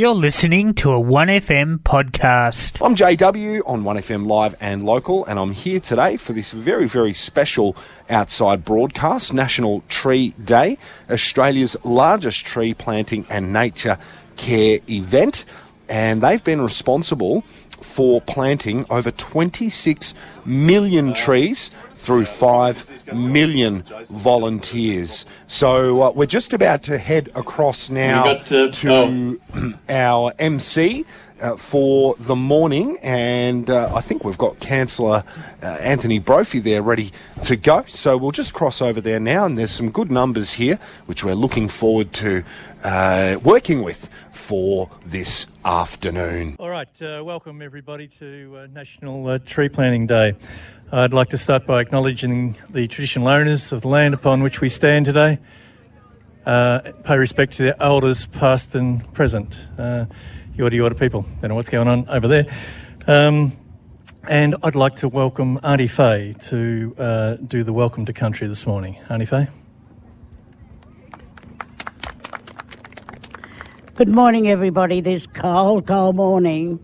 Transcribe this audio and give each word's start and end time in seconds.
You're 0.00 0.14
listening 0.14 0.72
to 0.76 0.92
a 0.94 0.98
1FM 0.98 1.80
podcast. 1.80 2.82
I'm 2.82 2.94
JW 2.94 3.60
on 3.66 3.82
1FM 3.82 4.26
Live 4.26 4.56
and 4.58 4.82
Local, 4.82 5.26
and 5.26 5.38
I'm 5.38 5.52
here 5.52 5.78
today 5.78 6.16
for 6.16 6.32
this 6.32 6.52
very, 6.52 6.88
very 6.88 7.12
special 7.12 7.76
outside 8.08 8.64
broadcast, 8.64 9.34
National 9.34 9.82
Tree 9.90 10.32
Day, 10.42 10.78
Australia's 11.10 11.76
largest 11.84 12.46
tree 12.46 12.72
planting 12.72 13.26
and 13.28 13.52
nature 13.52 13.98
care 14.38 14.78
event. 14.88 15.44
And 15.90 16.22
they've 16.22 16.42
been 16.42 16.62
responsible 16.62 17.42
for 17.82 18.22
planting 18.22 18.86
over 18.88 19.10
26 19.10 20.14
million 20.46 21.12
trees 21.12 21.72
through 22.00 22.24
5 22.24 23.14
million 23.14 23.84
volunteers. 24.08 25.26
So 25.46 26.02
uh, 26.02 26.10
we're 26.12 26.26
just 26.26 26.52
about 26.52 26.82
to 26.84 26.96
head 26.96 27.30
across 27.34 27.90
now 27.90 28.24
got, 28.24 28.52
uh, 28.52 28.70
to 28.70 29.40
our 29.88 30.32
MC. 30.38 31.04
Uh, 31.40 31.56
for 31.56 32.14
the 32.18 32.36
morning, 32.36 32.98
and 33.02 33.70
uh, 33.70 33.90
I 33.94 34.02
think 34.02 34.24
we've 34.24 34.36
got 34.36 34.60
Councillor 34.60 35.24
uh, 35.62 35.66
Anthony 35.66 36.18
Brophy 36.18 36.58
there 36.58 36.82
ready 36.82 37.12
to 37.44 37.56
go. 37.56 37.82
So 37.88 38.18
we'll 38.18 38.30
just 38.30 38.52
cross 38.52 38.82
over 38.82 39.00
there 39.00 39.18
now, 39.18 39.46
and 39.46 39.58
there's 39.58 39.70
some 39.70 39.90
good 39.90 40.10
numbers 40.10 40.52
here, 40.52 40.78
which 41.06 41.24
we're 41.24 41.32
looking 41.32 41.66
forward 41.66 42.12
to 42.12 42.44
uh, 42.84 43.38
working 43.42 43.82
with 43.82 44.10
for 44.32 44.90
this 45.06 45.46
afternoon. 45.64 46.56
All 46.58 46.70
right, 46.70 46.88
uh, 47.02 47.22
welcome 47.24 47.62
everybody 47.62 48.08
to 48.08 48.58
uh, 48.58 48.66
National 48.72 49.26
uh, 49.28 49.38
Tree 49.38 49.68
Planting 49.68 50.06
Day. 50.06 50.34
I'd 50.92 51.12
like 51.12 51.28
to 51.28 51.38
start 51.38 51.66
by 51.66 51.80
acknowledging 51.80 52.56
the 52.68 52.88
traditional 52.88 53.28
owners 53.28 53.72
of 53.72 53.82
the 53.82 53.86
land 53.86 54.12
upon 54.12 54.42
which 54.42 54.60
we 54.60 54.68
stand 54.68 55.04
today. 55.04 55.38
Uh, 56.44 56.80
pay 57.04 57.16
respect 57.16 57.52
to 57.58 57.62
their 57.62 57.80
elders, 57.80 58.26
past 58.26 58.74
and 58.74 59.00
present. 59.14 59.68
Uh, 59.78 60.06
Yorta 60.56 60.72
Yorta 60.72 60.98
people. 60.98 61.24
Don't 61.40 61.50
know 61.50 61.54
what's 61.54 61.68
going 61.68 61.86
on 61.86 62.08
over 62.08 62.26
there. 62.26 62.46
Um, 63.06 63.56
and 64.28 64.56
I'd 64.64 64.74
like 64.74 64.96
to 64.96 65.08
welcome 65.08 65.60
Auntie 65.62 65.86
Faye 65.86 66.34
to 66.48 66.92
uh, 66.98 67.34
do 67.36 67.62
the 67.62 67.72
welcome 67.72 68.04
to 68.06 68.12
country 68.12 68.48
this 68.48 68.66
morning. 68.66 68.98
Auntie 69.08 69.26
Faye. 69.26 69.46
Good 73.94 74.08
morning, 74.08 74.48
everybody. 74.48 75.00
This 75.00 75.28
cold, 75.28 75.86
cold 75.86 76.16
morning. 76.16 76.80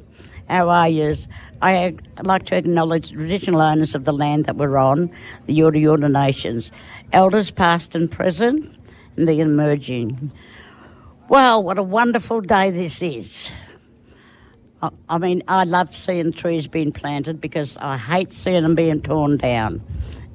How 0.49 0.69
are 0.69 0.89
yous? 0.89 1.27
I'd 1.62 2.01
like 2.23 2.45
to 2.47 2.57
acknowledge 2.57 3.11
the 3.11 3.17
traditional 3.17 3.61
owners 3.61 3.95
of 3.95 4.05
the 4.05 4.12
land 4.12 4.45
that 4.47 4.57
we're 4.57 4.77
on, 4.77 5.11
the 5.47 5.59
Yorta 5.59 5.81
Yorta 5.81 6.11
Nations, 6.11 6.71
elders 7.12 7.51
past 7.51 7.95
and 7.95 8.11
present, 8.11 8.75
and 9.17 9.27
the 9.27 9.41
emerging. 9.41 10.31
Well, 11.29 11.62
what 11.62 11.79
a 11.79 11.83
wonderful 11.83 12.41
day 12.41 12.71
this 12.71 13.01
is. 13.03 13.51
I- 14.83 14.91
I 15.09 15.19
mean, 15.19 15.43
I 15.49 15.65
love 15.65 15.95
seeing 15.95 16.33
trees 16.33 16.67
being 16.67 16.93
planted 16.93 17.41
because 17.41 17.77
I 17.81 17.97
hate 17.97 18.33
seeing 18.33 18.62
them 18.62 18.75
being 18.75 19.01
torn 19.01 19.39
down, 19.39 19.81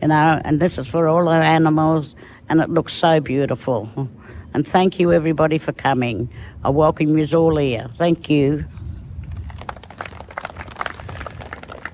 you 0.02 0.08
know, 0.08 0.42
and 0.44 0.60
this 0.60 0.78
is 0.78 0.88
for 0.88 1.08
all 1.08 1.30
our 1.30 1.42
animals, 1.42 2.16
and 2.50 2.60
it 2.60 2.70
looks 2.70 2.94
so 2.94 3.20
beautiful. 3.20 4.10
And 4.54 4.68
thank 4.68 5.00
you, 5.00 5.14
everybody, 5.14 5.60
for 5.60 5.72
coming. 5.72 6.28
I 6.64 6.70
welcome 6.72 7.18
you 7.18 7.26
all 7.38 7.56
here. 7.58 7.88
Thank 7.98 8.30
you. 8.30 8.66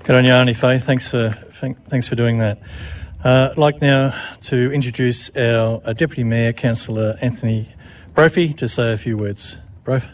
Good 0.08 0.16
on 0.16 0.24
you, 0.24 0.32
Auntie 0.32 0.54
Faye. 0.54 0.78
Thanks 0.78 1.06
for 1.06 1.36
thanks 1.90 2.08
for 2.08 2.14
doing 2.14 2.38
that. 2.38 2.58
Uh, 3.22 3.50
I'd 3.52 3.58
like 3.58 3.82
now 3.82 4.18
to 4.44 4.72
introduce 4.72 5.28
our 5.36 5.82
uh, 5.84 5.92
Deputy 5.92 6.24
Mayor, 6.24 6.54
Councillor 6.54 7.18
Anthony 7.20 7.68
Brophy, 8.14 8.54
to 8.54 8.68
say 8.68 8.94
a 8.94 8.96
few 8.96 9.18
words. 9.18 9.58
Brophy. 9.84 10.08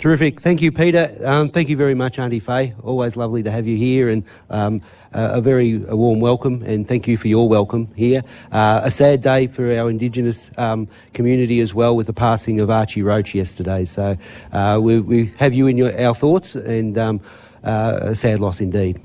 Terrific. 0.00 0.40
Thank 0.40 0.62
you, 0.62 0.72
Peter. 0.72 1.16
Um, 1.24 1.50
thank 1.50 1.68
you 1.68 1.76
very 1.76 1.94
much, 1.94 2.18
Auntie 2.18 2.40
Faye. 2.40 2.74
Always 2.82 3.14
lovely 3.14 3.44
to 3.44 3.52
have 3.52 3.68
you 3.68 3.76
here 3.76 4.08
and 4.08 4.24
um, 4.50 4.82
a, 5.12 5.34
a 5.34 5.40
very 5.40 5.78
warm 5.78 6.20
welcome 6.20 6.62
and 6.62 6.86
thank 6.86 7.06
you 7.06 7.16
for 7.16 7.28
your 7.28 7.48
welcome 7.48 7.88
here. 7.94 8.22
Uh, 8.52 8.80
a 8.84 8.90
sad 8.90 9.20
day 9.20 9.46
for 9.46 9.72
our 9.76 9.90
Indigenous 9.90 10.50
um, 10.56 10.88
community 11.14 11.60
as 11.60 11.74
well 11.74 11.96
with 11.96 12.06
the 12.06 12.12
passing 12.12 12.60
of 12.60 12.70
Archie 12.70 13.02
Roach 13.02 13.34
yesterday. 13.34 13.84
So 13.84 14.16
uh, 14.52 14.78
we, 14.80 15.00
we 15.00 15.26
have 15.38 15.54
you 15.54 15.66
in 15.66 15.76
your, 15.76 15.98
our 16.00 16.14
thoughts 16.14 16.54
and 16.54 16.98
um, 16.98 17.20
uh, 17.64 18.00
a 18.02 18.14
sad 18.14 18.40
loss 18.40 18.60
indeed. 18.60 19.00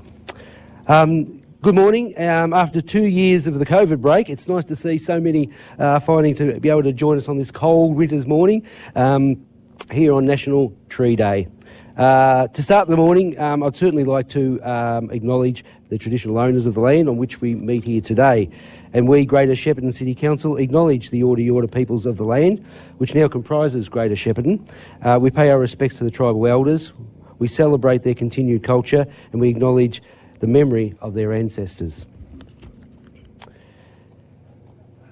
Um, 0.88 1.40
Good 1.64 1.76
morning. 1.76 2.12
Um, 2.18 2.52
after 2.52 2.82
two 2.82 3.06
years 3.06 3.46
of 3.46 3.58
the 3.58 3.64
COVID 3.64 4.02
break, 4.02 4.28
it's 4.28 4.48
nice 4.48 4.66
to 4.66 4.76
see 4.76 4.98
so 4.98 5.18
many 5.18 5.48
uh, 5.78 5.98
finding 5.98 6.34
to 6.34 6.60
be 6.60 6.68
able 6.68 6.82
to 6.82 6.92
join 6.92 7.16
us 7.16 7.26
on 7.26 7.38
this 7.38 7.50
cold 7.50 7.96
winter's 7.96 8.26
morning 8.26 8.66
um, 8.96 9.42
here 9.90 10.12
on 10.12 10.26
National 10.26 10.76
Tree 10.90 11.16
Day. 11.16 11.48
Uh, 11.96 12.48
to 12.48 12.60
start 12.60 12.88
the 12.88 12.96
morning, 12.96 13.38
um, 13.38 13.62
I'd 13.62 13.76
certainly 13.76 14.02
like 14.02 14.28
to 14.30 14.60
um, 14.62 15.12
acknowledge 15.12 15.64
the 15.90 15.98
traditional 15.98 16.38
owners 16.38 16.66
of 16.66 16.74
the 16.74 16.80
land 16.80 17.08
on 17.08 17.18
which 17.18 17.40
we 17.40 17.54
meet 17.54 17.84
here 17.84 18.00
today. 18.00 18.50
And 18.92 19.06
we, 19.06 19.24
Greater 19.24 19.52
Shepparton 19.52 19.94
City 19.94 20.12
Council, 20.12 20.56
acknowledge 20.56 21.10
the 21.10 21.20
Yorta 21.20 21.46
Yorta 21.46 21.72
peoples 21.72 22.04
of 22.04 22.16
the 22.16 22.24
land, 22.24 22.64
which 22.98 23.14
now 23.14 23.28
comprises 23.28 23.88
Greater 23.88 24.16
Shepparton. 24.16 24.68
Uh, 25.02 25.20
we 25.22 25.30
pay 25.30 25.50
our 25.50 25.60
respects 25.60 25.96
to 25.98 26.04
the 26.04 26.10
tribal 26.10 26.44
elders, 26.48 26.92
we 27.38 27.46
celebrate 27.46 28.02
their 28.02 28.14
continued 28.14 28.64
culture, 28.64 29.06
and 29.30 29.40
we 29.40 29.48
acknowledge 29.48 30.02
the 30.40 30.48
memory 30.48 30.96
of 31.00 31.14
their 31.14 31.32
ancestors. 31.32 32.06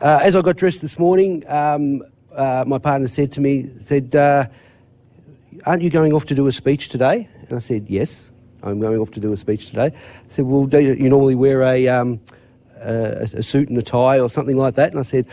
Uh, 0.01 0.19
as 0.21 0.35
I 0.35 0.41
got 0.41 0.57
dressed 0.57 0.81
this 0.81 0.99
morning, 0.99 1.45
um, 1.49 2.03
uh, 2.35 2.65
my 2.67 2.79
partner 2.79 3.07
said 3.07 3.31
to 3.33 3.41
me, 3.41 3.71
said, 3.83 4.17
uh, 4.17 4.47
aren't 5.67 5.83
you 5.83 5.91
going 5.91 6.13
off 6.13 6.27
to 6.27 6.35
do 6.35 6.47
a 6.47 6.53
speech 6.53 6.89
today? 6.89 7.29
And 7.49 7.57
I 7.57 7.59
said, 7.59 7.87
yes, 7.89 8.33
I'm 8.63 8.81
going 8.81 8.99
off 8.99 9.11
to 9.13 9.21
do 9.21 9.33
a 9.33 9.37
speech 9.37 9.69
today. 9.69 9.87
I 9.87 9.93
said, 10.29 10.45
well, 10.45 10.67
do 10.67 10.81
you, 10.81 11.09
normally 11.09 11.35
wear 11.35 11.63
a, 11.63 11.89
um, 11.89 12.21
a, 12.81 13.29
a 13.35 13.43
suit 13.43 13.69
and 13.69 13.79
a 13.79 13.83
tie 13.83 14.19
or 14.19 14.29
something 14.29 14.57
like 14.57 14.75
that? 14.77 14.91
And 14.91 14.99
I 14.99 15.03
said, 15.03 15.27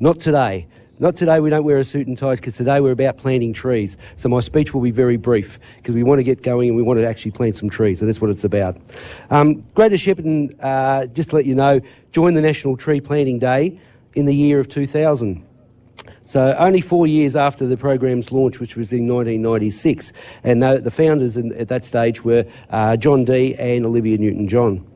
not 0.00 0.20
today. 0.20 0.66
Not 1.00 1.16
today, 1.16 1.40
we 1.40 1.50
don't 1.50 1.64
wear 1.64 1.78
a 1.78 1.84
suit 1.84 2.06
and 2.06 2.16
tie 2.16 2.36
because 2.36 2.56
today 2.56 2.80
we're 2.80 2.92
about 2.92 3.16
planting 3.16 3.52
trees. 3.52 3.96
So 4.14 4.28
my 4.28 4.38
speech 4.40 4.72
will 4.72 4.80
be 4.80 4.92
very 4.92 5.16
brief 5.16 5.58
because 5.76 5.92
we 5.92 6.04
want 6.04 6.20
to 6.20 6.22
get 6.22 6.42
going 6.42 6.68
and 6.68 6.76
we 6.76 6.82
want 6.82 7.00
to 7.00 7.06
actually 7.06 7.32
plant 7.32 7.56
some 7.56 7.68
trees. 7.68 7.98
So 7.98 8.06
that's 8.06 8.20
what 8.20 8.30
it's 8.30 8.44
about. 8.44 8.76
Um, 9.30 9.64
Greater 9.74 9.96
Shepparton, 9.96 10.54
uh, 10.60 11.06
just 11.06 11.30
to 11.30 11.36
let 11.36 11.46
you 11.46 11.54
know, 11.56 11.80
joined 12.12 12.36
the 12.36 12.40
National 12.40 12.76
Tree 12.76 13.00
Planting 13.00 13.40
Day 13.40 13.80
in 14.14 14.26
the 14.26 14.34
year 14.34 14.60
of 14.60 14.68
2000. 14.68 15.44
So 16.26 16.56
only 16.58 16.80
four 16.80 17.06
years 17.06 17.36
after 17.36 17.66
the 17.66 17.76
program's 17.76 18.32
launch, 18.32 18.58
which 18.58 18.76
was 18.76 18.92
in 18.92 19.06
1996, 19.06 20.12
and 20.42 20.62
the, 20.62 20.80
the 20.80 20.90
founders 20.90 21.36
in, 21.36 21.52
at 21.54 21.68
that 21.68 21.84
stage 21.84 22.24
were 22.24 22.46
uh, 22.70 22.96
Jon 22.96 23.24
Dee 23.24 23.54
and 23.56 23.84
Olivia 23.84 24.16
Newton-John. 24.16 24.86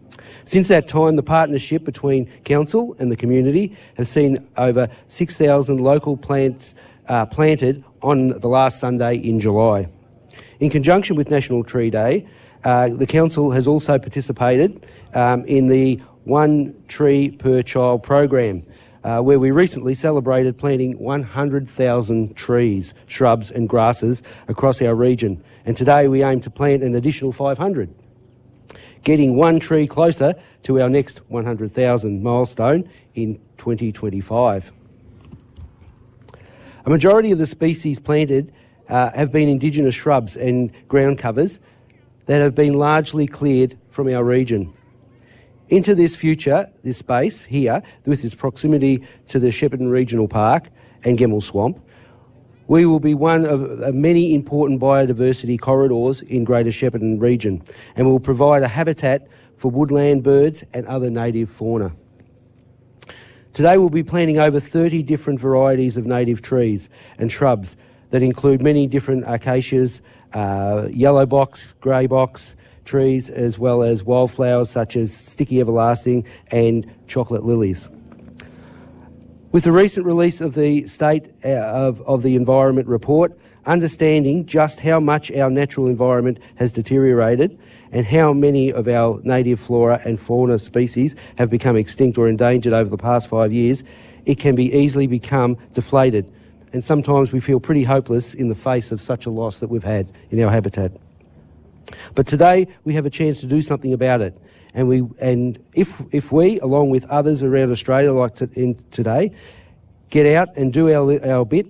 Since 0.46 0.68
that 0.68 0.88
time, 0.88 1.16
the 1.16 1.22
partnership 1.22 1.84
between 1.84 2.24
council 2.44 2.96
and 2.98 3.12
the 3.12 3.16
community 3.16 3.76
has 3.98 4.08
seen 4.08 4.48
over 4.56 4.88
6,000 5.08 5.78
local 5.78 6.16
plants 6.16 6.74
uh, 7.08 7.26
planted 7.26 7.84
on 8.00 8.28
the 8.28 8.48
last 8.48 8.80
Sunday 8.80 9.16
in 9.16 9.38
July. 9.38 9.86
In 10.60 10.70
conjunction 10.70 11.16
with 11.16 11.30
National 11.30 11.62
Tree 11.62 11.90
Day, 11.90 12.26
uh, 12.64 12.88
the 12.88 13.06
council 13.06 13.50
has 13.50 13.66
also 13.66 13.98
participated 13.98 14.86
um, 15.12 15.44
in 15.44 15.66
the 15.66 15.96
One 16.24 16.74
Tree 16.88 17.30
Per 17.30 17.62
Child 17.62 18.02
program, 18.02 18.64
uh, 19.04 19.20
where 19.20 19.38
we 19.38 19.50
recently 19.50 19.94
celebrated 19.94 20.56
planting 20.58 20.98
100,000 20.98 22.36
trees, 22.36 22.94
shrubs, 23.06 23.50
and 23.50 23.68
grasses 23.68 24.22
across 24.48 24.82
our 24.82 24.94
region. 24.94 25.42
And 25.64 25.76
today 25.76 26.08
we 26.08 26.22
aim 26.22 26.40
to 26.42 26.50
plant 26.50 26.82
an 26.82 26.94
additional 26.94 27.32
500 27.32 27.94
getting 29.04 29.36
one 29.36 29.60
tree 29.60 29.86
closer 29.86 30.34
to 30.64 30.80
our 30.80 30.90
next 30.90 31.20
100,000 31.28 32.22
milestone 32.22 32.88
in 33.14 33.36
2025. 33.58 34.72
A 36.84 36.90
majority 36.90 37.30
of 37.30 37.38
the 37.38 37.46
species 37.46 37.98
planted 37.98 38.52
uh, 38.88 39.10
have 39.12 39.30
been 39.30 39.48
indigenous 39.48 39.94
shrubs 39.94 40.36
and 40.36 40.72
ground 40.88 41.18
covers 41.18 41.60
that 42.26 42.40
have 42.40 42.54
been 42.54 42.74
largely 42.74 43.26
cleared 43.26 43.78
from 43.90 44.08
our 44.08 44.24
region. 44.24 44.72
Into 45.70 45.94
this 45.94 46.16
future, 46.16 46.66
this 46.82 46.96
space 46.96 47.44
here, 47.44 47.82
with 48.06 48.24
its 48.24 48.34
proximity 48.34 49.02
to 49.26 49.38
the 49.38 49.48
Shepparton 49.48 49.90
Regional 49.90 50.26
Park 50.26 50.70
and 51.04 51.18
Gemmell 51.18 51.42
Swamp, 51.42 51.78
we 52.68 52.86
will 52.86 53.00
be 53.00 53.12
one 53.12 53.44
of, 53.44 53.94
many 53.94 54.34
important 54.34 54.80
biodiversity 54.80 55.60
corridors 55.60 56.22
in 56.22 56.44
Greater 56.44 56.70
Shepparton 56.70 57.20
region 57.20 57.62
and 57.96 58.06
will 58.06 58.20
provide 58.20 58.62
a 58.62 58.68
habitat 58.68 59.28
for 59.58 59.70
woodland 59.70 60.22
birds 60.22 60.64
and 60.72 60.86
other 60.86 61.10
native 61.10 61.50
fauna. 61.50 61.92
Today 63.52 63.76
we'll 63.76 63.90
be 63.90 64.02
planting 64.02 64.38
over 64.38 64.60
30 64.60 65.02
different 65.02 65.38
varieties 65.38 65.98
of 65.98 66.06
native 66.06 66.40
trees 66.40 66.88
and 67.18 67.30
shrubs 67.30 67.76
that 68.10 68.22
include 68.22 68.62
many 68.62 68.86
different 68.86 69.24
acacias, 69.26 70.00
uh, 70.32 70.88
yellow 70.90 71.26
box, 71.26 71.74
grey 71.80 72.06
box 72.06 72.56
trees, 72.88 73.30
as 73.30 73.58
well 73.58 73.82
as 73.82 74.02
wildflowers 74.02 74.70
such 74.70 74.96
as 74.96 75.12
sticky 75.14 75.60
everlasting 75.60 76.26
and 76.50 76.86
chocolate 77.06 77.44
lilies. 77.44 77.88
With 79.52 79.64
the 79.64 79.72
recent 79.72 80.04
release 80.04 80.40
of 80.40 80.54
the 80.54 80.86
State 80.86 81.32
uh, 81.44 81.48
of, 81.48 82.02
of 82.02 82.22
the 82.22 82.34
Environment 82.34 82.88
report, 82.88 83.38
understanding 83.66 84.46
just 84.46 84.80
how 84.80 84.98
much 84.98 85.30
our 85.32 85.50
natural 85.50 85.86
environment 85.86 86.38
has 86.56 86.72
deteriorated 86.72 87.58
and 87.92 88.04
how 88.06 88.32
many 88.32 88.72
of 88.72 88.88
our 88.88 89.20
native 89.24 89.60
flora 89.60 90.00
and 90.04 90.20
fauna 90.20 90.58
species 90.58 91.14
have 91.36 91.50
become 91.50 91.76
extinct 91.76 92.18
or 92.18 92.28
endangered 92.28 92.72
over 92.72 92.90
the 92.90 92.98
past 92.98 93.28
five 93.28 93.52
years, 93.52 93.84
it 94.26 94.38
can 94.38 94.54
be 94.54 94.72
easily 94.74 95.06
become 95.06 95.56
deflated. 95.72 96.30
And 96.72 96.84
sometimes 96.84 97.32
we 97.32 97.40
feel 97.40 97.60
pretty 97.60 97.82
hopeless 97.82 98.34
in 98.34 98.48
the 98.48 98.54
face 98.54 98.92
of 98.92 99.00
such 99.00 99.26
a 99.26 99.30
loss 99.30 99.60
that 99.60 99.68
we've 99.68 99.84
had 99.84 100.12
in 100.30 100.42
our 100.42 100.50
habitat. 100.50 100.92
But 102.14 102.26
today 102.26 102.68
we 102.84 102.94
have 102.94 103.06
a 103.06 103.10
chance 103.10 103.40
to 103.40 103.46
do 103.46 103.62
something 103.62 103.92
about 103.92 104.20
it. 104.20 104.36
And, 104.74 104.88
we, 104.88 105.02
and 105.20 105.58
if, 105.72 106.00
if 106.12 106.30
we, 106.30 106.60
along 106.60 106.90
with 106.90 107.04
others 107.06 107.42
around 107.42 107.72
Australia 107.72 108.12
like 108.12 108.40
in 108.56 108.80
today, 108.90 109.32
get 110.10 110.26
out 110.26 110.56
and 110.56 110.72
do 110.72 110.92
our, 110.92 111.24
our 111.26 111.44
bit, 111.44 111.66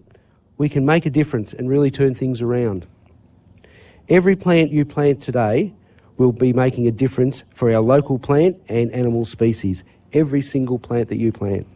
we 0.59 0.69
can 0.69 0.85
make 0.85 1.07
a 1.07 1.11
difference 1.11 1.53
and 1.53 1.69
really 1.69 1.91
turn 1.91 2.15
things 2.15 2.43
around. 2.43 2.87
Every 4.09 4.37
plant 4.37 4.71
you 4.71 4.85
plant 4.85 5.23
today 5.23 5.75
will 6.17 6.33
be 6.33 6.53
making 6.53 6.89
a 6.89 6.91
difference 6.91 7.45
for 7.55 7.73
our 7.73 7.81
local 7.81 8.19
plant 8.19 8.57
and 8.69 8.91
animal 8.93 9.25
species. 9.25 9.85
Every 10.13 10.43
single 10.43 10.79
plant 10.79 11.09
that 11.11 11.19
you 11.19 11.31
plant. 11.31 11.67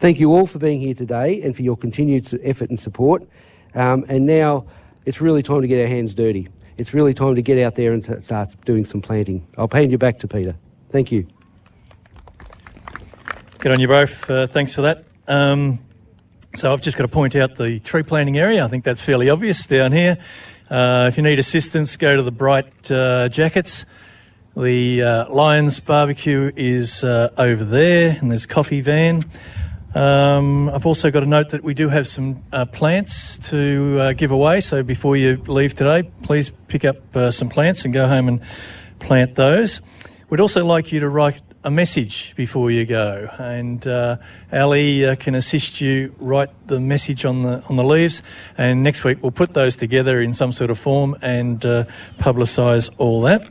Thank 0.00 0.20
you 0.20 0.32
all 0.32 0.46
for 0.46 0.58
being 0.58 0.80
here 0.80 0.94
today 0.94 1.42
and 1.42 1.56
for 1.56 1.62
your 1.62 1.76
continued 1.76 2.28
effort 2.44 2.68
and 2.68 2.78
support. 2.78 3.26
Um, 3.74 4.04
and 4.08 4.26
now 4.26 4.66
it's 5.06 5.20
really 5.20 5.42
time 5.42 5.62
to 5.62 5.68
get 5.68 5.80
our 5.80 5.88
hands 5.88 6.14
dirty. 6.14 6.48
It's 6.78 6.94
really 6.94 7.12
time 7.12 7.34
to 7.34 7.42
get 7.42 7.58
out 7.58 7.74
there 7.74 7.92
and 7.92 8.24
start 8.24 8.54
doing 8.64 8.84
some 8.84 9.02
planting. 9.02 9.44
I'll 9.58 9.68
hand 9.70 9.90
you 9.90 9.98
back 9.98 10.20
to 10.20 10.28
Peter. 10.28 10.54
Thank 10.90 11.10
you. 11.10 11.26
Good 13.58 13.72
on 13.72 13.80
you 13.80 13.88
both. 13.88 14.30
Uh, 14.30 14.46
thanks 14.46 14.76
for 14.76 14.82
that. 14.82 15.04
Um, 15.26 15.80
so 16.54 16.72
I've 16.72 16.80
just 16.80 16.96
got 16.96 17.02
to 17.02 17.08
point 17.08 17.34
out 17.34 17.56
the 17.56 17.80
tree 17.80 18.04
planting 18.04 18.38
area. 18.38 18.64
I 18.64 18.68
think 18.68 18.84
that's 18.84 19.00
fairly 19.00 19.28
obvious 19.28 19.66
down 19.66 19.90
here. 19.90 20.18
Uh, 20.70 21.06
if 21.08 21.16
you 21.16 21.24
need 21.24 21.40
assistance, 21.40 21.96
go 21.96 22.14
to 22.14 22.22
the 22.22 22.30
bright 22.30 22.90
uh, 22.92 23.28
jackets. 23.28 23.84
The 24.56 25.02
uh, 25.02 25.32
Lions 25.32 25.80
barbecue 25.80 26.52
is 26.54 27.02
uh, 27.02 27.30
over 27.36 27.64
there, 27.64 28.16
and 28.20 28.30
there's 28.30 28.46
coffee 28.46 28.82
van. 28.82 29.24
Um, 29.94 30.68
I've 30.68 30.86
also 30.86 31.10
got 31.10 31.22
a 31.22 31.26
note 31.26 31.50
that 31.50 31.64
we 31.64 31.74
do 31.74 31.88
have 31.88 32.06
some 32.06 32.42
uh, 32.52 32.66
plants 32.66 33.38
to 33.50 33.98
uh, 34.00 34.12
give 34.12 34.30
away. 34.30 34.60
So 34.60 34.82
before 34.82 35.16
you 35.16 35.42
leave 35.46 35.74
today, 35.74 36.10
please 36.22 36.50
pick 36.68 36.84
up 36.84 36.96
some 37.32 37.48
plants 37.48 37.84
and 37.84 37.94
go 37.94 38.06
home 38.06 38.28
and 38.28 38.40
plant 38.98 39.34
those. 39.34 39.80
We'd 40.30 40.40
also 40.40 40.64
like 40.64 40.92
you 40.92 41.00
to 41.00 41.08
write 41.08 41.40
a 41.64 41.70
message 41.70 42.34
before 42.36 42.70
you 42.70 42.86
go, 42.86 43.28
and 43.38 43.84
uh, 43.86 44.16
Ali 44.52 45.04
uh, 45.04 45.16
can 45.16 45.34
assist 45.34 45.80
you 45.80 46.14
write 46.18 46.50
the 46.66 46.78
message 46.78 47.24
on 47.24 47.42
the 47.42 47.62
on 47.68 47.76
the 47.76 47.84
leaves. 47.84 48.22
And 48.56 48.82
next 48.82 49.04
week 49.04 49.18
we'll 49.22 49.32
put 49.32 49.54
those 49.54 49.74
together 49.74 50.20
in 50.20 50.34
some 50.34 50.52
sort 50.52 50.70
of 50.70 50.78
form 50.78 51.16
and 51.20 51.64
uh, 51.66 51.84
publicise 52.18 52.94
all 52.98 53.22
that. 53.22 53.50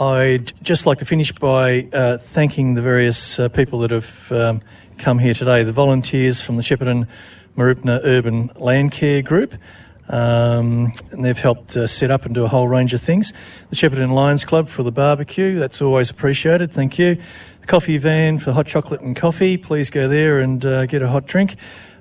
I'd 0.00 0.52
just 0.62 0.86
like 0.86 0.98
to 1.00 1.04
finish 1.04 1.32
by 1.32 1.86
uh, 1.92 2.16
thanking 2.16 2.74
the 2.74 2.82
various 2.82 3.38
uh, 3.38 3.48
people 3.48 3.80
that 3.80 3.90
have 3.90 4.32
um, 4.32 4.60
come 4.96 5.18
here 5.18 5.34
today, 5.34 5.64
the 5.64 5.72
volunteers 5.72 6.40
from 6.40 6.56
the 6.56 6.62
Shepparton 6.62 7.06
Mooroopna 7.58 8.00
Urban 8.02 8.50
Land 8.56 8.92
Care 8.92 9.20
Group. 9.20 9.54
Um, 10.08 10.94
and 11.10 11.22
they've 11.22 11.38
helped 11.38 11.76
uh, 11.76 11.86
set 11.86 12.10
up 12.10 12.24
and 12.24 12.34
do 12.34 12.44
a 12.44 12.48
whole 12.48 12.68
range 12.68 12.94
of 12.94 13.02
things. 13.02 13.34
The 13.68 13.76
Shepparton 13.76 14.12
Lions 14.12 14.46
Club 14.46 14.68
for 14.68 14.82
the 14.82 14.92
barbecue, 14.92 15.58
that's 15.58 15.82
always 15.82 16.08
appreciated, 16.08 16.72
thank 16.72 16.98
you. 16.98 17.16
The 17.60 17.66
coffee 17.66 17.98
van 17.98 18.38
for 18.38 18.52
hot 18.52 18.66
chocolate 18.66 19.02
and 19.02 19.14
coffee, 19.14 19.58
please 19.58 19.90
go 19.90 20.08
there 20.08 20.40
and 20.40 20.64
uh, 20.64 20.86
get 20.86 21.02
a 21.02 21.08
hot 21.08 21.26
drink. 21.26 21.56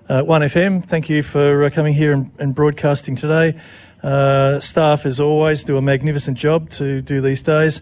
Uh, 0.08 0.24
1FM, 0.24 0.86
thank 0.86 1.10
you 1.10 1.24
for 1.24 1.66
uh, 1.66 1.70
coming 1.70 1.94
here 1.94 2.14
and, 2.14 2.32
and 2.40 2.56
broadcasting 2.56 3.18
today. 3.18 3.60
Uh, 4.04 4.60
staff, 4.60 5.06
as 5.06 5.20
always, 5.20 5.64
do 5.64 5.78
a 5.78 5.82
magnificent 5.82 6.38
job 6.38 6.70
to 6.72 7.02
do 7.02 7.22
these 7.22 7.42
days. 7.42 7.82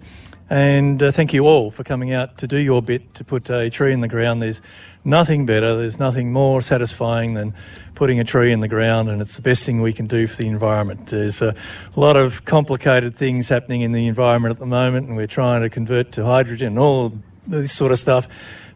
And 0.49 1.01
uh, 1.01 1.11
thank 1.11 1.33
you 1.33 1.45
all 1.45 1.69
for 1.69 1.83
coming 1.83 2.11
out 2.11 2.39
to 2.39 2.47
do 2.47 2.57
your 2.57 2.81
bit 2.81 3.13
to 3.15 3.23
put 3.23 3.49
a 3.51 3.69
tree 3.69 3.93
in 3.93 4.01
the 4.01 4.07
ground. 4.07 4.41
There's 4.41 4.61
nothing 5.05 5.45
better, 5.45 5.77
there's 5.77 5.99
nothing 5.99 6.33
more 6.33 6.61
satisfying 6.61 7.35
than 7.35 7.53
putting 7.93 8.19
a 8.19 8.23
tree 8.23 8.51
in 8.51 8.59
the 8.59 8.67
ground, 8.67 9.09
and 9.09 9.21
it's 9.21 9.35
the 9.35 9.41
best 9.43 9.65
thing 9.65 9.81
we 9.81 9.93
can 9.93 10.07
do 10.07 10.25
for 10.25 10.37
the 10.37 10.47
environment. 10.47 11.07
There's 11.07 11.41
a 11.41 11.55
lot 11.95 12.17
of 12.17 12.45
complicated 12.45 13.15
things 13.15 13.47
happening 13.47 13.81
in 13.81 13.91
the 13.91 14.07
environment 14.07 14.51
at 14.51 14.59
the 14.59 14.65
moment, 14.65 15.07
and 15.07 15.15
we're 15.15 15.27
trying 15.27 15.61
to 15.61 15.69
convert 15.69 16.11
to 16.13 16.25
hydrogen 16.25 16.69
and 16.69 16.79
all 16.79 17.13
this 17.45 17.71
sort 17.71 17.91
of 17.91 17.99
stuff. 17.99 18.27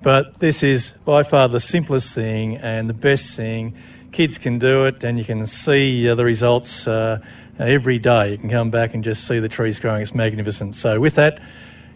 But 0.03 0.39
this 0.39 0.61
is 0.61 0.91
by 1.05 1.23
far 1.23 1.47
the 1.49 1.59
simplest 1.59 2.13
thing 2.13 2.57
and 2.57 2.87
the 2.87 2.93
best 2.93 3.35
thing. 3.35 3.75
Kids 4.13 4.37
can 4.37 4.59
do 4.59 4.85
it, 4.85 5.03
and 5.03 5.17
you 5.17 5.25
can 5.25 5.43
see 5.47 6.07
uh, 6.07 6.13
the 6.13 6.23
results 6.23 6.87
uh, 6.87 7.17
every 7.57 7.97
day. 7.97 8.33
You 8.33 8.37
can 8.37 8.49
come 8.51 8.69
back 8.69 8.93
and 8.93 9.03
just 9.03 9.27
see 9.27 9.39
the 9.39 9.49
trees 9.49 9.79
growing. 9.79 10.03
It's 10.03 10.13
magnificent. 10.13 10.75
So, 10.75 10.99
with 10.99 11.15
that, 11.15 11.41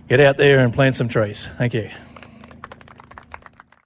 get 0.10 0.20
out 0.20 0.38
there 0.38 0.58
and 0.58 0.74
plant 0.74 0.96
some 0.96 1.08
trees. 1.08 1.48
Thank 1.60 1.76
you. 1.76 1.92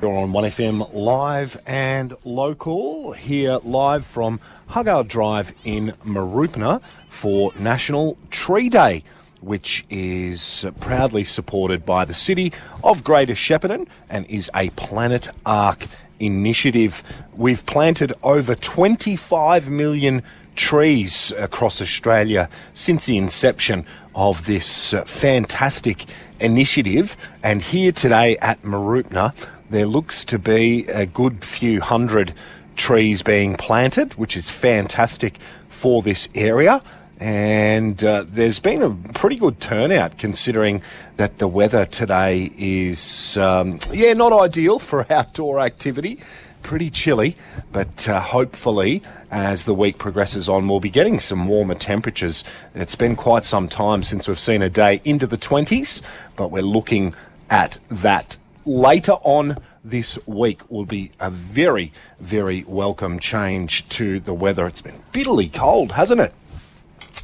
You're 0.01 0.18
on 0.18 0.31
1FM 0.31 0.94
live 0.94 1.62
and 1.68 2.16
local, 2.24 3.12
here 3.12 3.60
live 3.66 4.06
from 4.06 4.39
Huggard 4.68 5.10
Drive 5.10 5.54
in 5.66 5.94
Mooroopna 6.06 6.81
for 7.10 7.51
National 7.60 8.18
Tree 8.30 8.69
Day, 8.69 9.04
which 9.42 9.86
is 9.89 10.66
proudly 10.80 11.25
supported 11.25 11.86
by 11.86 12.06
the 12.06 12.13
City 12.13 12.54
of 12.81 13.04
Greater 13.04 13.34
Shepparton 13.34 13.88
and 14.10 14.25
is 14.27 14.50
a 14.56 14.69
Planet 14.72 15.27
Ark 15.45 15.86
initiative. 16.22 17.04
We've 17.36 17.66
planted 17.66 18.14
over 18.24 18.56
25 18.56 19.70
million 19.70 20.24
trees 20.56 21.32
across 21.38 21.82
Australia 21.82 22.50
since 22.74 23.06
the 23.06 23.18
inception 23.18 23.86
of 24.16 24.46
this 24.46 24.94
uh, 24.94 25.04
fantastic 25.06 26.06
initiative. 26.40 27.16
And 27.44 27.62
here 27.62 27.92
today 27.92 28.38
at 28.38 28.62
Mooroopna, 28.62 29.34
there 29.70 29.86
looks 29.86 30.26
to 30.26 30.38
be 30.38 30.86
a 30.88 31.06
good 31.06 31.44
few 31.44 31.82
hundred 31.82 32.34
trees 32.76 33.22
being 33.22 33.56
planted, 33.56 34.14
which 34.16 34.36
is 34.36 34.50
fantastic 34.50 35.40
for 35.70 36.02
this 36.02 36.28
area. 36.36 36.82
And 37.22 38.04
uh, 38.04 38.26
there's 38.28 38.58
been 38.58 38.82
a 38.82 38.90
pretty 39.14 39.36
good 39.36 39.62
turnout 39.62 40.18
considering 40.18 40.82
that 41.18 41.38
the 41.38 41.48
weather 41.48 41.86
today 41.86 42.52
is, 42.58 43.38
um, 43.38 43.80
yeah, 43.94 44.14
not 44.14 44.34
ideal 44.34 44.80
for 44.80 45.06
outdoor 45.14 45.60
activity. 45.60 46.20
Pretty 46.64 46.90
chilly, 46.90 47.38
but 47.72 48.10
uh, 48.10 48.20
hopefully, 48.20 49.04
as 49.30 49.66
the 49.66 49.74
week 49.74 50.00
progresses 50.00 50.50
on, 50.50 50.68
we'll 50.68 50.80
be 50.80 50.90
getting 50.90 51.20
some 51.20 51.48
warmer 51.48 51.75
temperatures. 51.75 52.44
It's 52.74 52.96
been 52.96 53.16
quite 53.16 53.46
some 53.46 53.70
time 53.70 54.01
since 54.01 54.28
we've 54.28 54.40
seen 54.40 54.63
a 54.63 54.70
day 54.70 55.00
into 55.04 55.28
the 55.28 55.38
20s, 55.38 56.01
but 56.36 56.50
we're 56.50 56.62
looking 56.63 57.13
at 57.51 57.78
that 57.90 58.38
later 58.66 59.13
on 59.24 59.58
this 59.84 60.20
week 60.28 60.70
will 60.70 60.86
be 60.86 61.12
a 61.20 61.30
very, 61.30 61.92
very 62.20 62.63
welcome 62.68 63.20
change 63.20 63.88
to 63.90 64.20
the 64.20 64.34
weather. 64.34 64.68
It's 64.68 64.82
been 64.82 65.01
bitterly 65.12 65.50
cold, 65.50 65.92
hasn't 65.94 66.22
it? 66.22 66.34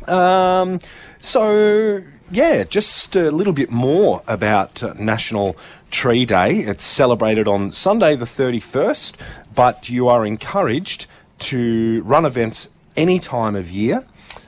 Um, 0.08 0.80
so, 1.20 2.02
yeah, 2.32 2.64
just 2.64 3.16
a 3.16 3.32
little 3.32 3.54
bit 3.54 3.72
more 3.72 4.24
about 4.28 4.82
uh, 4.82 4.94
National 4.98 5.58
Tree 5.92 6.26
Day. 6.26 6.60
It's 6.60 6.86
celebrated 6.86 7.48
on 7.48 7.72
Sunday 7.72 8.16
the 8.16 8.26
31st, 8.26 9.16
but 9.56 9.90
you 9.90 10.08
are 10.08 10.26
encouraged 10.26 11.08
to 11.40 12.02
run 12.04 12.26
events 12.26 12.70
any 12.96 13.20
time 13.20 13.56
of 13.56 13.70
year. 13.70 14.06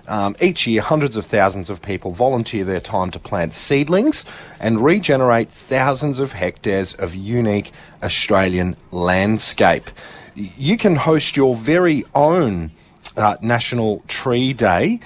Um, 0.07 0.35
each 0.41 0.65
year, 0.65 0.81
hundreds 0.81 1.17
of 1.17 1.25
thousands 1.25 1.69
of 1.69 1.83
people 1.83 2.11
volunteer 2.11 2.63
their 2.63 2.79
time 2.79 3.11
to 3.11 3.19
plant 3.19 3.53
seedlings 3.53 4.25
and 4.59 4.83
regenerate 4.83 5.49
thousands 5.49 6.19
of 6.19 6.31
hectares 6.31 6.95
of 6.95 7.13
unique 7.13 7.71
Australian 8.01 8.75
landscape. 8.91 9.91
You 10.33 10.77
can 10.77 10.95
host 10.95 11.37
your 11.37 11.53
very 11.55 12.03
own 12.15 12.71
uh, 13.17 13.37
National 13.41 14.03
Tree 14.07 14.53
Day 14.53 14.99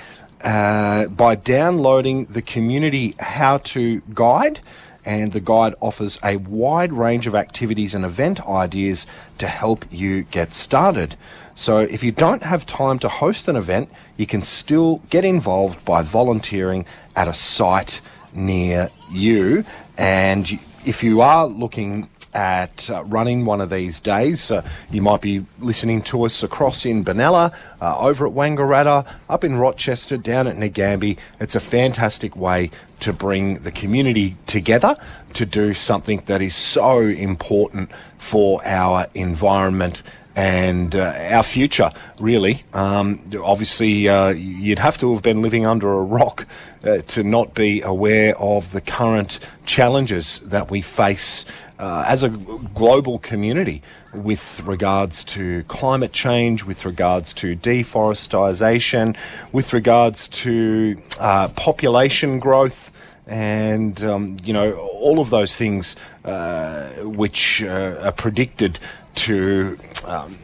uh, 0.43 1.07
by 1.07 1.35
downloading 1.35 2.25
the 2.25 2.41
Community 2.41 3.15
How 3.19 3.57
To 3.59 4.01
Guide. 4.13 4.59
And 5.05 5.33
the 5.33 5.41
guide 5.41 5.75
offers 5.81 6.17
a 6.23 6.37
wide 6.37 6.93
range 6.93 7.27
of 7.27 7.35
activities 7.35 7.93
and 7.93 8.05
event 8.05 8.39
ideas 8.47 9.05
to 9.37 9.47
help 9.47 9.85
you 9.91 10.23
get 10.23 10.53
started. 10.53 11.17
So 11.55 11.79
if 11.79 12.03
you 12.03 12.11
don't 12.11 12.43
have 12.43 12.65
time 12.65 12.99
to 12.99 13.09
host 13.09 13.49
an 13.49 13.57
event, 13.57 13.89
you 14.15 14.25
can 14.25 14.41
still 14.41 15.01
get 15.09 15.25
involved 15.25 15.83
by 15.83 16.03
volunteering 16.03 16.85
at 17.17 17.27
a 17.27 17.33
site 17.33 17.99
near 18.33 18.89
you. 19.11 19.65
And 19.97 20.49
if 20.85 21.03
you 21.03 21.21
are 21.21 21.47
looking 21.47 22.09
at 22.33 22.89
uh, 22.89 23.03
running 23.05 23.45
one 23.45 23.61
of 23.61 23.69
these 23.69 23.99
days. 23.99 24.51
Uh, 24.51 24.65
you 24.91 25.01
might 25.01 25.21
be 25.21 25.45
listening 25.59 26.01
to 26.03 26.23
us 26.23 26.43
across 26.43 26.85
in 26.85 27.03
Benalla, 27.03 27.53
uh, 27.81 27.97
over 27.99 28.27
at 28.27 28.33
Wangaratta, 28.33 29.05
up 29.29 29.43
in 29.43 29.57
Rochester, 29.57 30.17
down 30.17 30.47
at 30.47 30.55
Nagambie. 30.55 31.17
It's 31.39 31.55
a 31.55 31.59
fantastic 31.59 32.35
way 32.35 32.71
to 33.01 33.13
bring 33.13 33.59
the 33.59 33.71
community 33.71 34.35
together 34.45 34.95
to 35.33 35.45
do 35.45 35.73
something 35.73 36.21
that 36.25 36.41
is 36.41 36.55
so 36.55 36.99
important 36.99 37.89
for 38.17 38.65
our 38.65 39.07
environment 39.13 40.03
and 40.35 40.95
uh, 40.95 41.13
our 41.31 41.43
future, 41.43 41.91
really. 42.19 42.63
Um, 42.73 43.23
obviously, 43.43 44.07
uh, 44.09 44.29
you'd 44.29 44.79
have 44.79 44.97
to 44.99 45.13
have 45.13 45.21
been 45.21 45.41
living 45.41 45.65
under 45.65 45.91
a 45.93 46.01
rock 46.01 46.47
uh, 46.83 46.97
to 47.07 47.23
not 47.23 47.53
be 47.53 47.81
aware 47.81 48.35
of 48.37 48.71
the 48.71 48.81
current 48.81 49.39
challenges 49.65 50.39
that 50.39 50.71
we 50.71 50.81
face 50.81 51.45
uh, 51.83 52.05
as 52.07 52.23
a 52.23 52.29
global 52.29 53.19
community 53.19 53.81
with 54.13 54.61
regards 54.61 55.25
to 55.25 55.63
climate 55.63 56.13
change, 56.13 56.63
with 56.63 56.85
regards 56.85 57.33
to 57.33 57.55
deforestation, 57.55 59.17
with 59.51 59.73
regards 59.73 60.29
to 60.29 60.95
uh, 61.19 61.49
population 61.49 62.39
growth. 62.39 62.89
And 63.27 64.01
um, 64.01 64.37
you 64.45 64.53
know 64.53 64.75
all 64.75 65.19
of 65.19 65.29
those 65.29 65.57
things 65.57 65.97
uh, 66.23 66.89
which 67.21 67.61
uh, 67.63 67.99
are 68.01 68.13
predicted 68.13 68.79
to, 69.15 69.77
um, 70.07 70.37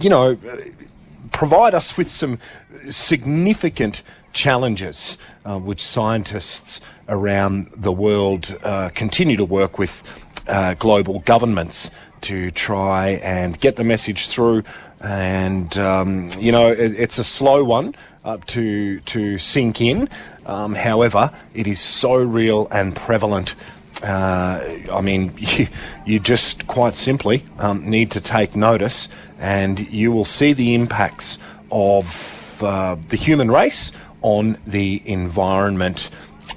you 0.00 0.10
know, 0.10 0.38
provide 1.32 1.74
us 1.74 1.96
with 1.98 2.08
some 2.08 2.38
significant 2.88 4.02
challenges, 4.32 5.18
uh, 5.44 5.58
which 5.58 5.82
scientists 5.82 6.80
around 7.08 7.70
the 7.76 7.92
world 7.92 8.56
uh, 8.62 8.90
continue 8.94 9.36
to 9.36 9.44
work 9.44 9.78
with 9.78 10.02
uh, 10.46 10.74
global 10.74 11.20
governments 11.20 11.90
to 12.22 12.50
try 12.50 13.10
and 13.22 13.60
get 13.60 13.76
the 13.76 13.84
message 13.84 14.28
through. 14.28 14.64
And 15.00 15.76
um, 15.78 16.30
you 16.38 16.52
know, 16.52 16.70
it, 16.70 16.98
it's 16.98 17.18
a 17.18 17.24
slow 17.24 17.64
one 17.64 17.94
uh, 18.24 18.38
to 18.46 19.00
to 19.00 19.38
sink 19.38 19.80
in. 19.80 20.08
Um, 20.46 20.74
however, 20.74 21.30
it 21.54 21.66
is 21.66 21.80
so 21.80 22.14
real 22.16 22.68
and 22.70 22.94
prevalent. 22.94 23.54
Uh, 24.02 24.76
I 24.92 25.00
mean, 25.00 25.32
you, 25.38 25.68
you, 26.04 26.20
just 26.20 26.66
quite 26.66 26.94
simply 26.94 27.44
um, 27.58 27.88
need 27.88 28.10
to 28.12 28.20
take 28.20 28.56
notice, 28.56 29.08
and 29.38 29.80
you 29.90 30.12
will 30.12 30.24
see 30.24 30.52
the 30.52 30.74
impacts 30.74 31.38
of 31.70 32.62
uh, 32.62 32.96
the 33.08 33.16
human 33.16 33.50
race 33.50 33.92
on 34.22 34.56
the 34.66 35.02
environment 35.04 36.08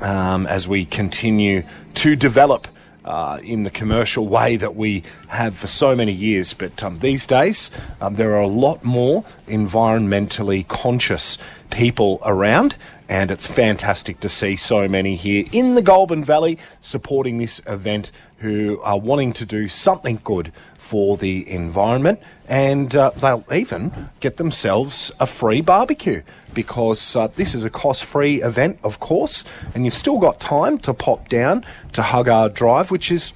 um, 0.01 0.45
as 0.47 0.67
we 0.67 0.85
continue 0.85 1.63
to 1.95 2.15
develop 2.15 2.67
uh, 3.07 3.39
in 3.41 3.63
the 3.63 3.71
commercial 3.71 4.27
way 4.27 4.57
that 4.57 4.75
we 4.75 5.01
have 5.29 5.55
for 5.55 5.67
so 5.67 5.95
many 5.95 6.11
years. 6.11 6.53
But 6.53 6.83
um, 6.83 6.99
these 6.99 7.25
days, 7.25 7.71
um, 8.01 8.15
there 8.15 8.33
are 8.35 8.41
a 8.41 8.47
lot 8.47 8.83
more 8.83 9.23
environmentally 9.47 10.67
conscious 10.67 11.37
people 11.69 12.19
around, 12.25 12.75
and 13.07 13.31
it's 13.31 13.47
fantastic 13.47 14.19
to 14.19 14.29
see 14.29 14.57
so 14.57 14.87
many 14.87 15.15
here 15.15 15.45
in 15.53 15.75
the 15.75 15.81
Goulburn 15.81 16.25
Valley 16.25 16.59
supporting 16.81 17.37
this 17.37 17.61
event 17.65 18.11
who 18.39 18.79
are 18.83 18.99
wanting 18.99 19.33
to 19.33 19.45
do 19.45 19.67
something 19.67 20.19
good 20.23 20.51
for 20.77 21.17
the 21.17 21.49
environment, 21.49 22.19
and 22.47 22.95
uh, 22.95 23.11
they'll 23.11 23.45
even 23.51 24.09
get 24.19 24.37
themselves 24.37 25.11
a 25.19 25.25
free 25.25 25.61
barbecue 25.61 26.21
because 26.57 27.15
uh, 27.15 27.27
this 27.27 27.53
is 27.53 27.63
a 27.63 27.69
cost 27.69 28.03
free 28.03 28.41
event, 28.41 28.79
of 28.83 28.99
course, 28.99 29.45
and 29.75 29.85
you've 29.85 29.93
still 29.93 30.17
got 30.17 30.39
time 30.39 30.79
to 30.79 30.91
pop 30.91 31.29
down 31.29 31.63
to 31.93 32.01
Huggard 32.01 32.55
Drive, 32.55 32.89
which 32.89 33.11
is 33.11 33.31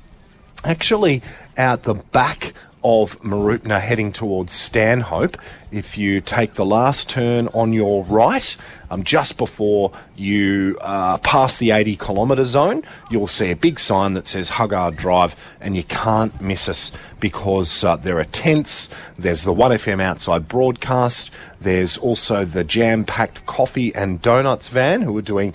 actually 0.64 1.22
out 1.56 1.84
the 1.84 1.94
back 1.94 2.54
of 2.84 3.20
Mooroopna 3.22 3.80
heading 3.80 4.12
towards 4.12 4.54
Stanhope. 4.54 5.38
If 5.72 5.98
you 5.98 6.20
take 6.20 6.56
the 6.56 6.66
last 6.66 7.10
turn 7.10 7.48
on 7.50 7.74
your 7.74 8.04
right, 8.06 8.58
um, 8.90 9.04
just 9.04 9.38
before 9.38 9.94
you 10.16 10.78
uh, 10.82 11.18
pass 11.20 11.60
the 11.60 11.72
80 11.72 11.96
kilometre 11.98 12.44
zone, 12.46 12.84
you'll 13.10 13.28
see 13.28 13.52
a 13.52 13.56
big 13.56 13.80
sign 13.80 14.14
that 14.14 14.28
says 14.28 14.50
Huggard 14.50 14.96
Drive, 14.98 15.36
and 15.60 15.78
you 15.78 15.84
can't 15.84 16.42
miss 16.42 16.68
us 16.68 16.92
because 17.20 17.84
uh, 17.84 17.96
there 17.96 18.20
are 18.20 18.26
tents, 18.26 18.90
there's 19.18 19.44
the 19.44 19.54
1FM 19.54 20.02
outside 20.02 20.48
broadcast, 20.48 21.32
there's 21.62 21.98
also 21.98 22.44
the 22.44 22.64
jam 22.64 23.06
packed 23.06 23.46
coffee 23.46 23.94
and 23.96 24.22
donuts 24.22 24.68
van 24.68 25.02
who 25.02 25.16
are 25.18 25.22
doing 25.22 25.54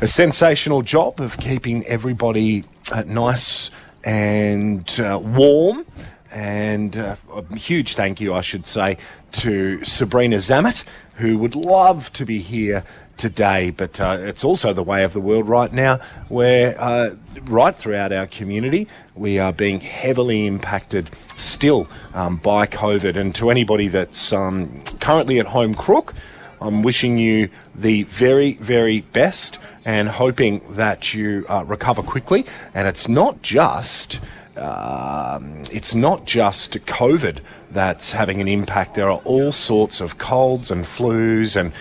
a 0.00 0.06
sensational 0.06 0.82
job 0.82 1.20
of 1.20 1.38
keeping 1.38 1.84
everybody 1.86 2.64
uh, 2.92 3.02
nice 3.06 3.70
and 4.04 5.00
uh, 5.00 5.18
warm 5.20 5.84
and 6.30 6.96
uh, 6.96 7.16
a 7.34 7.56
huge 7.56 7.94
thank 7.94 8.20
you, 8.20 8.34
I 8.34 8.40
should 8.40 8.66
say, 8.66 8.98
to 9.32 9.84
Sabrina 9.84 10.36
Zamet, 10.36 10.84
who 11.16 11.38
would 11.38 11.54
love 11.54 12.12
to 12.14 12.24
be 12.24 12.38
here 12.40 12.84
today, 13.16 13.70
but 13.70 14.00
uh, 14.00 14.16
it's 14.20 14.44
also 14.44 14.72
the 14.72 14.82
way 14.82 15.04
of 15.04 15.12
the 15.12 15.20
world 15.20 15.48
right 15.48 15.72
now, 15.72 15.98
where 16.28 16.80
uh, 16.80 17.14
right 17.44 17.74
throughout 17.74 18.12
our 18.12 18.26
community 18.26 18.86
we 19.14 19.38
are 19.38 19.52
being 19.52 19.80
heavily 19.80 20.46
impacted 20.46 21.10
still 21.36 21.88
um, 22.14 22.36
by 22.36 22.66
COVID. 22.66 23.16
And 23.16 23.34
to 23.34 23.50
anybody 23.50 23.88
that's 23.88 24.32
um, 24.32 24.82
currently 25.00 25.40
at 25.40 25.46
home 25.46 25.74
crook, 25.74 26.14
I'm 26.60 26.82
wishing 26.82 27.18
you 27.18 27.50
the 27.74 28.04
very, 28.04 28.52
very 28.54 29.00
best 29.00 29.58
and 29.84 30.08
hoping 30.08 30.60
that 30.70 31.14
you 31.14 31.44
uh, 31.48 31.64
recover 31.64 32.02
quickly. 32.02 32.46
And 32.74 32.86
it's 32.86 33.08
not 33.08 33.42
just 33.42 34.20
um, 34.58 35.62
it's 35.72 35.94
not 35.94 36.24
just 36.24 36.72
COVID 36.86 37.40
that's 37.70 38.12
having 38.12 38.40
an 38.40 38.48
impact. 38.48 38.94
There 38.94 39.10
are 39.10 39.20
all 39.24 39.52
sorts 39.52 40.00
of 40.00 40.18
colds 40.18 40.70
and 40.70 40.84
flus, 40.84 41.56
and 41.56 41.72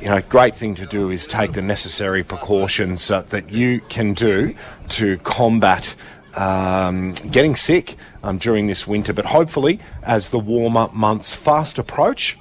you 0.00 0.08
know, 0.08 0.20
great 0.28 0.54
thing 0.54 0.74
to 0.76 0.86
do 0.86 1.10
is 1.10 1.26
take 1.26 1.52
the 1.52 1.62
necessary 1.62 2.22
precautions 2.22 3.10
uh, 3.10 3.22
that 3.22 3.50
you 3.50 3.80
can 3.88 4.14
do 4.14 4.54
to 4.90 5.18
combat 5.18 5.94
um, 6.34 7.12
getting 7.30 7.56
sick 7.56 7.96
um, 8.22 8.38
during 8.38 8.66
this 8.66 8.86
winter. 8.86 9.12
But 9.12 9.24
hopefully, 9.26 9.80
as 10.02 10.28
the 10.28 10.38
warmer 10.38 10.88
months 10.92 11.34
fast 11.34 11.78
approach, 11.78 12.38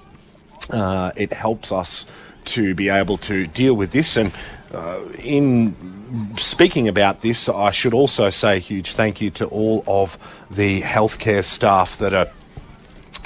uh, 0.70 1.12
it 1.16 1.34
helps 1.34 1.72
us 1.72 2.06
to 2.46 2.76
be 2.76 2.90
able 2.90 3.18
to 3.18 3.48
deal 3.48 3.76
with 3.76 3.92
this. 3.92 4.18
And 4.18 4.32
uh, 4.74 5.00
in 5.20 5.76
speaking 6.38 6.88
about 6.88 7.22
this, 7.22 7.50
I 7.50 7.72
should 7.72 7.94
also 7.94 8.30
say 8.30 8.58
a 8.58 8.60
huge 8.60 8.94
thank 8.94 9.22
you 9.22 9.30
to 9.32 9.46
all 9.48 9.84
of 9.88 10.18
the 10.50 10.82
healthcare 10.82 11.44
staff 11.44 11.98
that 11.98 12.14
are 12.14 12.28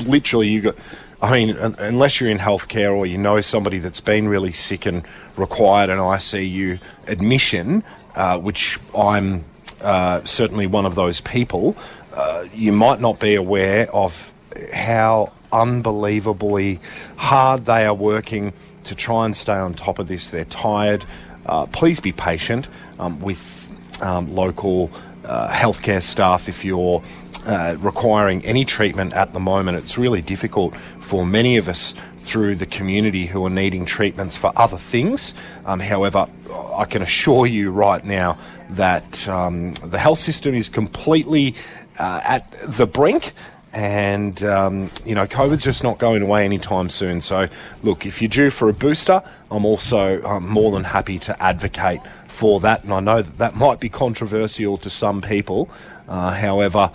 literally 0.05 0.48
you 0.48 0.62
got. 0.62 0.75
I 1.22 1.31
mean, 1.34 1.58
unless 1.58 2.22
you're 2.22 2.29
in 2.29 2.38
healthcare 2.38 2.96
or 2.96 3.05
you 3.05 3.17
know 3.17 3.41
somebody 3.41 3.79
that's 3.79 4.00
been 4.00 4.29
really 4.29 4.53
sick 4.53 4.86
and 4.86 5.03
required 5.36 5.89
an 5.89 6.00
ICU 6.00 6.79
admission, 7.08 7.84
uh, 8.15 8.39
which 8.39 8.79
I'm 8.98 9.43
uh, 9.81 10.24
certainly 10.24 10.65
one 10.65 10.86
of 10.86 10.96
those 10.96 11.19
people, 11.19 11.75
uh, 12.13 12.46
you 12.53 12.72
might 12.72 13.01
not 13.01 13.19
be 13.19 13.36
aware 13.36 13.93
of 13.93 14.31
how 14.74 15.34
unbelievably 15.51 16.79
hard 17.17 17.65
they 17.65 17.86
are 17.86 17.93
working 17.93 18.53
to 18.86 18.96
try 18.96 19.25
and 19.25 19.36
stay 19.36 19.53
on 19.53 19.74
top 19.74 20.00
of 20.00 20.08
this. 20.08 20.29
They're 20.29 20.46
tired. 20.46 21.05
Uh, 21.49 21.65
please 21.65 21.99
be 21.99 22.11
patient 22.11 22.67
um, 22.99 23.19
with 23.21 23.71
um, 24.03 24.35
local 24.35 24.91
uh, 25.25 25.49
healthcare 25.49 26.01
staff 26.01 26.47
if 26.47 26.63
you're 26.63 27.01
uh, 27.47 27.75
requiring 27.79 28.45
any 28.45 28.63
treatment 28.63 29.13
at 29.13 29.33
the 29.33 29.39
moment. 29.39 29.75
It's 29.75 29.97
really 29.97 30.21
difficult 30.21 30.75
for 30.99 31.25
many 31.25 31.57
of 31.57 31.67
us 31.67 31.95
through 32.19 32.55
the 32.55 32.67
community 32.67 33.25
who 33.25 33.43
are 33.47 33.49
needing 33.49 33.83
treatments 33.83 34.37
for 34.37 34.53
other 34.55 34.77
things. 34.77 35.33
Um, 35.65 35.79
however, 35.79 36.27
I 36.75 36.85
can 36.85 37.01
assure 37.01 37.47
you 37.47 37.71
right 37.71 38.05
now 38.05 38.37
that 38.69 39.27
um, 39.27 39.73
the 39.73 39.97
health 39.97 40.19
system 40.19 40.53
is 40.53 40.69
completely 40.69 41.55
uh, 41.97 42.21
at 42.23 42.51
the 42.67 42.85
brink 42.85 43.33
and 43.73 44.41
um, 44.43 44.89
you 45.05 45.15
know 45.15 45.27
COVID's 45.27 45.63
just 45.63 45.83
not 45.83 45.97
going 45.97 46.21
away 46.21 46.45
anytime 46.45 46.89
soon. 46.89 47.21
So 47.21 47.47
look, 47.83 48.05
if 48.05 48.21
you're 48.21 48.29
due 48.29 48.49
for 48.49 48.69
a 48.69 48.73
booster, 48.73 49.21
I'm 49.51 49.65
also 49.65 50.23
um, 50.23 50.47
more 50.47 50.71
than 50.71 50.83
happy 50.83 51.19
to 51.19 51.43
advocate 51.43 52.01
for 52.27 52.59
that, 52.61 52.83
and 52.83 52.93
I 52.93 52.99
know 52.99 53.21
that 53.21 53.38
that 53.38 53.55
might 53.55 53.79
be 53.79 53.89
controversial 53.89 54.77
to 54.79 54.89
some 54.89 55.21
people. 55.21 55.69
Uh, 56.07 56.31
however, 56.31 56.91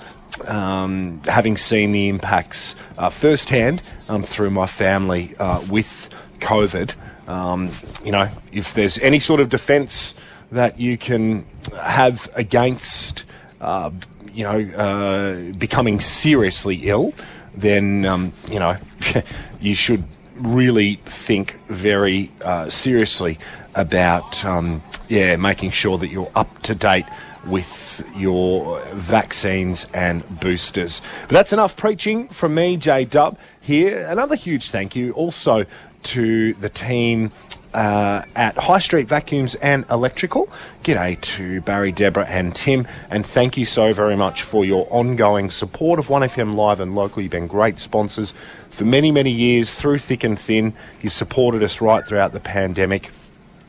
um, 0.48 1.20
having 1.26 1.56
seen 1.56 1.92
the 1.92 2.08
impacts 2.08 2.74
uh, 2.98 3.08
firsthand 3.08 3.82
um, 4.08 4.22
through 4.22 4.50
my 4.50 4.66
family 4.66 5.34
uh, 5.38 5.64
with 5.70 6.10
COVID, 6.40 6.94
um, 7.28 7.70
you 8.04 8.12
know, 8.12 8.28
if 8.52 8.74
there's 8.74 8.98
any 8.98 9.20
sort 9.20 9.40
of 9.40 9.48
defence 9.48 10.18
that 10.50 10.78
you 10.78 10.98
can 10.98 11.46
have 11.80 12.28
against 12.34 13.24
uh, 13.60 13.90
you 14.34 14.44
know, 14.44 14.76
uh, 14.76 15.52
becoming 15.52 16.00
seriously 16.00 16.80
ill, 16.82 17.14
then, 17.54 18.04
um, 18.04 18.32
you 18.50 18.58
know, 18.58 18.76
you 19.60 19.74
should 19.74 20.04
really 20.36 20.96
think 21.04 21.58
very 21.68 22.30
uh, 22.42 22.68
seriously 22.68 23.38
about, 23.74 24.44
um, 24.44 24.82
yeah, 25.08 25.36
making 25.36 25.70
sure 25.70 25.98
that 25.98 26.08
you're 26.08 26.30
up 26.34 26.62
to 26.62 26.74
date 26.74 27.06
with 27.46 28.06
your 28.16 28.80
vaccines 28.92 29.86
and 29.94 30.22
boosters. 30.40 31.02
But 31.22 31.30
that's 31.30 31.52
enough 31.52 31.76
preaching 31.76 32.28
from 32.28 32.54
me, 32.54 32.76
J 32.76 33.04
Dub, 33.04 33.38
here. 33.60 34.06
Another 34.08 34.34
huge 34.34 34.70
thank 34.70 34.96
you 34.96 35.12
also 35.12 35.66
to 36.04 36.54
the 36.54 36.68
team 36.68 37.32
uh, 37.74 38.22
at 38.36 38.56
High 38.56 38.78
Street 38.78 39.08
Vacuums 39.08 39.54
and 39.56 39.84
Electrical. 39.90 40.48
G'day 40.84 41.20
to 41.20 41.60
Barry, 41.62 41.92
Deborah, 41.92 42.26
and 42.26 42.54
Tim, 42.54 42.86
and 43.10 43.26
thank 43.26 43.56
you 43.56 43.64
so 43.64 43.92
very 43.92 44.16
much 44.16 44.42
for 44.42 44.64
your 44.64 44.86
ongoing 44.90 45.50
support 45.50 45.98
of 45.98 46.06
1FM 46.06 46.54
Live 46.54 46.80
and 46.80 46.94
Local. 46.94 47.22
You've 47.22 47.32
been 47.32 47.46
great 47.46 47.78
sponsors 47.78 48.32
for 48.70 48.84
many, 48.84 49.10
many 49.10 49.30
years 49.30 49.74
through 49.74 49.98
thick 49.98 50.24
and 50.24 50.38
thin. 50.38 50.72
You 51.02 51.10
supported 51.10 51.62
us 51.62 51.80
right 51.80 52.06
throughout 52.06 52.32
the 52.32 52.40
pandemic, 52.40 53.10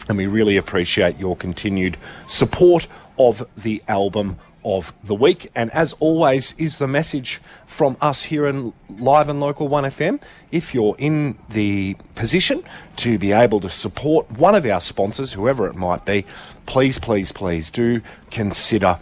and 0.08 0.18
we 0.18 0.28
really 0.28 0.58
appreciate 0.58 1.18
your 1.20 1.36
continued 1.36 1.98
support 2.28 2.88
of 3.18 3.46
the 3.58 3.82
album 3.88 4.38
of 4.66 4.92
the 5.04 5.16
week. 5.16 5.50
And 5.56 5.72
as 5.72 5.94
always, 5.94 6.54
is 6.58 6.80
the 6.80 6.88
message 6.88 7.40
from 7.68 7.96
us 8.02 8.24
here 8.24 8.48
in 8.48 8.74
Live 8.98 9.30
and 9.30 9.40
Local 9.40 9.70
1FM. 9.70 10.20
If 10.52 10.74
you're 10.74 10.96
in 10.98 11.38
the 11.50 11.96
position 12.16 12.64
to 12.98 13.18
be 13.18 13.32
able 13.32 13.60
to 13.62 13.70
support 13.70 14.30
one 14.32 14.56
of 14.56 14.66
our 14.66 14.82
sponsors, 14.82 15.32
whoever 15.32 15.68
it 15.68 15.76
might 15.76 16.04
be, 16.04 16.26
please, 16.66 17.00
please, 17.00 17.32
please 17.32 17.70
do 17.70 18.02
consider. 18.32 18.98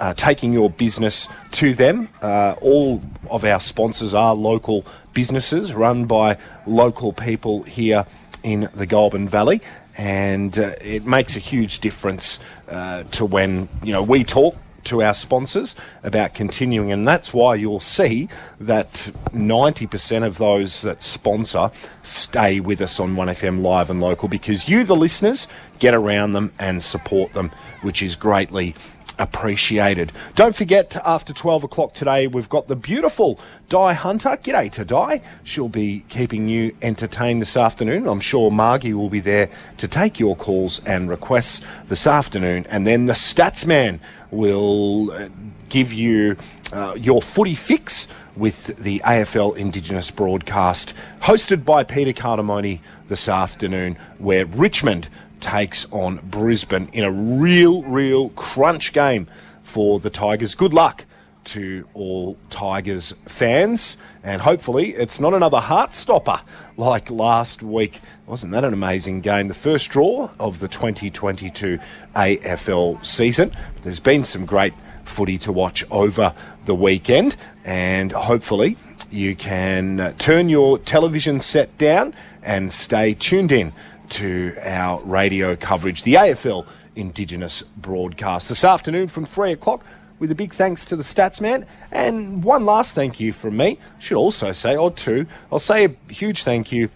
Uh, 0.00 0.14
taking 0.14 0.52
your 0.52 0.70
business 0.70 1.28
to 1.50 1.74
them. 1.74 2.08
Uh, 2.22 2.54
all 2.60 3.02
of 3.30 3.44
our 3.44 3.58
sponsors 3.58 4.14
are 4.14 4.32
local 4.32 4.84
businesses 5.12 5.74
run 5.74 6.04
by 6.04 6.38
local 6.66 7.12
people 7.12 7.64
here 7.64 8.06
in 8.44 8.68
the 8.74 8.86
Goulburn 8.86 9.28
Valley, 9.28 9.60
and 9.96 10.56
uh, 10.56 10.72
it 10.80 11.04
makes 11.04 11.34
a 11.34 11.40
huge 11.40 11.80
difference 11.80 12.38
uh, 12.68 13.02
to 13.10 13.24
when 13.24 13.68
you 13.82 13.92
know 13.92 14.02
we 14.02 14.22
talk 14.22 14.56
to 14.84 15.02
our 15.02 15.14
sponsors 15.14 15.74
about 16.02 16.34
continuing, 16.34 16.92
and 16.92 17.06
that's 17.06 17.34
why 17.34 17.54
you'll 17.54 17.80
see 17.80 18.28
that 18.60 18.90
90% 19.32 20.26
of 20.26 20.38
those 20.38 20.82
that 20.82 21.02
sponsor 21.02 21.70
stay 22.02 22.60
with 22.60 22.80
us 22.80 23.00
on 23.00 23.14
1FM 23.14 23.62
Live 23.62 23.90
and 23.90 24.00
Local 24.00 24.28
because 24.28 24.68
you, 24.68 24.84
the 24.84 24.96
listeners, 24.96 25.46
get 25.78 25.94
around 25.94 26.32
them 26.32 26.52
and 26.58 26.82
support 26.82 27.32
them, 27.32 27.50
which 27.82 28.02
is 28.02 28.16
greatly 28.16 28.74
appreciated. 29.18 30.12
Don't 30.34 30.54
forget, 30.54 30.96
after 31.04 31.32
12 31.32 31.64
o'clock 31.64 31.94
today, 31.94 32.26
we've 32.26 32.48
got 32.48 32.68
the 32.68 32.76
beautiful 32.76 33.38
Di 33.68 33.92
Hunter. 33.92 34.30
G'day 34.42 34.70
to 34.72 34.84
Di. 34.84 35.20
She'll 35.44 35.68
be 35.68 36.04
keeping 36.08 36.48
you 36.48 36.74
entertained 36.82 37.42
this 37.42 37.56
afternoon. 37.56 38.06
I'm 38.06 38.20
sure 38.20 38.50
Margie 38.50 38.94
will 38.94 39.08
be 39.08 39.20
there 39.20 39.50
to 39.78 39.88
take 39.88 40.18
your 40.18 40.36
calls 40.36 40.84
and 40.84 41.08
requests 41.08 41.64
this 41.88 42.06
afternoon. 42.06 42.66
And 42.70 42.86
then 42.86 43.06
the 43.06 43.12
Stats 43.12 43.66
Man 43.66 44.00
will 44.30 45.10
uh, 45.10 45.28
give 45.68 45.92
you 45.92 46.36
uh, 46.72 46.94
your 46.96 47.22
footy 47.22 47.54
fix 47.54 48.08
with 48.36 48.76
the 48.76 49.00
AFL 49.00 49.56
Indigenous 49.56 50.10
broadcast, 50.10 50.94
hosted 51.20 51.64
by 51.64 51.82
Peter 51.82 52.12
Cardamone 52.12 52.80
this 53.08 53.28
afternoon, 53.28 53.96
where 54.18 54.46
Richmond 54.46 55.08
takes 55.40 55.90
on 55.92 56.20
Brisbane 56.24 56.88
in 56.92 57.04
a 57.04 57.10
real, 57.10 57.82
real 57.82 58.30
crunch 58.30 58.92
game 58.92 59.26
for 59.62 60.00
the 60.00 60.10
Tigers. 60.10 60.54
Good 60.54 60.74
luck 60.74 61.04
to 61.44 61.86
all 61.94 62.36
Tigers 62.50 63.14
fans, 63.26 63.96
and 64.22 64.42
hopefully 64.42 64.94
it's 64.94 65.18
not 65.18 65.32
another 65.32 65.60
heart 65.60 65.94
stopper 65.94 66.40
like 66.76 67.10
last 67.10 67.62
week. 67.62 68.00
Wasn't 68.26 68.52
that 68.52 68.64
an 68.64 68.74
amazing 68.74 69.20
game? 69.22 69.48
The 69.48 69.54
first 69.54 69.88
draw 69.90 70.30
of 70.38 70.58
the 70.58 70.68
2022 70.68 71.78
AFL 72.14 73.04
season. 73.04 73.56
There's 73.82 74.00
been 74.00 74.24
some 74.24 74.44
great 74.44 74.74
footy 75.04 75.38
to 75.38 75.52
watch 75.52 75.84
over 75.90 76.34
the 76.66 76.74
weekend, 76.74 77.36
and 77.64 78.12
hopefully 78.12 78.76
you 79.10 79.34
can 79.34 80.14
turn 80.18 80.50
your 80.50 80.78
television 80.78 81.40
set 81.40 81.76
down 81.78 82.14
and 82.42 82.70
stay 82.70 83.14
tuned 83.14 83.52
in 83.52 83.72
to 84.10 84.54
our 84.62 85.00
radio 85.02 85.56
coverage, 85.56 86.02
the 86.02 86.14
AFL 86.14 86.66
Indigenous 86.96 87.62
broadcast 87.62 88.48
this 88.48 88.64
afternoon 88.64 89.08
from 89.08 89.24
three 89.24 89.52
o'clock. 89.52 89.84
With 90.18 90.32
a 90.32 90.34
big 90.34 90.52
thanks 90.52 90.84
to 90.86 90.96
the 90.96 91.04
stats 91.04 91.40
man, 91.40 91.64
and 91.92 92.42
one 92.42 92.64
last 92.64 92.94
thank 92.94 93.20
you 93.20 93.32
from 93.32 93.56
me. 93.56 93.78
Should 94.00 94.16
also 94.16 94.52
say, 94.52 94.76
or 94.76 94.90
two, 94.90 95.26
I'll 95.52 95.60
say 95.60 95.84
a 95.84 96.12
huge 96.12 96.42
thank 96.42 96.72
you 96.72 96.88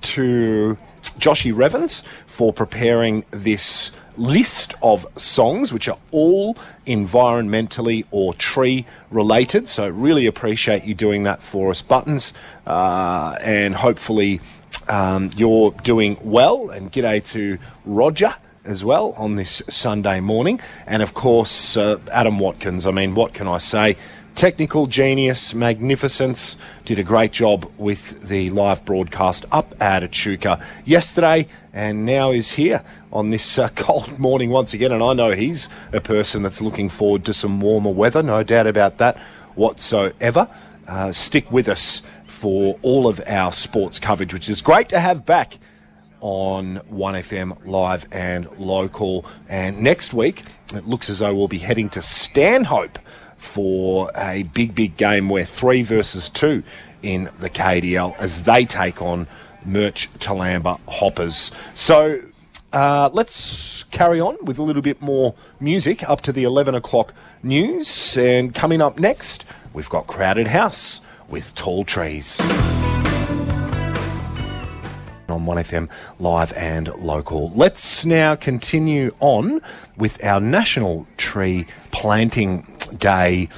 to 0.00 0.76
Joshy 1.02 1.56
Revens 1.56 2.02
for 2.26 2.52
preparing 2.52 3.24
this 3.30 3.96
list 4.16 4.74
of 4.82 5.06
songs, 5.16 5.72
which 5.72 5.88
are 5.88 5.98
all 6.10 6.56
environmentally 6.86 8.04
or 8.10 8.34
tree 8.34 8.84
related. 9.10 9.68
So, 9.68 9.88
really 9.88 10.26
appreciate 10.26 10.84
you 10.84 10.94
doing 10.94 11.22
that 11.22 11.42
for 11.42 11.70
us, 11.70 11.82
Buttons, 11.82 12.32
uh, 12.66 13.36
and 13.40 13.76
hopefully 13.76 14.40
um, 14.90 15.30
you're 15.36 15.70
doing 15.82 16.18
well. 16.22 16.70
And 16.70 16.92
g'day 16.92 17.24
to 17.32 17.58
Roger 17.86 18.34
as 18.64 18.84
well 18.84 19.12
on 19.16 19.36
this 19.36 19.62
Sunday 19.70 20.20
morning. 20.20 20.60
And 20.86 21.02
of 21.02 21.14
course, 21.14 21.76
uh, 21.76 21.98
Adam 22.12 22.38
Watkins. 22.38 22.86
I 22.86 22.90
mean, 22.90 23.14
what 23.14 23.32
can 23.32 23.48
I 23.48 23.58
say? 23.58 23.96
Technical 24.34 24.86
genius, 24.86 25.54
magnificence, 25.54 26.56
did 26.84 26.98
a 26.98 27.02
great 27.02 27.32
job 27.32 27.70
with 27.78 28.28
the 28.28 28.50
live 28.50 28.84
broadcast 28.84 29.44
up 29.50 29.74
at 29.80 30.02
Echuca 30.02 30.64
yesterday 30.84 31.46
and 31.72 32.06
now 32.06 32.30
is 32.30 32.52
here 32.52 32.82
on 33.12 33.30
this 33.30 33.58
uh, 33.58 33.68
cold 33.76 34.18
morning 34.18 34.50
once 34.50 34.74
again. 34.74 34.92
And 34.92 35.02
I 35.02 35.12
know 35.14 35.30
he's 35.30 35.68
a 35.92 36.00
person 36.00 36.42
that's 36.42 36.60
looking 36.60 36.88
forward 36.88 37.24
to 37.26 37.32
some 37.32 37.60
warmer 37.60 37.90
weather, 37.92 38.22
no 38.22 38.42
doubt 38.42 38.66
about 38.66 38.98
that 38.98 39.16
whatsoever. 39.54 40.48
Uh, 40.86 41.12
stick 41.12 41.50
with 41.52 41.68
us 41.68 42.02
for 42.40 42.78
all 42.80 43.06
of 43.06 43.20
our 43.26 43.52
sports 43.52 43.98
coverage, 43.98 44.32
which 44.32 44.48
is 44.48 44.62
great 44.62 44.88
to 44.88 44.98
have 44.98 45.26
back 45.26 45.58
on 46.22 46.78
1FM 46.90 47.66
live 47.66 48.08
and 48.12 48.48
local. 48.58 49.26
And 49.46 49.82
next 49.82 50.14
week, 50.14 50.44
it 50.74 50.88
looks 50.88 51.10
as 51.10 51.18
though 51.18 51.34
we'll 51.34 51.48
be 51.48 51.58
heading 51.58 51.90
to 51.90 52.00
Stanhope 52.00 52.98
for 53.36 54.10
a 54.16 54.44
big, 54.54 54.74
big 54.74 54.96
game 54.96 55.28
where 55.28 55.44
three 55.44 55.82
versus 55.82 56.30
two 56.30 56.62
in 57.02 57.28
the 57.40 57.50
KDL 57.50 58.16
as 58.18 58.44
they 58.44 58.64
take 58.64 59.02
on 59.02 59.26
Murch 59.66 60.10
Toolamba 60.14 60.80
Hoppers. 60.88 61.50
So 61.74 62.22
uh, 62.72 63.10
let's 63.12 63.84
carry 63.84 64.18
on 64.18 64.38
with 64.46 64.58
a 64.58 64.62
little 64.62 64.80
bit 64.80 65.02
more 65.02 65.34
music 65.60 66.08
up 66.08 66.22
to 66.22 66.32
the 66.32 66.44
11 66.44 66.74
o'clock 66.74 67.12
news. 67.42 68.16
And 68.16 68.54
coming 68.54 68.80
up 68.80 68.98
next, 68.98 69.44
we've 69.74 69.90
got 69.90 70.06
Crowded 70.06 70.48
House 70.48 71.02
with 71.30 71.54
Tall 71.54 71.84
Trees 71.84 72.40
on 75.30 75.46
1FM 75.46 75.88
live 76.18 76.52
and 76.54 76.88
local. 76.96 77.50
Let's 77.54 78.04
now 78.04 78.34
continue 78.34 79.14
on 79.20 79.60
with 79.96 80.22
our 80.24 80.40
National 80.40 81.06
Tree 81.16 81.66
Planting 81.92 82.66
Day 82.98 83.48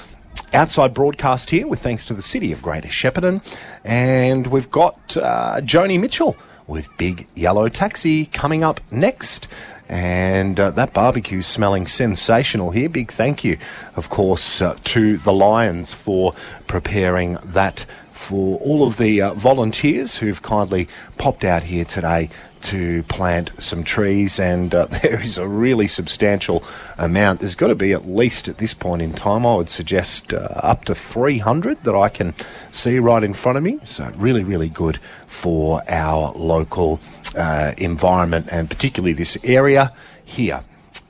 outside 0.53 0.93
broadcast 0.93 1.51
here 1.51 1.67
with 1.67 1.81
thanks 1.81 2.05
to 2.07 2.15
the 2.15 2.23
City 2.23 2.53
of 2.53 2.63
Greater 2.63 2.89
Shepparton. 2.89 3.43
And 3.85 4.49
we've 4.49 4.71
got 4.71 5.17
uh, 5.17 5.61
Joni 5.63 5.99
Mitchell 5.99 6.37
with 6.67 6.95
Big 6.97 7.27
Yellow 7.35 7.69
Taxi 7.69 8.27
coming 8.27 8.63
up 8.63 8.81
next. 8.91 9.49
And 9.93 10.59
uh, 10.59 10.71
that 10.71 10.95
barbecue 10.95 11.43
smelling 11.43 11.87
sensational 11.87 12.71
here. 12.71 12.89
Big 12.89 13.13
thank 13.13 13.45
you, 13.45 13.59
of 13.95 14.09
course, 14.09 14.63
uh, 14.63 14.79
to 14.85 15.19
the 15.19 15.35
Lions 15.35 15.93
for 15.93 16.35
preparing 16.67 17.35
that 17.45 17.85
for 18.11 18.59
all 18.61 18.87
of 18.87 18.97
the 18.97 19.21
uh, 19.21 19.35
volunteers 19.35 20.17
who've 20.17 20.41
kindly 20.41 20.89
popped 21.19 21.45
out 21.45 21.65
here 21.65 21.85
today 21.85 22.31
to 22.63 23.03
plant 23.03 23.51
some 23.59 23.85
trees, 23.85 24.41
and 24.41 24.75
uh, 24.75 24.87
there 25.03 25.21
is 25.21 25.37
a 25.37 25.47
really 25.47 25.89
substantial 25.89 26.65
amount. 26.97 27.41
There's 27.41 27.55
got 27.55 27.67
to 27.67 27.75
be 27.75 27.93
at 27.93 28.09
least 28.09 28.49
at 28.49 28.57
this 28.57 28.73
point 28.73 29.03
in 29.03 29.13
time, 29.13 29.45
I 29.45 29.57
would 29.57 29.69
suggest 29.69 30.33
uh, 30.33 30.49
up 30.55 30.87
to 30.87 30.95
300 30.95 31.85
that 31.85 31.95
I 31.95 32.09
can 32.09 32.35
see 32.71 32.99
right 32.99 33.23
in 33.23 33.35
front 33.35 33.59
of 33.59 33.65
me. 33.65 33.79
So, 33.85 34.11
really, 34.17 34.43
really 34.43 34.71
good 34.71 34.99
for 35.27 35.83
our 35.87 36.33
local 36.33 36.99
uh, 37.35 37.75
environment 37.79 38.49
and 38.51 38.69
particularly 38.69 39.13
this 39.13 39.43
area 39.45 39.93
here 40.25 40.65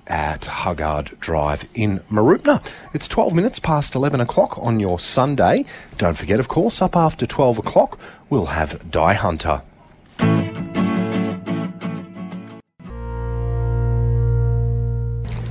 at 0.06 0.44
Huggard 0.44 1.16
Drive 1.20 1.66
in 1.74 2.00
Mooroopna. 2.10 2.64
It's 2.92 3.08
12 3.08 3.34
minutes 3.34 3.58
past 3.58 3.94
11 3.94 4.20
o'clock 4.20 4.58
on 4.58 4.80
your 4.80 4.98
Sunday. 4.98 5.64
Don't 5.96 6.18
forget, 6.18 6.40
of 6.40 6.48
course, 6.48 6.82
up 6.82 6.96
after 6.96 7.26
12 7.26 7.58
o'clock, 7.58 7.98
we'll 8.28 8.46
have 8.46 8.90
Di 8.90 9.14
Hunter. 9.14 9.62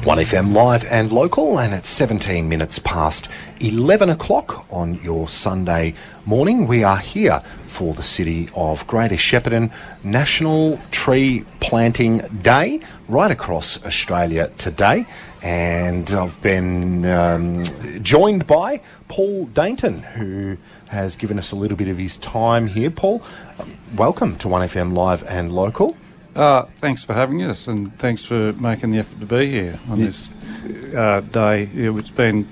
1FM 0.02 0.54
live 0.56 0.84
and 0.86 1.12
local, 1.12 1.60
and 1.60 1.76
it's 1.76 1.88
17 1.88 2.50
minutes 2.50 2.80
past 2.80 3.28
11 3.60 4.10
o'clock 4.10 4.66
on 4.72 4.96
your 5.04 5.30
Sunday 5.30 5.94
morning. 6.26 6.66
We 6.66 6.84
are 6.84 6.98
here 6.98 7.44
for 7.72 7.94
the 7.94 8.04
City 8.04 8.50
of 8.54 8.86
Greater 8.86 9.16
Shepparton 9.16 9.72
National 10.04 10.78
Tree 10.92 11.46
Planting 11.62 12.20
Day 12.42 12.82
right 13.08 13.32
across 13.32 13.84
Australia 13.86 14.52
today. 14.58 15.06
And 15.42 16.12
I've 16.12 16.40
been 16.42 17.06
um, 17.06 17.64
joined 18.04 18.46
by 18.46 18.82
Paul 19.08 19.48
Dainton, 19.48 20.02
who 20.14 20.58
has 20.90 21.16
given 21.16 21.40
us 21.40 21.54
a 21.54 21.56
little 21.56 21.78
bit 21.78 21.88
of 21.88 21.98
his 21.98 22.18
time 22.18 22.68
here. 22.68 22.92
Paul, 22.92 23.24
welcome 23.96 24.38
to 24.40 24.50
1FM 24.50 24.94
Live 24.94 25.24
and 25.24 25.54
Local. 25.54 25.96
Uh, 26.36 26.64
thanks 26.78 27.04
for 27.04 27.14
having 27.14 27.42
us, 27.42 27.68
and 27.68 27.98
thanks 27.98 28.26
for 28.26 28.54
making 28.54 28.92
the 28.92 29.00
effort 29.00 29.20
to 29.22 29.26
be 29.26 29.50
here 29.50 29.80
on 29.90 30.00
this 30.00 30.30
uh, 30.96 31.22
day. 31.22 31.70
It's 31.74 32.12
been 32.12 32.48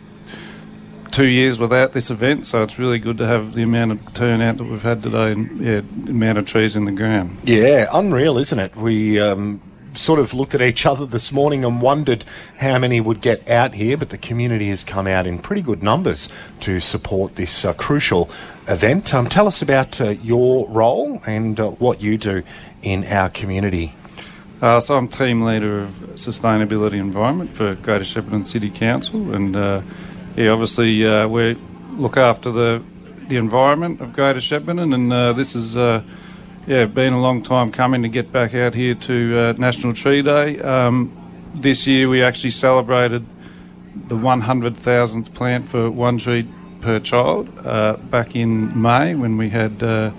two 1.20 1.26
years 1.26 1.60
without 1.60 1.92
this 1.92 2.10
event, 2.10 2.46
so 2.46 2.64
it's 2.64 2.80
really 2.80 2.98
good 2.98 3.18
to 3.18 3.28
have 3.28 3.52
the 3.52 3.62
amount 3.62 3.92
of 3.92 4.14
turnout 4.14 4.56
that 4.56 4.64
we've 4.64 4.84
had 4.84 5.04
today, 5.04 5.34
and 5.34 5.60
yeah, 5.60 5.82
the 6.06 6.12
amount 6.12 6.38
of 6.38 6.46
trees 6.46 6.78
in 6.78 6.86
the 6.86 6.94
ground. 6.94 7.38
Yeah, 7.44 7.88
unreal, 7.92 8.38
isn't 8.38 8.58
it? 8.58 8.74
We 8.78 9.20
um, 9.20 9.60
sort 9.96 10.22
of 10.22 10.34
looked 10.34 10.56
at 10.56 10.62
each 10.62 10.86
other 10.86 11.06
this 11.06 11.34
morning 11.34 11.66
and 11.66 11.82
wondered 11.82 12.24
how 12.60 12.80
many 12.80 13.02
would 13.02 13.20
get 13.20 13.50
out 13.50 13.74
here, 13.74 13.98
but 13.98 14.12
the 14.12 14.18
community 14.18 14.70
has 14.70 14.82
come 14.86 15.08
out 15.08 15.28
in 15.28 15.40
pretty 15.40 15.62
good 15.62 15.84
numbers 15.84 16.30
to 16.62 16.80
support 16.80 17.36
this 17.36 17.66
uh, 17.66 17.74
crucial 17.74 18.30
event. 18.70 19.14
Um, 19.14 19.28
tell 19.28 19.46
us 19.46 19.62
about 19.62 20.00
uh, 20.00 20.12
your 20.12 20.70
role 20.70 21.22
and 21.26 21.60
uh, 21.60 21.72
what 21.72 22.02
you 22.02 22.18
do 22.18 22.44
in 22.82 23.04
our 23.04 23.28
community. 23.28 23.94
Uh, 24.62 24.80
so 24.80 24.96
I'm 24.96 25.10
team 25.10 25.42
leader 25.42 25.82
of 25.82 25.90
sustainability 26.14 26.94
environment 26.94 27.54
for 27.54 27.76
Greater 27.76 28.06
Shepparton 28.06 28.46
City 28.46 28.70
Council, 28.70 29.34
and 29.34 29.58
uh, 29.58 29.82
yeah, 30.40 30.52
obviously 30.52 31.06
uh, 31.06 31.28
we 31.28 31.56
look 31.98 32.16
after 32.16 32.50
the 32.50 32.82
the 33.28 33.36
environment 33.36 34.00
of 34.00 34.14
Greater 34.14 34.40
Shepparton, 34.40 34.94
and 34.94 35.12
uh, 35.12 35.34
this 35.34 35.54
is 35.54 35.76
uh, 35.76 36.02
yeah 36.66 36.86
been 36.86 37.12
a 37.12 37.22
long 37.22 37.44
time 37.44 37.74
coming 37.74 38.02
to 38.04 38.08
get 38.08 38.32
back 38.32 38.56
out 38.56 38.74
here 38.74 38.96
to 38.96 39.38
uh, 39.38 39.54
National 39.58 39.94
Tree 39.94 40.22
Day. 40.22 40.58
Um, 40.62 41.12
this 41.56 41.86
year 41.86 42.08
we 42.08 42.24
actually 42.24 42.52
celebrated 42.52 43.26
the 44.08 44.16
100,000th 44.16 45.34
plant 45.34 45.68
for 45.68 45.92
one 45.92 46.18
tree 46.18 46.48
per 46.80 47.00
child 47.00 47.50
uh, 47.68 47.98
back 47.98 48.34
in 48.34 48.82
May 48.82 49.16
when 49.16 49.38
we 49.38 49.50
had. 49.50 49.84
Uh, 49.84 50.12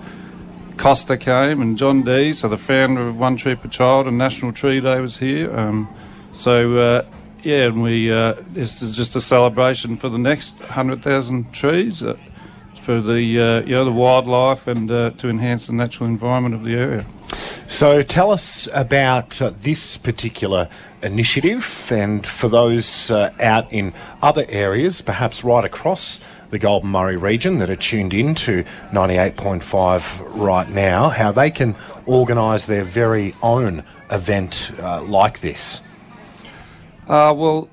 Costa 0.77 1.15
came 1.15 1.61
and 1.61 1.77
Jon 1.77 2.01
Dee, 2.01 2.33
so 2.33 2.47
the 2.47 2.57
founder 2.57 3.07
of 3.07 3.15
One 3.15 3.35
Tree 3.35 3.53
per 3.53 3.67
Child 3.67 4.07
and 4.07 4.17
National 4.17 4.51
Tree 4.51 4.81
Day 4.81 4.99
was 4.99 5.17
here. 5.17 5.55
Um, 5.55 5.87
so 6.33 7.05
yeah, 7.43 7.65
and 7.65 7.81
we 7.81 8.11
uh, 8.11 8.35
this 8.47 8.81
is 8.81 8.95
just 8.95 9.15
a 9.15 9.21
celebration 9.21 9.97
for 9.97 10.09
the 10.09 10.17
next 10.17 10.59
hundred 10.59 11.01
thousand 11.01 11.51
trees 11.53 12.03
uh, 12.03 12.17
for 12.81 13.01
the 13.01 13.39
uh, 13.39 13.61
you 13.61 13.75
know 13.75 13.85
the 13.85 13.91
wildlife 13.91 14.67
and 14.67 14.91
uh, 14.91 15.11
to 15.11 15.29
enhance 15.29 15.67
the 15.67 15.73
natural 15.73 16.07
environment 16.07 16.53
of 16.53 16.63
the 16.63 16.75
area. 16.75 17.05
So 17.67 18.03
tell 18.03 18.31
us 18.31 18.67
about 18.73 19.41
uh, 19.41 19.53
this 19.61 19.97
particular 19.97 20.69
initiative, 21.01 21.89
and 21.91 22.25
for 22.25 22.47
those 22.47 23.09
uh, 23.09 23.33
out 23.41 23.71
in 23.71 23.93
other 24.21 24.45
areas, 24.49 25.01
perhaps 25.01 25.43
right 25.43 25.65
across 25.65 26.19
the 26.51 26.59
Goulburn 26.59 26.91
Murray 26.91 27.15
region 27.15 27.59
that 27.59 27.69
are 27.69 27.77
tuned 27.77 28.13
in 28.13 28.35
to 28.35 28.65
98.5 28.91 30.21
right 30.37 30.69
now, 30.69 31.07
how 31.07 31.31
they 31.31 31.49
can 31.49 31.77
organise 32.05 32.65
their 32.65 32.83
very 32.83 33.33
own 33.41 33.85
event 34.11 34.69
like 35.07 35.39
this. 35.39 35.81
Uh, 37.11 37.33
well, 37.33 37.67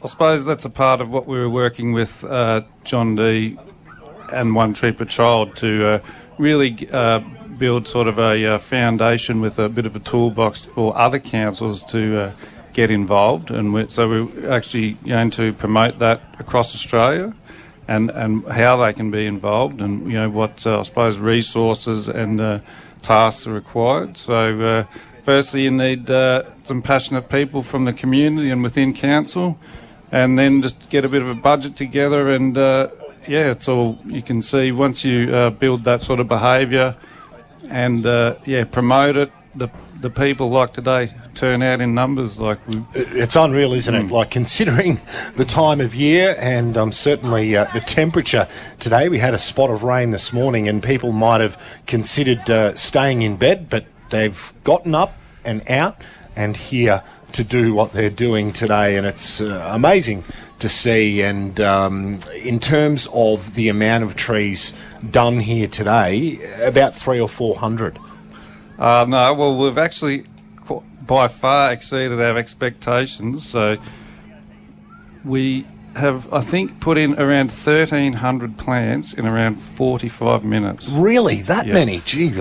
I 0.00 0.06
suppose 0.06 0.44
that's 0.44 0.64
a 0.64 0.70
part 0.70 1.00
of 1.00 1.10
what 1.10 1.26
we 1.26 1.36
were 1.36 1.50
working 1.50 1.92
with 1.92 2.22
uh, 2.22 2.62
Jon 2.84 3.16
Dee 3.16 3.58
and 4.32 4.54
One 4.54 4.72
Tree 4.72 4.92
per 4.92 5.04
Child 5.04 5.56
to 5.56 5.84
uh, 5.84 5.98
really 6.38 6.88
uh, 6.92 7.18
build 7.58 7.88
sort 7.88 8.06
of 8.06 8.20
a 8.20 8.54
uh, 8.54 8.58
foundation 8.58 9.40
with 9.40 9.58
a 9.58 9.68
bit 9.68 9.86
of 9.86 9.96
a 9.96 9.98
toolbox 9.98 10.66
for 10.66 10.96
other 10.96 11.18
councils 11.18 11.82
to 11.86 12.16
uh, 12.16 12.34
get 12.72 12.92
involved. 12.92 13.50
And 13.50 13.90
so 13.90 14.08
we're 14.08 14.52
actually 14.52 14.92
going 15.04 15.32
to 15.32 15.52
promote 15.54 15.98
that 15.98 16.22
across 16.38 16.76
Australia. 16.76 17.34
And, 17.88 18.10
and 18.12 18.46
how 18.46 18.76
they 18.76 18.94
can 18.94 19.10
be 19.10 19.26
involved, 19.26 19.82
and 19.82 20.06
you 20.06 20.14
know 20.14 20.30
what 20.30 20.66
I 20.66 20.82
suppose 20.84 21.18
resources 21.18 22.08
and 22.08 22.62
tasks 23.02 23.46
are 23.46 23.52
required. 23.52 24.16
So, 24.16 24.86
firstly, 25.22 25.64
you 25.64 25.70
need 25.70 26.08
uh, 26.08 26.44
some 26.64 26.82
passionate 26.82 27.28
people 27.28 27.62
from 27.62 27.84
the 27.84 27.92
community 27.92 28.50
and 28.50 28.62
within 28.62 28.92
council, 28.92 29.58
and 30.10 30.38
then 30.38 30.62
just 30.62 30.88
get 30.90 31.04
a 31.04 31.08
bit 31.08 31.22
of 31.22 31.28
a 31.28 31.34
budget 31.34 31.76
together. 31.76 32.30
And 32.30 32.56
uh, 32.56 32.88
yeah, 33.28 33.50
it's 33.50 33.68
all 33.68 33.98
you 34.06 34.22
can 34.22 34.42
see 34.42 34.72
once 34.72 35.04
you 35.04 35.34
uh, 35.34 35.50
build 35.50 35.84
that 35.84 36.02
sort 36.02 36.20
of 36.20 36.28
behaviour 36.28 36.96
and 37.70 38.04
uh, 38.04 38.36
yeah, 38.44 38.64
promote 38.64 39.16
it. 39.16 39.30
The 39.54 39.68
the 40.00 40.10
people 40.10 40.50
like 40.50 40.74
today 40.74 41.14
turn 41.34 41.62
out 41.62 41.80
in 41.80 41.94
numbers 41.94 42.38
like 42.38 42.58
we. 42.68 42.84
It's 42.94 43.36
unreal, 43.36 43.72
isn't 43.72 43.94
it? 43.94 44.10
Like 44.10 44.30
considering 44.30 45.00
the 45.36 45.44
time 45.44 45.80
of 45.80 45.94
year 45.94 46.36
and 46.38 46.76
um, 46.76 46.92
certainly 46.92 47.56
uh, 47.56 47.66
the 47.72 47.80
temperature 47.80 48.48
today. 48.78 49.08
We 49.08 49.18
had 49.18 49.32
a 49.34 49.38
spot 49.38 49.70
of 49.70 49.82
rain 49.82 50.10
this 50.10 50.32
morning, 50.32 50.68
and 50.68 50.82
people 50.82 51.12
might 51.12 51.40
have 51.40 51.60
considered 51.86 52.50
uh, 52.50 52.74
staying 52.74 53.22
in 53.22 53.36
bed, 53.36 53.70
but 53.70 53.86
they've 54.10 54.52
gotten 54.64 54.94
up 54.94 55.14
and 55.44 55.68
out 55.70 55.96
and 56.36 56.56
here 56.56 57.02
to 57.32 57.44
do 57.44 57.74
what 57.74 57.92
they're 57.92 58.10
doing 58.10 58.52
today, 58.52 58.96
and 58.96 59.06
it's 59.06 59.40
uh, 59.40 59.68
amazing 59.72 60.24
to 60.58 60.68
see. 60.68 61.22
And 61.22 61.60
um, 61.60 62.18
in 62.34 62.60
terms 62.60 63.08
of 63.12 63.54
the 63.54 63.68
amount 63.68 64.04
of 64.04 64.14
trees 64.14 64.72
done 65.10 65.40
here 65.40 65.68
today, 65.68 66.38
about 66.62 66.94
three 66.94 67.20
or 67.20 67.28
four 67.28 67.56
hundred. 67.56 67.98
Uh, 68.78 69.06
no, 69.08 69.34
well, 69.34 69.56
we've 69.56 69.78
actually 69.78 70.26
by 71.06 71.28
far 71.28 71.72
exceeded 71.72 72.20
our 72.20 72.36
expectations. 72.36 73.48
So 73.48 73.76
we 75.24 75.66
have, 75.96 76.32
I 76.32 76.40
think, 76.40 76.80
put 76.80 76.98
in 76.98 77.14
around 77.18 77.50
1,300 77.50 78.56
plants 78.58 79.12
in 79.12 79.26
around 79.26 79.56
45 79.56 80.44
minutes. 80.44 80.88
Really, 80.88 81.40
that 81.42 81.66
Yeah. 81.66 81.74
many? 81.74 82.02
Gee, 82.04 82.32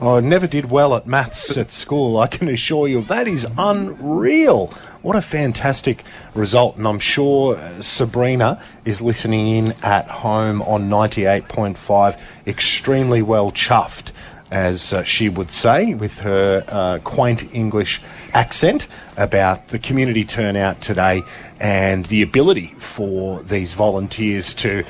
I 0.00 0.20
never 0.20 0.46
did 0.46 0.70
well 0.70 0.94
at 0.94 1.06
maths 1.06 1.56
at 1.56 1.70
school. 1.70 2.18
I 2.18 2.26
can 2.26 2.48
assure 2.48 2.86
you 2.88 3.02
that 3.02 3.26
is 3.26 3.46
unreal. 3.58 4.72
What 5.02 5.16
a 5.16 5.22
fantastic 5.22 6.04
result, 6.34 6.76
and 6.76 6.86
I'm 6.86 6.98
sure 6.98 7.56
uh, 7.56 7.82
Sabrina 7.82 8.60
is 8.84 9.02
listening 9.02 9.48
in 9.48 9.74
at 9.82 10.08
home 10.08 10.62
on 10.62 10.88
98.5, 10.88 12.16
extremely 12.46 13.22
well 13.22 13.50
chuffed, 13.50 14.12
as 14.50 14.92
uh, 14.92 15.02
she 15.04 15.28
would 15.28 15.50
say, 15.50 15.94
with 15.94 16.20
her 16.20 16.64
uh, 16.68 16.98
quaint 17.04 17.54
English 17.54 18.00
accent 18.34 18.88
about 19.16 19.68
the 19.68 19.78
community 19.78 20.24
turnout 20.24 20.80
today 20.80 21.22
and 21.60 22.04
the 22.06 22.20
ability 22.20 22.74
for 22.78 23.42
these 23.42 23.74
volunteers 23.74 24.52
to 24.54 24.84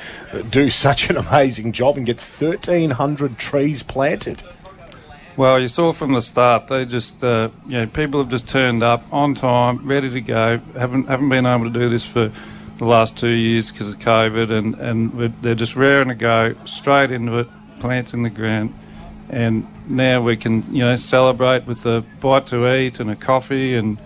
do 0.49 0.69
such 0.69 1.09
an 1.09 1.17
amazing 1.17 1.71
job 1.71 1.95
and 1.95 2.05
get 2.05 2.17
1,300 2.17 3.37
trees 3.37 3.83
planted. 3.83 4.43
Well, 5.37 5.59
you 5.59 5.67
saw 5.67 5.91
from 5.91 6.13
the 6.13 6.21
start, 6.21 6.69
they 6.69 6.85
just, 6.85 7.23
uh, 7.23 7.49
you 7.65 7.73
know, 7.73 7.87
people 7.87 8.21
have 8.21 8.29
just 8.29 8.47
turned 8.47 8.83
up 8.83 9.03
on 9.11 9.35
time, 9.35 9.85
ready 9.85 10.09
to 10.09 10.21
go. 10.21 10.59
haven't 10.77 11.07
haven't 11.07 11.27
been 11.27 11.45
able 11.45 11.65
to 11.65 11.77
do 11.77 11.89
this 11.89 12.05
for 12.05 12.31
the 12.77 12.85
last 12.85 13.17
two 13.17 13.27
years 13.27 13.69
because 13.69 13.91
of 13.93 13.99
COVID, 13.99 14.49
and 14.49 14.75
and 14.75 15.33
they're 15.41 15.53
just 15.53 15.75
raring 15.75 16.07
to 16.07 16.15
go 16.15 16.55
straight 16.63 17.11
into 17.11 17.39
it, 17.39 17.47
plants 17.79 18.13
in 18.13 18.23
the 18.23 18.29
ground, 18.29 18.73
and 19.29 19.67
now 19.87 20.21
we 20.21 20.37
can, 20.37 20.63
you 20.73 20.83
know, 20.83 20.95
celebrate 20.95 21.65
with 21.65 21.85
a 21.85 22.03
bite 22.19 22.47
to 22.47 22.73
eat 22.75 22.99
and 22.99 23.09
a 23.09 23.15
coffee, 23.15 23.75
and 23.75 23.97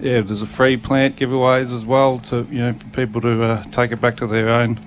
yeah, 0.00 0.20
there's 0.20 0.42
a 0.42 0.46
free 0.46 0.76
plant 0.76 1.16
giveaways 1.16 1.72
as 1.72 1.86
well 1.86 2.18
to, 2.20 2.46
you 2.50 2.58
know, 2.58 2.72
for 2.72 2.86
people 2.88 3.20
to 3.22 3.44
uh, 3.44 3.62
take 3.64 3.92
it 3.92 4.00
back 4.00 4.16
to 4.18 4.26
their 4.26 4.50
own 4.50 4.78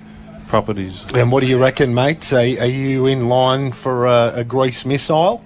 properties. 0.46 1.04
And 1.14 1.30
what 1.30 1.40
do 1.40 1.46
you 1.46 1.58
reckon, 1.58 1.94
mate? 1.94 2.32
Are, 2.32 2.38
are 2.38 2.42
you 2.42 3.06
in 3.06 3.28
line 3.28 3.72
for 3.72 4.06
a, 4.06 4.32
a 4.36 4.44
grease 4.44 4.84
missile? 4.84 5.44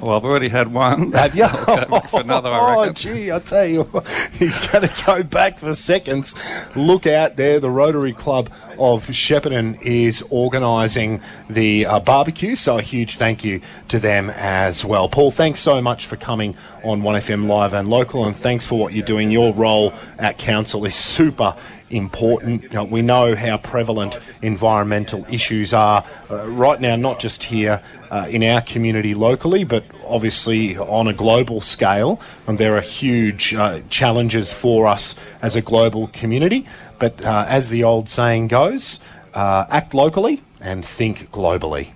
Well, 0.00 0.16
I've 0.16 0.24
already 0.24 0.48
had 0.48 0.72
one. 0.72 1.12
Have 1.12 1.34
you? 1.34 1.44
I'll 1.48 1.64
go 1.64 1.84
back 1.86 2.08
for 2.08 2.20
another, 2.20 2.48
I 2.48 2.74
oh, 2.88 2.92
gee, 2.92 3.30
I 3.30 3.38
tell 3.38 3.66
you, 3.66 3.84
he's 4.32 4.58
going 4.68 4.88
to 4.88 5.04
go 5.04 5.22
back 5.22 5.58
for 5.58 5.74
seconds. 5.74 6.34
Look 6.74 7.06
out 7.06 7.36
there. 7.36 7.60
The 7.60 7.70
Rotary 7.70 8.12
Club 8.12 8.50
of 8.78 9.06
Shepparton 9.08 9.80
is 9.82 10.22
organising 10.30 11.20
the 11.48 11.86
uh, 11.86 12.00
barbecue, 12.00 12.54
so 12.54 12.78
a 12.78 12.82
huge 12.82 13.16
thank 13.16 13.44
you 13.44 13.60
to 13.88 13.98
them 13.98 14.30
as 14.30 14.84
well. 14.84 15.08
Paul, 15.08 15.30
thanks 15.30 15.60
so 15.60 15.80
much 15.80 16.06
for 16.06 16.16
coming 16.16 16.54
on 16.84 17.02
1FM 17.02 17.48
Live 17.48 17.74
and 17.74 17.88
Local, 17.88 18.24
and 18.24 18.36
thanks 18.36 18.66
for 18.66 18.78
what 18.78 18.92
you're 18.92 19.06
doing. 19.06 19.30
Your 19.30 19.52
role 19.52 19.92
at 20.18 20.38
Council 20.38 20.84
is 20.84 20.94
super 20.94 21.54
important. 21.92 22.64
You 22.64 22.70
know, 22.70 22.84
we 22.84 23.02
know 23.02 23.36
how 23.36 23.58
prevalent 23.58 24.18
environmental 24.40 25.24
issues 25.30 25.72
are 25.72 26.04
uh, 26.30 26.48
right 26.48 26.80
now, 26.80 26.96
not 26.96 27.20
just 27.20 27.44
here 27.44 27.82
uh, 28.10 28.26
in 28.28 28.42
our 28.42 28.60
community 28.60 29.14
locally, 29.14 29.64
but 29.64 29.84
obviously 30.06 30.76
on 30.76 31.06
a 31.06 31.12
global 31.12 31.60
scale, 31.60 32.20
and 32.46 32.58
there 32.58 32.76
are 32.76 32.80
huge 32.80 33.54
uh, 33.54 33.80
challenges 33.90 34.52
for 34.52 34.86
us 34.86 35.18
as 35.42 35.56
a 35.56 35.62
global 35.62 36.08
community. 36.08 36.66
But 37.02 37.20
uh, 37.24 37.46
as 37.48 37.68
the 37.68 37.82
old 37.82 38.08
saying 38.08 38.46
goes, 38.46 39.00
uh, 39.34 39.66
act 39.68 39.92
locally 39.92 40.40
and 40.60 40.86
think 40.86 41.32
globally. 41.32 41.88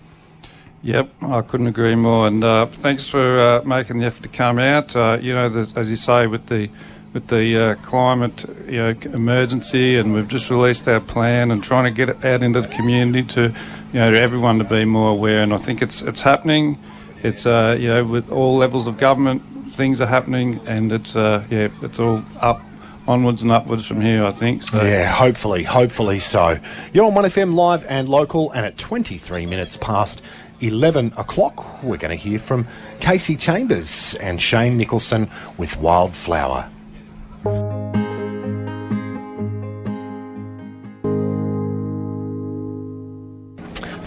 Yep, 0.82 1.10
I 1.22 1.42
couldn't 1.42 1.68
agree 1.68 1.94
more. 1.94 2.26
And 2.26 2.42
uh, 2.42 2.66
thanks 2.66 3.08
for 3.08 3.38
uh, 3.38 3.62
making 3.62 4.00
the 4.00 4.06
effort 4.06 4.24
to 4.24 4.28
come 4.28 4.58
out. 4.58 4.96
Uh, 4.96 5.18
you 5.22 5.32
know, 5.32 5.48
the, 5.48 5.72
as 5.78 5.90
you 5.90 5.94
say, 5.94 6.26
with 6.26 6.46
the 6.46 6.70
with 7.12 7.28
the 7.28 7.56
uh, 7.56 7.74
climate 7.76 8.46
you 8.66 8.78
know, 8.78 8.94
emergency, 9.12 9.96
and 9.96 10.12
we've 10.12 10.26
just 10.26 10.50
released 10.50 10.88
our 10.88 10.98
plan 10.98 11.52
and 11.52 11.62
trying 11.62 11.84
to 11.84 11.92
get 11.92 12.08
it 12.08 12.24
out 12.24 12.42
into 12.42 12.60
the 12.60 12.68
community 12.74 13.22
to 13.34 13.54
you 13.92 14.00
know 14.00 14.10
to 14.10 14.20
everyone 14.20 14.58
to 14.58 14.64
be 14.64 14.84
more 14.84 15.10
aware. 15.10 15.40
And 15.40 15.54
I 15.54 15.58
think 15.58 15.82
it's 15.82 16.02
it's 16.02 16.22
happening. 16.22 16.80
It's 17.22 17.44
you 17.44 17.50
know 17.90 18.04
with 18.04 18.28
all 18.32 18.56
levels 18.56 18.88
of 18.88 18.98
government, 18.98 19.40
things 19.74 20.00
are 20.00 20.08
happening, 20.08 20.60
and 20.66 20.90
it's 20.90 21.14
yeah, 21.14 21.68
it's 21.80 22.00
all 22.00 22.24
up 22.40 22.60
onwards 23.08 23.42
and 23.42 23.52
upwards 23.52 23.86
from 23.86 24.00
here, 24.00 24.24
I 24.24 24.32
think. 24.32 24.62
So. 24.62 24.82
Yeah, 24.82 25.06
hopefully, 25.06 25.62
hopefully 25.62 26.18
so. 26.18 26.58
You're 26.92 27.04
on 27.04 27.12
1FM 27.12 27.54
live 27.54 27.84
and 27.88 28.08
local, 28.08 28.50
and 28.52 28.66
at 28.66 28.76
23 28.78 29.46
minutes 29.46 29.76
past 29.76 30.22
11 30.60 31.12
o'clock, 31.16 31.82
we're 31.82 31.98
going 31.98 32.16
to 32.16 32.22
hear 32.22 32.38
from 32.38 32.66
Kasey 33.00 33.38
Chambers 33.38 34.14
and 34.16 34.40
Shane 34.40 34.76
Nicholson 34.76 35.30
with 35.58 35.76
Wildflower. 35.78 36.70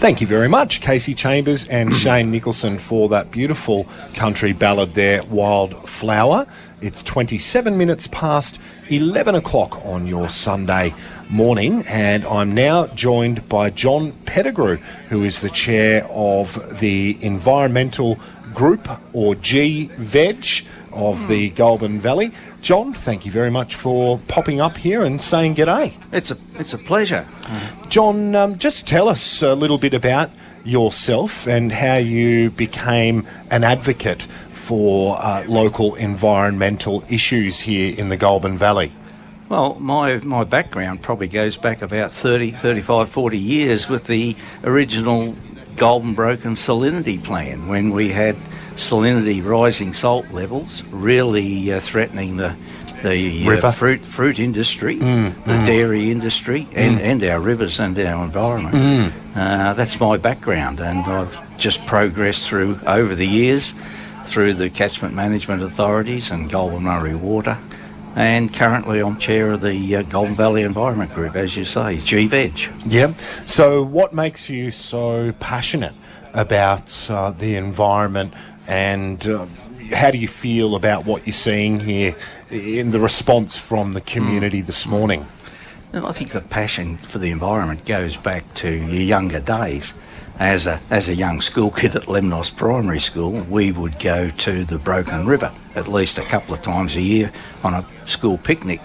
Thank 0.00 0.22
you 0.22 0.26
very 0.26 0.48
much, 0.48 0.80
Kasey 0.80 1.14
Chambers 1.14 1.68
and 1.68 1.94
Shane 1.94 2.30
Nicholson, 2.30 2.78
for 2.78 3.10
that 3.10 3.30
beautiful 3.30 3.86
country 4.14 4.54
ballad 4.54 4.94
there, 4.94 5.22
Wildflower. 5.24 6.46
It's 6.80 7.02
27 7.02 7.76
minutes 7.76 8.06
past 8.06 8.58
11 8.88 9.34
o'clock 9.34 9.84
on 9.84 10.06
your 10.06 10.30
Sunday 10.30 10.94
morning, 11.28 11.84
and 11.86 12.24
I'm 12.24 12.54
now 12.54 12.86
joined 12.86 13.46
by 13.46 13.68
John 13.68 14.12
Pettigrew, 14.24 14.76
who 15.10 15.22
is 15.22 15.42
the 15.42 15.50
chair 15.50 16.06
of 16.08 16.80
the 16.80 17.22
Environmental 17.22 18.18
Group, 18.54 18.88
or 19.12 19.34
GVEG, 19.34 20.64
of 20.92 21.28
the 21.28 21.50
Goulburn 21.50 22.00
Valley. 22.00 22.32
John, 22.62 22.92
thank 22.92 23.24
you 23.24 23.32
very 23.32 23.50
much 23.50 23.74
for 23.74 24.18
popping 24.28 24.60
up 24.60 24.76
here 24.76 25.02
and 25.02 25.20
saying 25.20 25.54
g'day. 25.56 25.94
It's 26.12 26.30
a 26.30 26.36
it's 26.58 26.74
a 26.74 26.78
pleasure. 26.78 27.26
John, 27.88 28.34
um, 28.34 28.58
just 28.58 28.86
tell 28.86 29.08
us 29.08 29.42
a 29.42 29.54
little 29.54 29.78
bit 29.78 29.94
about 29.94 30.30
yourself 30.64 31.46
and 31.46 31.72
how 31.72 31.96
you 31.96 32.50
became 32.50 33.26
an 33.50 33.64
advocate 33.64 34.26
for 34.52 35.16
uh, 35.18 35.44
local 35.48 35.94
environmental 35.96 37.02
issues 37.08 37.60
here 37.60 37.94
in 37.96 38.08
the 38.08 38.16
Goulburn 38.16 38.56
Valley. 38.56 38.92
Well, 39.48 39.74
my, 39.80 40.18
my 40.18 40.44
background 40.44 41.02
probably 41.02 41.26
goes 41.26 41.56
back 41.56 41.82
about 41.82 42.12
30, 42.12 42.52
35, 42.52 43.08
40 43.08 43.36
years 43.36 43.88
with 43.88 44.04
the 44.04 44.36
original 44.62 45.34
Goulburn 45.74 46.14
Broken 46.14 46.54
salinity 46.54 47.22
plan 47.22 47.66
when 47.66 47.90
we 47.90 48.10
had 48.10 48.36
salinity 48.80 49.44
rising 49.44 49.92
salt 49.92 50.28
levels 50.30 50.82
really 50.90 51.72
uh, 51.72 51.80
threatening 51.80 52.36
the 52.36 52.56
the 53.02 53.46
River. 53.46 53.68
uh, 53.68 53.72
fruit 53.72 54.04
fruit 54.04 54.38
industry, 54.38 54.96
the 54.96 55.62
dairy 55.64 56.10
industry, 56.10 56.68
and, 56.74 57.00
and 57.00 57.24
our 57.24 57.40
rivers 57.40 57.78
and 57.80 57.98
our 57.98 58.24
environment. 58.24 59.12
Uh, 59.34 59.72
that's 59.74 59.98
my 60.00 60.16
background, 60.18 60.80
and 60.80 60.98
I've 61.06 61.56
just 61.56 61.84
progressed 61.86 62.48
through 62.48 62.78
over 62.86 63.14
the 63.14 63.26
years 63.26 63.72
through 64.24 64.54
the 64.54 64.68
catchment 64.70 65.14
management 65.14 65.62
authorities 65.62 66.30
and 66.30 66.50
Goulburn 66.50 66.82
Murray 66.82 67.14
Water. 67.14 67.56
And 68.16 68.52
currently, 68.52 69.00
I'm 69.00 69.18
chair 69.18 69.52
of 69.52 69.60
the 69.60 69.96
uh, 69.96 70.02
Goulburn 70.02 70.34
Valley 70.34 70.62
Environment 70.62 71.14
Group, 71.14 71.36
as 71.36 71.56
you 71.56 71.64
say, 71.64 71.96
GVEG. 71.96 72.92
Yeah. 72.92 73.14
So, 73.46 73.82
what 73.82 74.12
makes 74.12 74.50
you 74.50 74.72
so 74.72 75.32
passionate 75.38 75.94
about 76.32 77.08
uh, 77.10 77.30
the 77.30 77.54
environment, 77.54 78.34
and 78.66 79.26
uh, 79.28 79.46
how 79.92 80.10
do 80.10 80.18
you 80.18 80.28
feel 80.28 80.76
about 80.76 81.04
what 81.04 81.26
you're 81.26 81.32
seeing 81.32 81.80
here 81.80 82.14
in 82.50 82.90
the 82.90 83.00
response 83.00 83.58
from 83.58 83.92
the 83.92 84.00
community 84.00 84.60
this 84.60 84.86
morning? 84.86 85.26
I 85.92 86.12
think 86.12 86.30
the 86.30 86.40
passion 86.40 86.96
for 86.96 87.18
the 87.18 87.30
environment 87.30 87.84
goes 87.84 88.16
back 88.16 88.54
to 88.54 88.70
your 88.70 89.02
younger 89.02 89.40
days. 89.40 89.92
As 90.38 90.66
a, 90.66 90.80
as 90.88 91.08
a 91.08 91.14
young 91.14 91.42
school 91.42 91.70
kid 91.70 91.96
at 91.96 92.04
Lemnos 92.04 92.54
Primary 92.54 93.00
School, 93.00 93.44
we 93.50 93.72
would 93.72 93.98
go 93.98 94.30
to 94.30 94.64
the 94.64 94.78
Broken 94.78 95.26
River 95.26 95.52
at 95.74 95.86
least 95.88 96.16
a 96.16 96.22
couple 96.22 96.54
of 96.54 96.62
times 96.62 96.96
a 96.96 97.00
year 97.00 97.30
on 97.62 97.74
a 97.74 97.84
school 98.06 98.38
picnic. 98.38 98.80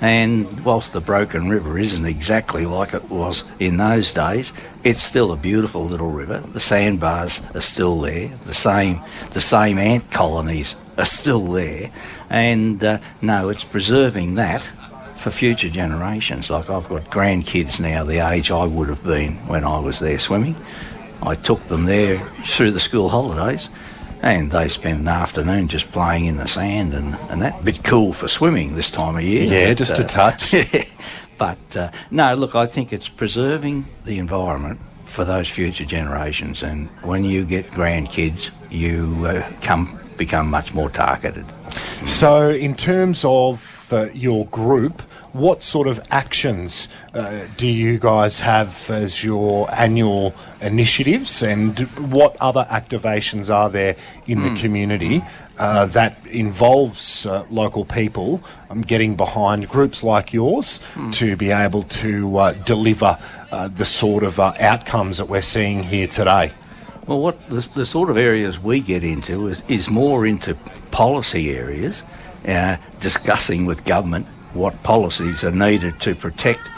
And 0.00 0.64
whilst 0.64 0.92
the 0.92 1.00
Broken 1.00 1.48
River 1.48 1.78
isn't 1.78 2.04
exactly 2.04 2.66
like 2.66 2.94
it 2.94 3.08
was 3.10 3.44
in 3.58 3.76
those 3.76 4.12
days, 4.12 4.52
it's 4.82 5.02
still 5.02 5.32
a 5.32 5.36
beautiful 5.36 5.84
little 5.84 6.10
river. 6.10 6.38
The 6.38 6.60
sandbars 6.60 7.40
are 7.54 7.60
still 7.60 8.00
there. 8.00 8.28
The 8.44 8.54
same, 8.54 9.00
the 9.30 9.40
same 9.40 9.78
ant 9.78 10.10
colonies 10.10 10.74
are 10.98 11.06
still 11.06 11.46
there. 11.46 11.90
And 12.28 12.82
uh, 12.82 12.98
no, 13.22 13.48
it's 13.48 13.64
preserving 13.64 14.34
that 14.34 14.68
for 15.16 15.30
future 15.30 15.70
generations. 15.70 16.50
Like 16.50 16.68
I've 16.68 16.88
got 16.88 17.10
grandkids 17.10 17.80
now, 17.80 18.04
the 18.04 18.18
age 18.18 18.50
I 18.50 18.66
would 18.66 18.88
have 18.88 19.02
been 19.04 19.36
when 19.46 19.64
I 19.64 19.78
was 19.78 20.00
there 20.00 20.18
swimming. 20.18 20.56
I 21.22 21.34
took 21.36 21.64
them 21.64 21.84
there 21.84 22.18
through 22.44 22.72
the 22.72 22.80
school 22.80 23.08
holidays 23.08 23.70
and 24.24 24.50
they 24.50 24.68
spend 24.68 25.00
an 25.00 25.08
afternoon 25.08 25.68
just 25.68 25.92
playing 25.92 26.24
in 26.24 26.36
the 26.36 26.48
sand 26.48 26.94
and, 26.94 27.14
and 27.28 27.42
that. 27.42 27.62
Bit 27.62 27.84
cool 27.84 28.14
for 28.14 28.26
swimming 28.26 28.74
this 28.74 28.90
time 28.90 29.16
of 29.16 29.22
year. 29.22 29.44
Yeah, 29.44 29.68
but, 29.68 29.76
just 29.76 29.98
a 29.98 30.04
uh, 30.04 30.08
touch. 30.08 30.54
but 31.38 31.76
uh, 31.76 31.90
no, 32.10 32.34
look, 32.34 32.54
I 32.54 32.66
think 32.66 32.92
it's 32.92 33.08
preserving 33.08 33.84
the 34.04 34.18
environment 34.18 34.80
for 35.04 35.26
those 35.26 35.50
future 35.50 35.84
generations. 35.84 36.62
And 36.62 36.88
when 37.02 37.24
you 37.24 37.44
get 37.44 37.70
grandkids, 37.70 38.50
you 38.70 39.26
uh, 39.26 39.46
come 39.60 40.00
become 40.16 40.48
much 40.48 40.72
more 40.72 40.88
targeted. 40.88 41.44
So, 42.06 42.48
in 42.48 42.74
terms 42.74 43.26
of 43.26 43.92
uh, 43.92 44.08
your 44.14 44.46
group, 44.46 45.02
what 45.34 45.64
sort 45.64 45.88
of 45.88 46.00
actions 46.12 46.88
uh, 47.12 47.40
do 47.56 47.66
you 47.66 47.98
guys 47.98 48.38
have 48.38 48.88
as 48.88 49.24
your 49.24 49.68
annual 49.74 50.32
initiatives, 50.60 51.42
and 51.42 51.80
what 52.10 52.36
other 52.40 52.64
activations 52.70 53.52
are 53.52 53.68
there 53.68 53.96
in 54.26 54.42
the 54.42 54.60
community 54.60 55.22
uh, 55.58 55.86
that 55.86 56.16
involves 56.26 57.26
uh, 57.26 57.44
local 57.50 57.84
people 57.84 58.42
um, 58.70 58.80
getting 58.80 59.16
behind 59.16 59.68
groups 59.68 60.04
like 60.04 60.32
yours 60.32 60.80
to 61.12 61.36
be 61.36 61.50
able 61.50 61.82
to 61.82 62.38
uh, 62.38 62.52
deliver 62.64 63.18
uh, 63.50 63.68
the 63.68 63.84
sort 63.84 64.22
of 64.22 64.38
uh, 64.38 64.52
outcomes 64.60 65.18
that 65.18 65.28
we're 65.28 65.42
seeing 65.42 65.82
here 65.82 66.06
today? 66.06 66.52
Well, 67.06 67.20
what 67.20 67.50
the, 67.50 67.68
the 67.74 67.86
sort 67.86 68.08
of 68.08 68.16
areas 68.16 68.58
we 68.60 68.80
get 68.80 69.02
into 69.02 69.48
is, 69.48 69.62
is 69.68 69.90
more 69.90 70.26
into 70.26 70.54
policy 70.92 71.50
areas, 71.50 72.04
uh, 72.46 72.76
discussing 73.00 73.66
with 73.66 73.84
government 73.84 74.26
what 74.54 74.82
policies 74.82 75.44
are 75.44 75.50
needed 75.50 76.00
to 76.00 76.14
protect 76.14 76.68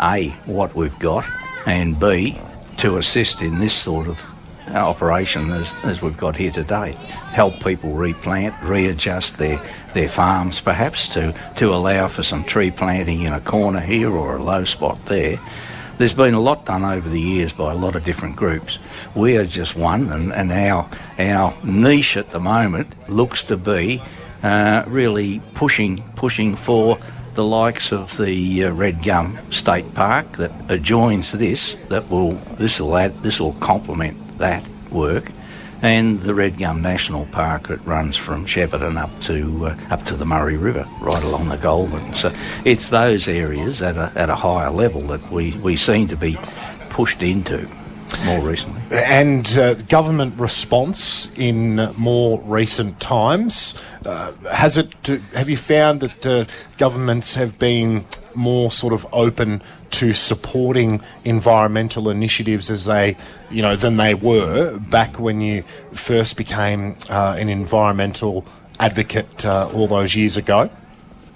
A, 0.00 0.30
what 0.46 0.74
we've 0.74 0.98
got, 0.98 1.24
and 1.66 1.98
B, 1.98 2.40
to 2.78 2.96
assist 2.96 3.42
in 3.42 3.58
this 3.58 3.74
sort 3.74 4.08
of 4.08 4.24
operation 4.68 5.50
as, 5.50 5.74
as 5.82 6.02
we've 6.02 6.16
got 6.16 6.36
here 6.36 6.50
today. 6.50 6.92
Help 7.32 7.62
people 7.62 7.92
replant, 7.92 8.54
readjust 8.62 9.38
their, 9.38 9.62
their 9.94 10.08
farms 10.08 10.60
perhaps 10.60 11.08
to, 11.14 11.34
to 11.56 11.72
allow 11.72 12.08
for 12.08 12.22
some 12.22 12.44
tree 12.44 12.70
planting 12.70 13.22
in 13.22 13.32
a 13.32 13.40
corner 13.40 13.80
here 13.80 14.10
or 14.10 14.36
a 14.36 14.42
low 14.42 14.64
spot 14.64 14.98
there. 15.06 15.38
There's 15.98 16.12
been 16.12 16.34
a 16.34 16.40
lot 16.40 16.64
done 16.64 16.84
over 16.84 17.08
the 17.08 17.20
years 17.20 17.52
by 17.52 17.72
a 17.72 17.76
lot 17.76 17.96
of 17.96 18.04
different 18.04 18.36
groups. 18.36 18.78
We 19.16 19.36
are 19.36 19.46
just 19.46 19.74
one, 19.74 20.08
and, 20.12 20.32
and 20.32 20.52
our, 20.52 20.88
our 21.18 21.54
niche 21.64 22.16
at 22.16 22.30
the 22.30 22.38
moment 22.38 22.94
looks 23.08 23.42
to 23.44 23.56
be 23.56 24.00
uh, 24.44 24.84
really 24.86 25.42
pushing, 25.54 26.00
pushing 26.14 26.54
for 26.54 26.98
the 27.38 27.44
likes 27.44 27.92
of 27.92 28.16
the 28.16 28.64
uh, 28.64 28.72
Red 28.72 29.00
Gum 29.04 29.38
State 29.52 29.94
Park 29.94 30.38
that 30.38 30.50
adjoins 30.68 31.30
this. 31.30 31.74
That 31.88 32.10
will 32.10 32.32
this 32.58 32.80
will 32.80 32.96
add 32.96 33.22
this 33.22 33.38
will 33.38 33.52
complement 33.60 34.38
that 34.38 34.68
work, 34.90 35.30
and 35.80 36.20
the 36.22 36.34
Red 36.34 36.58
Gum 36.58 36.82
National 36.82 37.26
Park 37.26 37.68
that 37.68 37.78
runs 37.86 38.16
from 38.16 38.44
Shepparton 38.44 38.96
up 38.96 39.12
to 39.20 39.66
uh, 39.66 39.76
up 39.88 40.02
to 40.06 40.16
the 40.16 40.24
Murray 40.24 40.56
River, 40.56 40.84
right 41.00 41.22
along 41.22 41.48
the 41.48 41.56
Goulburn. 41.56 42.12
So 42.16 42.34
it's 42.64 42.88
those 42.88 43.28
areas 43.28 43.82
at 43.82 43.94
a 43.94 44.10
at 44.16 44.30
a 44.30 44.34
higher 44.34 44.72
level 44.72 45.02
that 45.02 45.30
we, 45.30 45.52
we 45.58 45.76
seem 45.76 46.08
to 46.08 46.16
be 46.16 46.36
pushed 46.88 47.22
into 47.22 47.68
more 48.24 48.40
recently. 48.40 48.80
And 48.90 49.46
uh, 49.56 49.74
government 49.74 50.38
response 50.38 51.32
in 51.36 51.78
uh, 51.78 51.92
more 51.96 52.40
recent 52.42 53.00
times 53.00 53.74
uh, 54.08 54.32
has 54.52 54.76
it? 54.78 54.94
Have 55.34 55.48
you 55.48 55.56
found 55.56 56.00
that 56.00 56.26
uh, 56.26 56.44
governments 56.78 57.34
have 57.34 57.58
been 57.58 58.04
more 58.34 58.70
sort 58.70 58.92
of 58.92 59.06
open 59.12 59.62
to 59.90 60.12
supporting 60.12 61.02
environmental 61.24 62.08
initiatives 62.08 62.70
as 62.70 62.84
they, 62.84 63.16
you 63.50 63.62
know, 63.62 63.76
than 63.76 63.96
they 63.96 64.14
were 64.14 64.78
back 64.78 65.18
when 65.18 65.40
you 65.40 65.62
first 65.92 66.36
became 66.36 66.96
uh, 67.10 67.36
an 67.38 67.48
environmental 67.48 68.44
advocate 68.80 69.44
uh, 69.44 69.70
all 69.74 69.86
those 69.86 70.14
years 70.14 70.36
ago? 70.36 70.70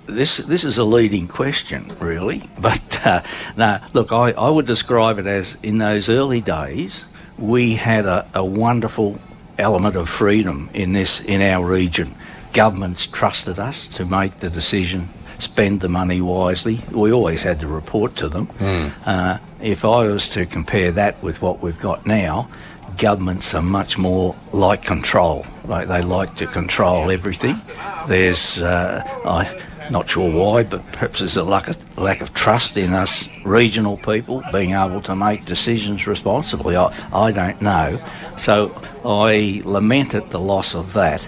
This 0.06 0.38
this 0.38 0.64
is 0.64 0.78
a 0.78 0.84
leading 0.84 1.28
question, 1.28 1.92
really. 2.00 2.48
But 2.58 3.06
uh, 3.06 3.22
no, 3.56 3.78
look, 3.92 4.12
I, 4.12 4.32
I 4.32 4.48
would 4.48 4.66
describe 4.66 5.18
it 5.18 5.26
as 5.26 5.56
in 5.62 5.78
those 5.78 6.08
early 6.08 6.40
days 6.40 7.04
we 7.38 7.74
had 7.74 8.06
a, 8.06 8.28
a 8.34 8.44
wonderful 8.44 9.18
element 9.58 9.96
of 9.96 10.08
freedom 10.08 10.70
in 10.74 10.92
this 10.92 11.20
in 11.20 11.42
our 11.42 11.66
region. 11.66 12.14
Governments 12.52 13.06
trusted 13.06 13.58
us 13.58 13.86
to 13.96 14.04
make 14.04 14.38
the 14.40 14.50
decision, 14.50 15.08
spend 15.38 15.80
the 15.80 15.88
money 15.88 16.20
wisely. 16.20 16.80
We 16.92 17.12
always 17.12 17.42
had 17.42 17.60
to 17.60 17.66
report 17.66 18.14
to 18.16 18.28
them. 18.28 18.48
Uh, 19.06 19.38
if 19.60 19.84
I 19.84 20.06
was 20.06 20.28
to 20.30 20.46
compare 20.46 20.92
that 20.92 21.22
with 21.22 21.40
what 21.42 21.62
we've 21.62 21.78
got 21.78 22.06
now, 22.06 22.48
governments 22.98 23.54
are 23.54 23.62
much 23.62 23.96
more 23.98 24.36
like 24.52 24.82
control. 24.82 25.46
Like 25.64 25.88
they 25.88 26.02
like 26.02 26.36
to 26.36 26.46
control 26.46 27.10
everything. 27.10 27.56
There's, 28.06 28.58
uh, 28.60 29.02
I 29.24 29.44
not 29.90 30.08
sure 30.08 30.30
why, 30.30 30.62
but 30.62 30.84
perhaps 30.92 31.20
there's 31.20 31.36
a 31.36 31.44
lack 31.44 31.68
of, 31.68 31.98
lack 31.98 32.20
of 32.20 32.32
trust 32.34 32.76
in 32.76 32.92
us 32.92 33.28
regional 33.44 33.96
people 33.98 34.42
being 34.52 34.72
able 34.72 35.00
to 35.02 35.16
make 35.16 35.44
decisions 35.44 36.06
responsibly. 36.06 36.76
I, 36.76 36.94
I 37.12 37.32
don't 37.32 37.60
know. 37.60 38.02
So 38.38 38.72
I 39.04 39.62
lamented 39.64 40.30
the 40.30 40.40
loss 40.40 40.74
of 40.74 40.92
that. 40.94 41.26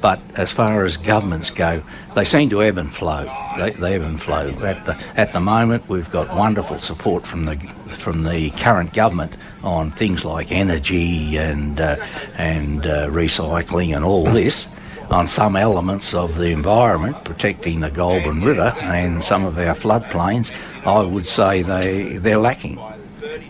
But 0.00 0.20
as 0.34 0.50
far 0.50 0.84
as 0.84 0.96
governments 0.96 1.50
go, 1.50 1.80
they 2.16 2.24
seem 2.24 2.50
to 2.50 2.60
ebb 2.60 2.76
and 2.76 2.92
flow. 2.92 3.24
They, 3.56 3.70
they 3.70 3.94
ebb 3.94 4.02
and 4.02 4.20
flow. 4.20 4.48
At 4.64 4.84
the, 4.84 5.00
at 5.14 5.32
the 5.32 5.38
moment, 5.38 5.88
we've 5.88 6.10
got 6.10 6.34
wonderful 6.36 6.80
support 6.80 7.24
from 7.24 7.44
the 7.44 7.56
from 8.02 8.24
the 8.24 8.50
current 8.50 8.92
government 8.94 9.36
on 9.62 9.92
things 9.92 10.24
like 10.24 10.50
energy 10.50 11.36
and 11.36 11.80
uh, 11.80 11.96
and 12.36 12.84
uh, 12.84 13.08
recycling 13.10 13.94
and 13.94 14.04
all 14.04 14.24
this. 14.24 14.66
On 15.12 15.28
some 15.28 15.56
elements 15.56 16.14
of 16.14 16.38
the 16.38 16.46
environment, 16.46 17.22
protecting 17.22 17.80
the 17.80 17.90
Goulburn 17.90 18.42
River 18.42 18.74
and 18.80 19.22
some 19.22 19.44
of 19.44 19.58
our 19.58 19.74
floodplains, 19.74 20.50
I 20.86 21.02
would 21.02 21.26
say 21.26 21.60
they 21.60 22.16
they're 22.16 22.38
lacking. 22.38 22.80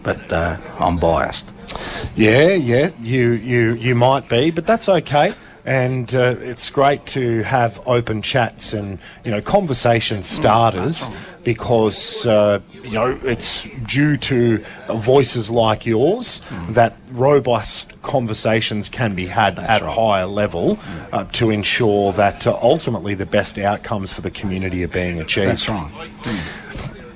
But 0.03 0.33
uh, 0.33 0.57
I'm 0.81 0.99
biased. 0.99 1.49
Yeah, 2.17 2.49
yeah, 2.49 2.91
you 3.01 3.31
you 3.31 3.75
you 3.75 3.95
might 3.95 4.29
be, 4.29 4.51
but 4.51 4.67
that's 4.67 4.89
okay. 4.89 5.35
And 5.65 6.13
uh, 6.15 6.35
it's 6.41 6.71
great 6.71 7.07
to 7.07 7.43
have 7.43 7.81
open 7.87 8.21
chats 8.21 8.73
and 8.73 8.99
you 9.25 9.31
know 9.31 9.41
conversation 9.41 10.23
starters 10.25 11.09
because 11.45 12.27
uh, 12.27 12.61
you 12.83 12.93
know 12.93 13.19
it's 13.23 13.69
due 13.87 14.17
to 14.17 14.65
voices 14.95 15.51
like 15.51 15.87
yours 15.87 16.43
that 16.71 16.97
robust 17.13 18.01
conversations 18.03 18.89
can 18.89 19.15
be 19.15 19.27
had 19.27 19.59
at 19.59 19.83
a 19.83 19.91
higher 19.91 20.27
level 20.27 20.79
uh, 21.13 21.25
to 21.33 21.51
ensure 21.51 22.13
that 22.13 22.45
uh, 22.47 22.59
ultimately 22.63 23.15
the 23.15 23.27
best 23.27 23.57
outcomes 23.59 24.13
for 24.13 24.21
the 24.21 24.31
community 24.31 24.83
are 24.83 24.89
being 24.89 25.21
achieved. 25.21 25.49
That's 25.49 25.69
right. 25.69 26.11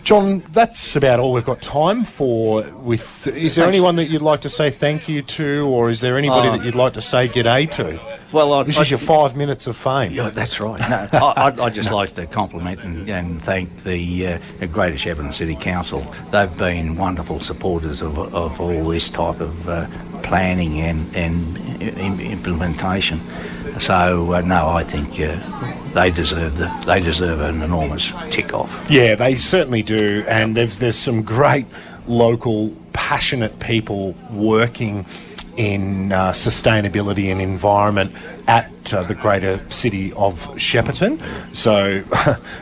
John, 0.07 0.38
that's 0.53 0.95
about 0.95 1.19
all 1.19 1.33
we've 1.33 1.45
got 1.45 1.61
time 1.61 2.05
for. 2.05 2.62
With 2.62 3.27
is 3.27 3.57
there 3.57 3.66
anyone 3.66 3.97
that 3.97 4.05
you'd 4.09 4.23
like 4.23 4.42
to 4.42 4.49
say 4.49 4.71
thank 4.71 5.09
you 5.09 5.21
to, 5.23 5.66
or 5.66 5.90
is 5.90 6.01
there 6.01 6.16
anybody 6.16 6.47
Uh, 6.47 6.57
that 6.59 6.64
you'd 6.64 6.77
like 6.77 6.92
to 6.92 7.01
say 7.03 7.27
g'day 7.29 7.69
to? 7.73 8.19
Well, 8.31 8.53
I, 8.53 8.62
This 8.62 8.79
I- 8.79 8.83
is 8.83 8.90
your 8.92 8.99
five 8.99 9.37
minutes 9.37 9.66
of 9.66 9.77
fame. 9.77 10.12
Yeah, 10.12 10.31
that's 10.31 10.61
right. 10.61 10.79
No, 10.88 11.09
I, 11.12 11.47
I'd, 11.49 11.59
I'd 11.59 11.75
just 11.75 11.90
like 11.90 12.14
to 12.14 12.27
compliment 12.29 12.85
and, 12.85 13.11
and 13.11 13.42
thank 13.42 13.83
the 13.83 14.29
uh, 14.29 14.66
Greater 14.66 14.95
Shepparton 14.97 15.35
City 15.35 15.57
Council. 15.57 15.99
They've 16.31 16.57
been 16.57 16.95
wonderful 16.95 17.40
supporters 17.40 18.01
of, 18.01 18.16
of 18.33 18.61
all 18.61 18.88
this 18.88 19.11
type 19.11 19.40
of 19.40 19.69
uh, 19.69 19.88
planning 20.23 20.83
and, 20.83 21.16
and 21.16 21.59
implementation. 22.21 23.21
So 23.81 24.35
uh, 24.35 24.40
no, 24.42 24.69
I 24.69 24.85
think 24.85 25.19
uh, 25.19 25.37
they 25.97 26.11
deserve 26.11 26.59
the 26.59 26.69
they 26.87 27.01
deserve 27.01 27.41
an 27.41 27.63
enormous 27.63 28.13
tick 28.31 28.53
off. 28.53 28.85
Yeah, 28.89 29.15
they 29.15 29.35
certainly 29.35 29.83
do, 29.83 30.25
and 30.29 30.55
there's 30.55 30.79
there's 30.79 30.97
some 30.97 31.23
great 31.23 31.67
local, 32.07 32.77
passionate 32.93 33.59
people 33.59 34.15
working 34.31 35.07
in 35.57 36.13
uh, 36.13 36.33
sustainability 36.33 37.33
and 37.33 37.41
environment 37.41 38.13
at 38.47 38.95
uh, 38.95 39.03
the 39.05 39.15
greater 39.15 39.59
city 39.71 40.13
of 40.13 40.47
Shepparton. 40.57 41.21
So, 41.55 42.05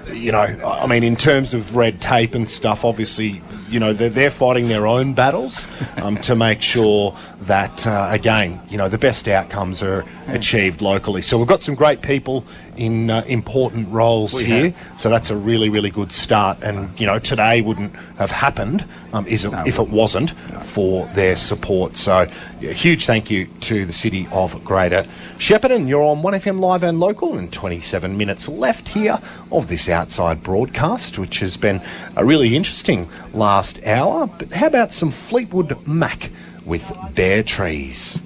you 0.14 0.32
know, 0.32 0.38
I 0.38 0.86
mean, 0.86 1.02
in 1.02 1.16
terms 1.16 1.54
of 1.54 1.76
red 1.76 2.00
tape 2.00 2.34
and 2.34 2.48
stuff, 2.48 2.84
obviously, 2.84 3.42
you 3.68 3.80
know, 3.80 3.92
they're, 3.92 4.10
they're 4.10 4.30
fighting 4.30 4.68
their 4.68 4.86
own 4.86 5.12
battles 5.12 5.66
um, 5.96 6.16
to 6.18 6.34
make 6.34 6.62
sure 6.62 7.16
that, 7.42 7.86
uh, 7.86 8.08
again, 8.10 8.60
you 8.68 8.78
know, 8.78 8.88
the 8.88 8.98
best 8.98 9.28
outcomes 9.28 9.82
are 9.82 10.04
achieved 10.28 10.80
locally. 10.80 11.20
So 11.20 11.36
we've 11.36 11.48
got 11.48 11.62
some 11.62 11.74
great 11.74 12.00
people 12.00 12.46
in 12.76 13.10
uh, 13.10 13.24
important 13.26 13.88
roles 13.88 14.34
We 14.34 14.44
here. 14.44 14.70
have. 14.70 15.00
So 15.00 15.08
that's 15.10 15.30
a 15.30 15.36
really, 15.36 15.68
really 15.68 15.90
good 15.90 16.12
start. 16.12 16.58
And, 16.62 16.98
you 16.98 17.06
know, 17.06 17.18
today 17.18 17.60
wouldn't 17.60 17.94
have 18.18 18.30
happened 18.30 18.84
um, 19.12 19.26
is 19.26 19.44
it, 19.44 19.52
if 19.66 19.78
it 19.78 19.88
wasn't 19.88 20.30
for 20.62 21.06
their 21.08 21.36
support. 21.36 21.96
So 21.96 22.28
a 22.62 22.72
huge 22.72 23.06
thank 23.06 23.30
you 23.30 23.46
to 23.60 23.86
the 23.86 23.92
City 23.92 24.28
of 24.32 24.62
Greater 24.64 25.04
Shepparton. 25.38 25.88
You're 25.88 26.02
on 26.02 26.22
1FM 26.22 26.60
Live 26.60 26.82
and 26.82 26.98
Local 26.98 27.36
and 27.38 27.52
27 27.52 28.16
minutes 28.16 28.48
left 28.48 28.88
here 28.88 29.18
of 29.52 29.68
this 29.68 29.88
outside 29.88 30.42
broadcast, 30.42 31.18
which 31.18 31.40
has 31.40 31.56
been 31.56 31.80
a 32.16 32.24
really 32.24 32.56
interesting 32.56 33.08
last 33.32 33.84
hour. 33.86 34.26
But 34.26 34.52
how 34.52 34.66
about 34.66 34.92
some 34.92 35.10
Fleetwood 35.10 35.86
Mac 35.86 36.30
with 36.64 36.92
Bare 37.14 37.42
Trees? 37.42 38.18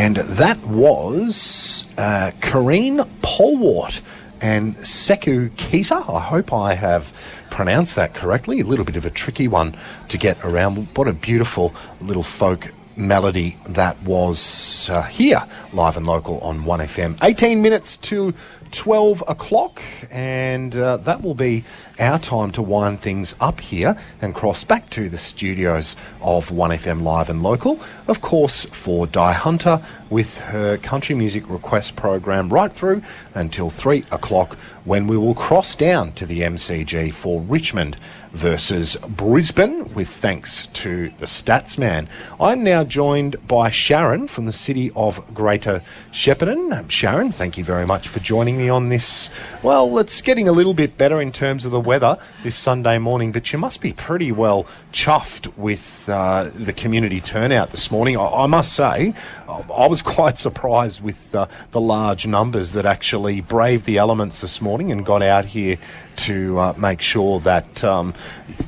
And 0.00 0.16
that 0.16 0.58
was 0.64 1.92
uh, 1.98 2.30
Karine 2.40 3.06
Polwart 3.20 4.00
and 4.40 4.74
Seku 4.76 5.50
Kita. 5.50 6.08
I 6.08 6.20
hope 6.20 6.54
I 6.54 6.72
have 6.72 7.12
pronounced 7.50 7.96
that 7.96 8.14
correctly. 8.14 8.60
A 8.60 8.64
little 8.64 8.86
bit 8.86 8.96
of 8.96 9.04
a 9.04 9.10
tricky 9.10 9.46
one 9.46 9.76
to 10.08 10.16
get 10.16 10.42
around. 10.42 10.88
What 10.96 11.06
a 11.06 11.12
beautiful 11.12 11.74
little 12.00 12.22
folk 12.22 12.72
melody 12.96 13.58
that 13.66 14.02
was 14.02 14.88
uh, 14.88 15.02
here, 15.02 15.42
live 15.74 15.98
and 15.98 16.06
local 16.06 16.38
on 16.40 16.60
1FM. 16.64 17.18
18 17.22 17.60
minutes 17.60 17.98
to 17.98 18.32
12 18.72 19.22
o'clock, 19.28 19.82
and 20.10 20.74
uh, 20.78 20.96
that 20.96 21.20
will 21.20 21.34
be 21.34 21.62
our 22.00 22.18
time 22.18 22.50
to 22.52 22.62
wind 22.62 23.00
things 23.00 23.34
up 23.40 23.60
here 23.60 23.96
and 24.22 24.34
cross 24.34 24.64
back 24.64 24.88
to 24.90 25.08
the 25.08 25.18
studios 25.18 25.96
of 26.22 26.48
1FM 26.48 27.02
Live 27.02 27.28
and 27.28 27.42
Local. 27.42 27.78
Of 28.08 28.20
course, 28.20 28.64
for 28.64 29.06
Di 29.06 29.32
Hunter 29.32 29.82
with 30.08 30.38
her 30.38 30.76
country 30.78 31.14
music 31.14 31.48
request 31.48 31.94
program 31.94 32.48
right 32.48 32.72
through 32.72 33.02
until 33.34 33.70
3 33.70 34.04
o'clock 34.10 34.56
when 34.84 35.06
we 35.06 35.16
will 35.16 35.34
cross 35.34 35.74
down 35.74 36.10
to 36.12 36.26
the 36.26 36.40
MCG 36.40 37.12
for 37.12 37.40
Richmond 37.42 37.96
versus 38.32 38.96
Brisbane 39.08 39.92
with 39.92 40.08
thanks 40.08 40.68
to 40.68 41.10
the 41.18 41.26
stats 41.26 41.76
man. 41.76 42.08
I'm 42.40 42.62
now 42.62 42.84
joined 42.84 43.46
by 43.46 43.70
Sharon 43.70 44.28
from 44.28 44.46
the 44.46 44.52
city 44.52 44.90
of 44.96 45.34
Greater 45.34 45.82
Shepparton. 46.12 46.88
Sharon, 46.88 47.32
thank 47.32 47.58
you 47.58 47.64
very 47.64 47.86
much 47.86 48.08
for 48.08 48.20
joining 48.20 48.56
me 48.56 48.68
on 48.68 48.88
this. 48.88 49.30
Well, 49.62 49.98
it's 49.98 50.22
getting 50.22 50.48
a 50.48 50.52
little 50.52 50.74
bit 50.74 50.96
better 50.96 51.20
in 51.20 51.32
terms 51.32 51.66
of 51.66 51.72
the 51.72 51.80
weather 51.90 52.16
this 52.44 52.54
Sunday 52.54 52.98
morning, 52.98 53.32
but 53.32 53.52
you 53.52 53.58
must 53.58 53.80
be 53.80 53.92
pretty 53.92 54.30
well 54.30 54.64
chuffed 54.92 55.52
with 55.56 56.08
uh, 56.08 56.48
the 56.54 56.72
community 56.72 57.20
turnout 57.20 57.70
this 57.70 57.90
morning. 57.90 58.16
I, 58.16 58.44
I 58.44 58.46
must 58.46 58.74
say, 58.74 59.12
I, 59.48 59.64
I 59.74 59.88
was 59.88 60.00
quite 60.16 60.38
surprised 60.38 61.02
with 61.02 61.34
uh, 61.34 61.48
the 61.72 61.80
large 61.80 62.28
numbers 62.28 62.74
that 62.74 62.86
actually 62.86 63.40
braved 63.40 63.86
the 63.86 63.98
elements 63.98 64.40
this 64.40 64.62
morning 64.62 64.92
and 64.92 65.04
got 65.04 65.20
out 65.20 65.46
here 65.46 65.78
to 66.14 66.60
uh, 66.60 66.74
make 66.78 67.00
sure 67.00 67.40
that 67.40 67.82
um, 67.82 68.14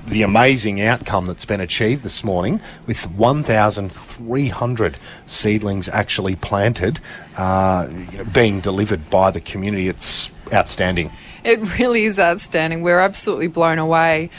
the 0.08 0.22
amazing 0.22 0.80
outcome 0.80 1.26
that's 1.26 1.44
been 1.44 1.60
achieved 1.60 2.02
this 2.02 2.24
morning 2.24 2.60
with 2.88 3.08
1,300 3.08 4.96
seedlings 5.26 5.88
actually 5.90 6.34
planted 6.34 6.98
uh, 7.36 7.86
being 8.34 8.60
delivered 8.60 9.08
by 9.10 9.30
the 9.30 9.40
community. 9.40 9.86
It's 9.86 10.32
outstanding. 10.52 11.12
It 11.44 11.78
really 11.78 12.04
is 12.04 12.18
outstanding. 12.18 12.82
We're 12.82 13.00
absolutely 13.00 13.48
blown 13.48 13.78
away. 13.78 14.30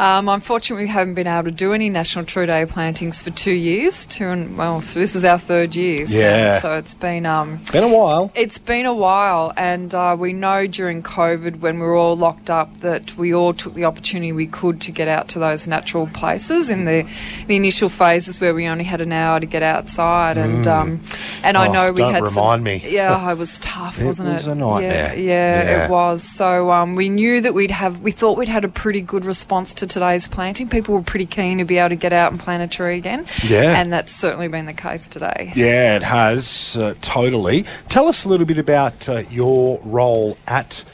Um, 0.00 0.30
unfortunately, 0.30 0.84
we 0.86 0.88
haven't 0.88 1.12
been 1.12 1.26
able 1.26 1.44
to 1.44 1.50
do 1.50 1.74
any 1.74 1.90
National 1.90 2.24
Tree 2.24 2.46
Day 2.46 2.64
plantings 2.64 3.20
for 3.20 3.28
two 3.28 3.50
years. 3.52 4.06
Two 4.06 4.28
and 4.28 4.56
well, 4.56 4.80
so 4.80 4.98
this 4.98 5.14
is 5.14 5.26
our 5.26 5.36
third 5.36 5.76
year. 5.76 6.06
So, 6.06 6.14
Yeah. 6.18 6.58
So 6.58 6.74
it's 6.78 6.94
been 6.94 7.26
um, 7.26 7.60
Been 7.70 7.84
a 7.84 7.88
while. 7.88 8.32
it's 8.34 8.56
been 8.56 8.86
a 8.86 8.94
while, 8.94 9.52
and 9.58 9.94
uh, 9.94 10.16
we 10.18 10.32
know 10.32 10.66
during 10.66 11.02
COVID, 11.02 11.60
when 11.60 11.78
we 11.78 11.84
were 11.84 11.94
all 11.94 12.16
locked 12.16 12.48
up, 12.48 12.78
that 12.78 13.14
we 13.18 13.34
all 13.34 13.52
took 13.52 13.74
the 13.74 13.84
opportunity 13.84 14.32
we 14.32 14.46
could 14.46 14.80
to 14.80 14.90
get 14.90 15.06
out 15.06 15.28
to 15.28 15.38
those 15.38 15.66
natural 15.68 16.06
places 16.06 16.70
in 16.70 16.86
the 16.86 17.06
the 17.46 17.56
initial 17.56 17.90
phases 17.90 18.40
where 18.40 18.54
we 18.54 18.66
only 18.66 18.84
had 18.84 19.02
an 19.02 19.12
hour 19.12 19.38
to 19.38 19.44
get 19.46 19.62
outside, 19.62 20.38
and 20.38 20.66
um, 20.66 21.00
and 21.42 21.58
I 21.58 21.68
Oh, 21.68 21.72
know 21.72 21.92
we 21.92 22.00
had 22.00 22.22
remind 22.22 22.30
some, 22.32 22.62
me. 22.62 22.82
Yeah, 22.88 23.30
it 23.32 23.36
was 23.36 23.58
tough, 23.58 24.00
It 24.00 24.06
wasn't 24.06 24.30
was 24.30 24.46
it? 24.46 24.52
a 24.52 24.54
nightmare. 24.54 25.12
Yeah, 25.12 25.12
yeah, 25.12 25.62
Yeah. 25.62 25.84
it 25.84 25.90
was. 25.90 26.22
So 26.22 26.70
um, 26.72 26.96
we 26.96 27.10
knew 27.10 27.42
that 27.42 27.52
we'd 27.52 27.70
have. 27.70 28.00
We 28.00 28.12
thought 28.12 28.38
we'd 28.38 28.48
had 28.48 28.64
a 28.64 28.68
pretty 28.68 29.02
good 29.02 29.26
response 29.26 29.74
to 29.74 29.89
today's 29.90 30.26
planting. 30.28 30.68
People 30.68 30.94
were 30.94 31.02
pretty 31.02 31.26
keen 31.26 31.58
to 31.58 31.64
be 31.64 31.78
able 31.78 31.90
to 31.90 31.96
get 31.96 32.12
out 32.12 32.32
and 32.32 32.40
plant 32.40 32.62
a 32.62 32.68
tree 32.74 32.96
again. 32.96 33.26
Yeah. 33.44 33.78
and 33.78 33.90
that's 33.90 34.12
certainly 34.14 34.48
been 34.48 34.66
the 34.66 34.72
case 34.72 35.08
today. 35.08 35.52
Yeah, 35.54 35.96
it 35.96 36.02
has, 36.02 36.76
uh, 36.78 36.94
totally. 37.02 37.66
Tell 37.88 38.06
us 38.06 38.24
a 38.24 38.28
little 38.28 38.46
bit 38.46 38.58
about 38.58 39.08
uh, 39.08 39.24
your 39.30 39.80
role 39.84 40.38
at 40.46 40.84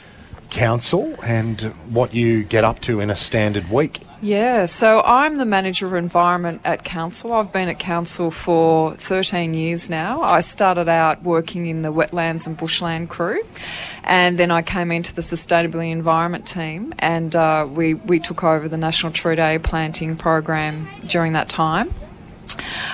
council 0.49 1.15
and 1.23 1.61
what 1.89 2.13
you 2.13 2.43
get 2.43 2.63
up 2.63 2.79
to 2.81 2.99
in 2.99 3.09
a 3.09 3.15
standard 3.15 3.69
week. 3.69 4.01
Yeah, 4.19 4.65
so 4.65 5.01
I'm 5.05 5.37
the 5.37 5.45
manager 5.45 5.85
of 5.85 5.93
environment 5.93 6.61
at 6.65 6.83
council. 6.83 7.33
I've 7.33 7.53
been 7.53 7.69
at 7.69 7.77
council 7.77 8.31
for 8.31 8.93
13 8.95 9.53
years 9.53 9.91
now. 9.91 10.21
I 10.21 10.39
started 10.39 10.89
out 10.89 11.21
working 11.21 11.67
in 11.67 11.81
the 11.81 11.93
wetlands 11.93 12.47
and 12.47 12.57
bushland 12.57 13.09
crew, 13.09 13.43
and 14.03 14.39
then 14.39 14.49
I 14.49 14.63
came 14.63 14.91
into 14.91 15.13
the 15.13 15.21
sustainability 15.21 15.91
environment 15.91 16.47
team, 16.47 16.95
and 16.97 17.35
uh, 17.35 17.67
we 17.69 17.93
we 17.93 18.19
took 18.19 18.43
over 18.43 18.67
the 18.67 18.77
National 18.77 19.11
Tree 19.11 19.35
Day 19.35 19.59
planting 19.59 20.15
program 20.15 20.87
during 21.05 21.33
that 21.33 21.47
time. 21.47 21.93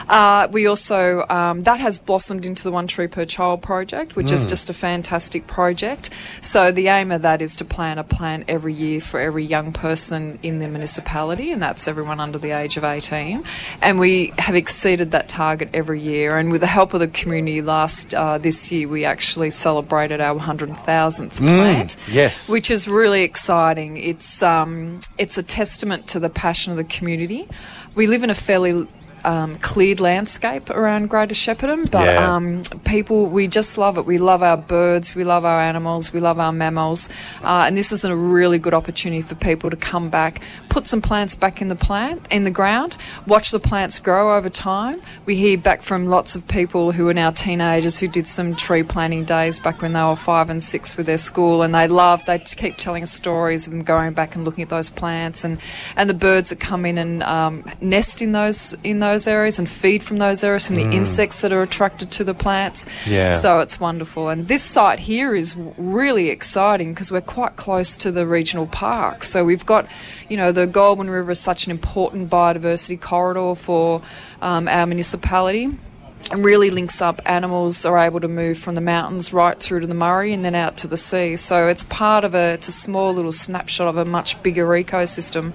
Uh, 0.09 0.47
we 0.51 0.65
also 0.65 1.25
um, 1.29 1.63
that 1.63 1.79
has 1.79 1.97
blossomed 1.97 2.45
into 2.45 2.63
the 2.63 2.71
One 2.71 2.87
Tree 2.87 3.07
Per 3.07 3.25
Child 3.25 3.61
project, 3.61 4.15
which 4.15 4.31
is 4.31 4.45
just 4.45 4.69
a 4.69 4.73
fantastic 4.73 5.47
project. 5.47 6.09
So 6.41 6.71
the 6.71 6.87
aim 6.87 7.11
of 7.11 7.21
that 7.21 7.41
is 7.41 7.55
to 7.57 7.65
plant 7.65 7.99
a 7.99 8.03
plant 8.03 8.45
every 8.47 8.73
year 8.73 9.01
for 9.01 9.19
every 9.19 9.43
young 9.43 9.73
person 9.73 10.39
in 10.43 10.59
the 10.59 10.67
municipality, 10.67 11.51
and 11.51 11.61
that's 11.61 11.87
everyone 11.87 12.19
under 12.19 12.37
the 12.37 12.51
age 12.51 12.77
of 12.77 12.83
18. 12.83 13.43
And 13.81 13.99
we 13.99 14.33
have 14.37 14.55
exceeded 14.55 15.11
that 15.11 15.29
target 15.29 15.69
every 15.73 15.99
year. 15.99 16.37
And 16.37 16.51
with 16.51 16.61
the 16.61 16.67
help 16.67 16.93
of 16.93 16.99
the 16.99 17.07
community, 17.07 17.61
last 17.61 18.13
uh, 18.13 18.37
this 18.37 18.71
year 18.71 18.87
we 18.87 19.05
actually 19.05 19.49
celebrated 19.49 20.21
our 20.21 20.39
100,000th 20.39 21.37
plant 21.37 21.95
yes. 22.11 22.49
which 22.49 22.69
is 22.69 22.87
really 22.87 23.23
exciting. 23.23 23.97
It's 23.97 24.41
um, 24.41 24.99
it's 25.17 25.37
a 25.37 25.43
testament 25.43 26.07
to 26.07 26.19
the 26.19 26.29
passion 26.29 26.71
of 26.71 26.77
the 26.77 26.83
community. 26.83 27.47
We 27.95 28.07
live 28.07 28.23
in 28.23 28.29
a 28.29 28.35
fairly 28.35 28.87
um, 29.23 29.57
cleared 29.57 29.99
landscape 29.99 30.69
around 30.69 31.09
Greater 31.09 31.33
Shepparton, 31.35 31.89
but 31.91 32.05
Yeah. 32.07 32.35
um, 32.35 32.63
people 32.85 33.27
we 33.27 33.47
just 33.47 33.77
love 33.77 33.97
it. 33.97 34.05
We 34.05 34.17
love 34.17 34.43
our 34.43 34.57
birds, 34.57 35.15
we 35.15 35.23
love 35.23 35.45
our 35.45 35.59
animals, 35.61 36.11
we 36.13 36.19
love 36.19 36.39
our 36.39 36.51
mammals, 36.51 37.09
uh, 37.43 37.63
and 37.67 37.77
this 37.77 37.91
is 37.91 38.03
a 38.03 38.15
really 38.15 38.59
good 38.59 38.73
opportunity 38.73 39.21
for 39.21 39.35
people 39.35 39.69
to 39.69 39.77
come 39.77 40.09
back, 40.09 40.41
put 40.69 40.87
some 40.87 41.01
plants 41.01 41.35
back 41.35 41.61
in 41.61 41.69
the 41.69 41.75
plant 41.75 42.27
in 42.31 42.43
the 42.43 42.51
ground, 42.51 42.97
watch 43.27 43.51
the 43.51 43.59
plants 43.59 43.99
grow 43.99 44.35
over 44.35 44.49
time. 44.49 45.01
We 45.25 45.35
hear 45.35 45.57
back 45.57 45.81
from 45.81 46.07
lots 46.07 46.35
of 46.35 46.47
people 46.47 46.91
who 46.91 47.07
are 47.07 47.13
now 47.13 47.31
teenagers 47.31 47.99
who 47.99 48.07
did 48.07 48.27
some 48.27 48.55
tree 48.55 48.83
planting 48.83 49.23
days 49.23 49.59
back 49.59 49.81
when 49.81 49.93
they 49.93 50.03
were 50.03 50.15
five 50.15 50.49
and 50.49 50.61
six 50.61 50.97
with 50.97 51.05
their 51.05 51.17
school, 51.17 51.61
and 51.61 51.73
they 51.73 51.87
love. 51.87 52.25
They 52.25 52.39
keep 52.39 52.77
telling 52.77 53.03
us 53.03 53.11
stories 53.11 53.67
of 53.67 53.71
them 53.71 53.83
going 53.83 54.13
back 54.13 54.35
and 54.35 54.43
looking 54.43 54.63
at 54.63 54.69
those 54.69 54.89
plants, 54.89 55.43
and 55.43 55.59
and 55.95 56.09
the 56.09 56.13
birds 56.13 56.49
that 56.49 56.59
come 56.59 56.85
in 56.85 56.97
and 56.97 57.23
um, 57.23 57.63
nest 57.79 58.21
in 58.21 58.31
those 58.33 58.73
in 58.83 58.99
those 58.99 59.12
areas 59.27 59.59
and 59.59 59.69
feed 59.69 60.03
from 60.03 60.17
those 60.17 60.43
areas 60.43 60.67
from 60.67 60.75
the 60.75 60.89
insects 60.91 61.41
that 61.41 61.51
are 61.51 61.61
attracted 61.61 62.11
to 62.11 62.23
the 62.23 62.33
plants. 62.33 62.87
Yeah. 63.07 63.33
So 63.33 63.59
it's 63.59 63.79
wonderful, 63.79 64.29
and 64.29 64.47
this 64.47 64.63
site 64.63 64.99
here 64.99 65.35
is 65.35 65.55
really 65.77 66.29
exciting 66.29 66.93
because 66.93 67.11
we're 67.11 67.21
quite 67.21 67.55
close 67.55 67.95
to 67.97 68.11
the 68.11 68.25
regional 68.25 68.67
park. 68.67 69.23
So 69.23 69.45
we've 69.45 69.65
got, 69.65 69.87
you 70.29 70.37
know, 70.37 70.51
the 70.51 70.65
Goulburn 70.65 71.09
River 71.09 71.31
is 71.31 71.39
such 71.39 71.65
an 71.65 71.71
important 71.71 72.29
biodiversity 72.29 72.99
corridor 72.99 73.55
for 73.55 74.01
um, 74.41 74.67
our 74.67 74.85
municipality 74.85 75.71
and 76.31 76.43
really 76.43 76.69
links 76.69 77.01
up 77.01 77.21
animals 77.25 77.85
are 77.85 77.97
able 77.97 78.19
to 78.19 78.27
move 78.27 78.57
from 78.57 78.75
the 78.75 78.81
mountains 78.81 79.33
right 79.33 79.59
through 79.59 79.81
to 79.81 79.87
the 79.87 79.93
Murray 79.93 80.33
and 80.33 80.43
then 80.43 80.55
out 80.55 80.77
to 80.77 80.87
the 80.87 80.97
sea. 80.97 81.35
So 81.35 81.67
it's 81.67 81.83
part 81.83 82.23
of 82.23 82.33
a 82.33 82.53
it's 82.53 82.67
a 82.67 82.71
small 82.71 83.13
little 83.13 83.31
snapshot 83.31 83.87
of 83.87 83.97
a 83.97 84.05
much 84.05 84.41
bigger 84.41 84.65
ecosystem. 84.67 85.53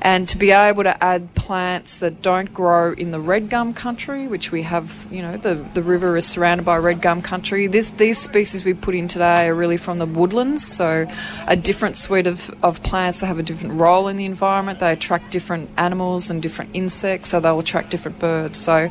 And 0.00 0.28
to 0.28 0.38
be 0.38 0.50
able 0.50 0.84
to 0.84 1.02
add 1.02 1.34
plants 1.34 1.98
that 1.98 2.22
don't 2.22 2.52
grow 2.52 2.92
in 2.92 3.10
the 3.10 3.20
red 3.20 3.50
gum 3.50 3.74
country, 3.74 4.26
which 4.26 4.52
we 4.52 4.62
have, 4.62 5.06
you 5.10 5.22
know, 5.22 5.36
the, 5.36 5.54
the 5.74 5.82
river 5.82 6.16
is 6.16 6.26
surrounded 6.26 6.64
by 6.64 6.78
red 6.78 7.00
gum 7.02 7.22
country. 7.22 7.66
This 7.66 7.90
these 7.90 8.18
species 8.18 8.64
we 8.64 8.74
put 8.74 8.94
in 8.94 9.08
today 9.08 9.48
are 9.48 9.54
really 9.54 9.76
from 9.76 9.98
the 9.98 10.06
woodlands, 10.06 10.66
so 10.66 11.06
a 11.46 11.56
different 11.56 11.96
suite 11.96 12.26
of, 12.26 12.54
of 12.62 12.82
plants 12.82 13.20
that 13.20 13.26
have 13.26 13.38
a 13.38 13.42
different 13.42 13.80
role 13.80 14.08
in 14.08 14.16
the 14.16 14.24
environment. 14.24 14.78
They 14.78 14.92
attract 14.92 15.30
different 15.30 15.70
animals 15.76 16.30
and 16.30 16.42
different 16.42 16.70
insects, 16.74 17.28
so 17.28 17.40
they'll 17.40 17.58
attract 17.58 17.90
different 17.90 18.18
birds. 18.18 18.58
So 18.58 18.88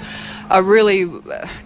a 0.50 0.62
really 0.62 1.06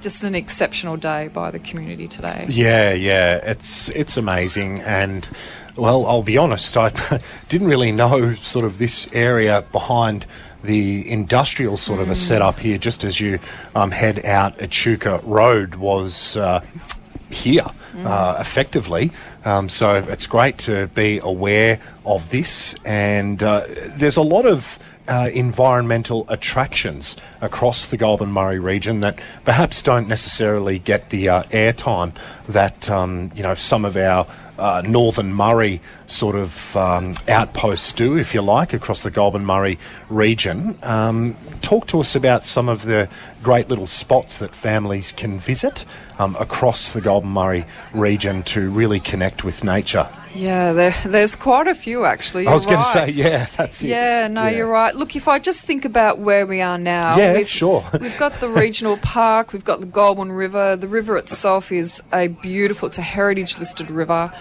just 0.02 0.24
an 0.24 0.36
exceptional 0.36 0.98
day 0.98 1.28
by 1.30 1.52
the 1.52 1.60
community 1.60 2.08
today. 2.08 2.46
Yeah, 2.50 2.94
yeah, 2.94 3.38
it's 3.44 3.90
it's 3.90 4.18
amazing, 4.18 4.82
and 4.82 5.28
well, 5.76 6.06
I'll 6.06 6.24
be 6.24 6.38
honest, 6.38 6.76
I 6.78 6.92
didn't 7.50 7.68
really 7.68 7.92
know 7.92 8.34
sort 8.36 8.66
of 8.66 8.78
this 8.78 9.12
area 9.14 9.64
behind 9.72 10.26
the 10.64 11.10
industrial 11.10 11.78
sort 11.78 12.02
of 12.02 12.10
a 12.10 12.16
setup 12.16 12.60
here. 12.60 12.78
Just 12.78 13.04
as 13.04 13.20
you 13.20 13.40
um, 13.76 13.92
head 13.92 14.26
out 14.26 14.62
Echuca 14.62 15.22
Road 15.24 15.76
was 15.76 16.36
uh, 16.36 16.62
here, 17.30 17.66
uh, 17.98 18.38
effectively. 18.40 19.12
Um, 19.46 19.70
so 19.70 19.96
it's 19.96 20.28
great 20.28 20.58
to 20.60 20.88
be 20.88 21.20
aware 21.20 21.80
of 22.06 22.30
this, 22.30 22.76
and 22.86 23.42
uh, 23.42 23.62
there's 23.92 24.18
a 24.18 24.22
lot 24.22 24.46
of 24.46 24.80
uh, 25.10 25.30
environmental 25.34 26.26
attractions 26.30 27.18
across 27.42 27.88
the 27.88 27.98
Goulburn 27.98 28.32
Murray 28.32 28.60
region 28.60 29.00
that 29.00 29.20
perhaps 29.44 29.82
don't 29.82 30.08
necessarily 30.08 30.78
get 30.80 31.10
the 31.10 31.28
uh, 31.28 31.44
airtime 31.44 32.14
that 32.48 32.90
um, 32.90 33.32
you 33.36 33.44
know 33.44 33.56
some 33.56 33.86
of 33.86 33.98
our 33.98 34.28
uh, 34.60 34.84
Northern 34.86 35.34
Murray 35.34 35.82
sort 36.10 36.36
of 36.36 36.76
um, 36.76 37.14
outposts 37.28 37.92
do, 37.92 38.18
if 38.18 38.34
you 38.34 38.42
like, 38.42 38.74
across 38.74 39.04
the 39.04 39.12
Goulburn 39.12 39.46
Murray 39.46 39.78
region. 40.10 40.78
Um, 40.82 41.38
talk 41.62 41.88
to 41.88 42.00
us 42.00 42.16
about 42.16 42.44
some 42.46 42.68
of 42.68 42.84
the 42.84 43.08
great 43.44 43.70
little 43.70 43.88
spots 43.88 44.40
that 44.40 44.56
families 44.56 45.12
can 45.12 45.40
visit 45.40 45.86
um, 46.18 46.36
across 46.40 46.94
the 46.94 47.02
Goulburn 47.02 47.30
Murray 47.32 47.66
region 47.94 48.44
to 48.44 48.70
really 48.72 49.00
connect 49.00 49.44
with 49.44 49.64
nature. 49.64 50.10
Yeah, 50.36 50.74
there, 50.74 50.96
there's 51.06 51.36
quite 51.36 51.68
a 51.68 51.74
few 51.74 52.06
actually. 52.06 52.46
I 52.46 52.54
was 52.54 52.66
you're 52.66 52.76
going 52.76 52.86
to 52.86 53.12
say, 53.12 53.24
yeah, 53.24 53.46
that's 53.58 53.82
it. 53.82 53.88
Yeah, 53.88 54.28
no, 54.28 54.44
Yeah. 54.46 54.58
you're 54.58 54.68
right. 54.68 54.94
Look, 54.96 55.16
if 55.16 55.28
I 55.28 55.40
just 55.40 55.64
think 55.64 55.86
about 55.86 56.20
where 56.20 56.46
we 56.46 56.62
are 56.62 56.78
now, 56.78 57.18
Yeah, 57.18 57.34
we've, 57.34 57.50
sure. 57.50 57.84
we've 58.00 58.18
got 58.20 58.40
the 58.40 58.48
regional 58.50 58.98
park, 59.02 59.54
we've 59.54 59.64
got 59.66 59.80
the 59.80 59.88
Goulburn 59.88 60.32
River. 60.32 60.76
The 60.76 60.88
river 60.88 61.18
itself 61.18 61.72
is 61.72 62.04
a 62.14 62.28
beautiful, 62.28 62.88
it's 62.88 63.00
a 63.00 63.04
heritage 63.04 63.58
listed 63.58 63.90
river. 63.90 64.32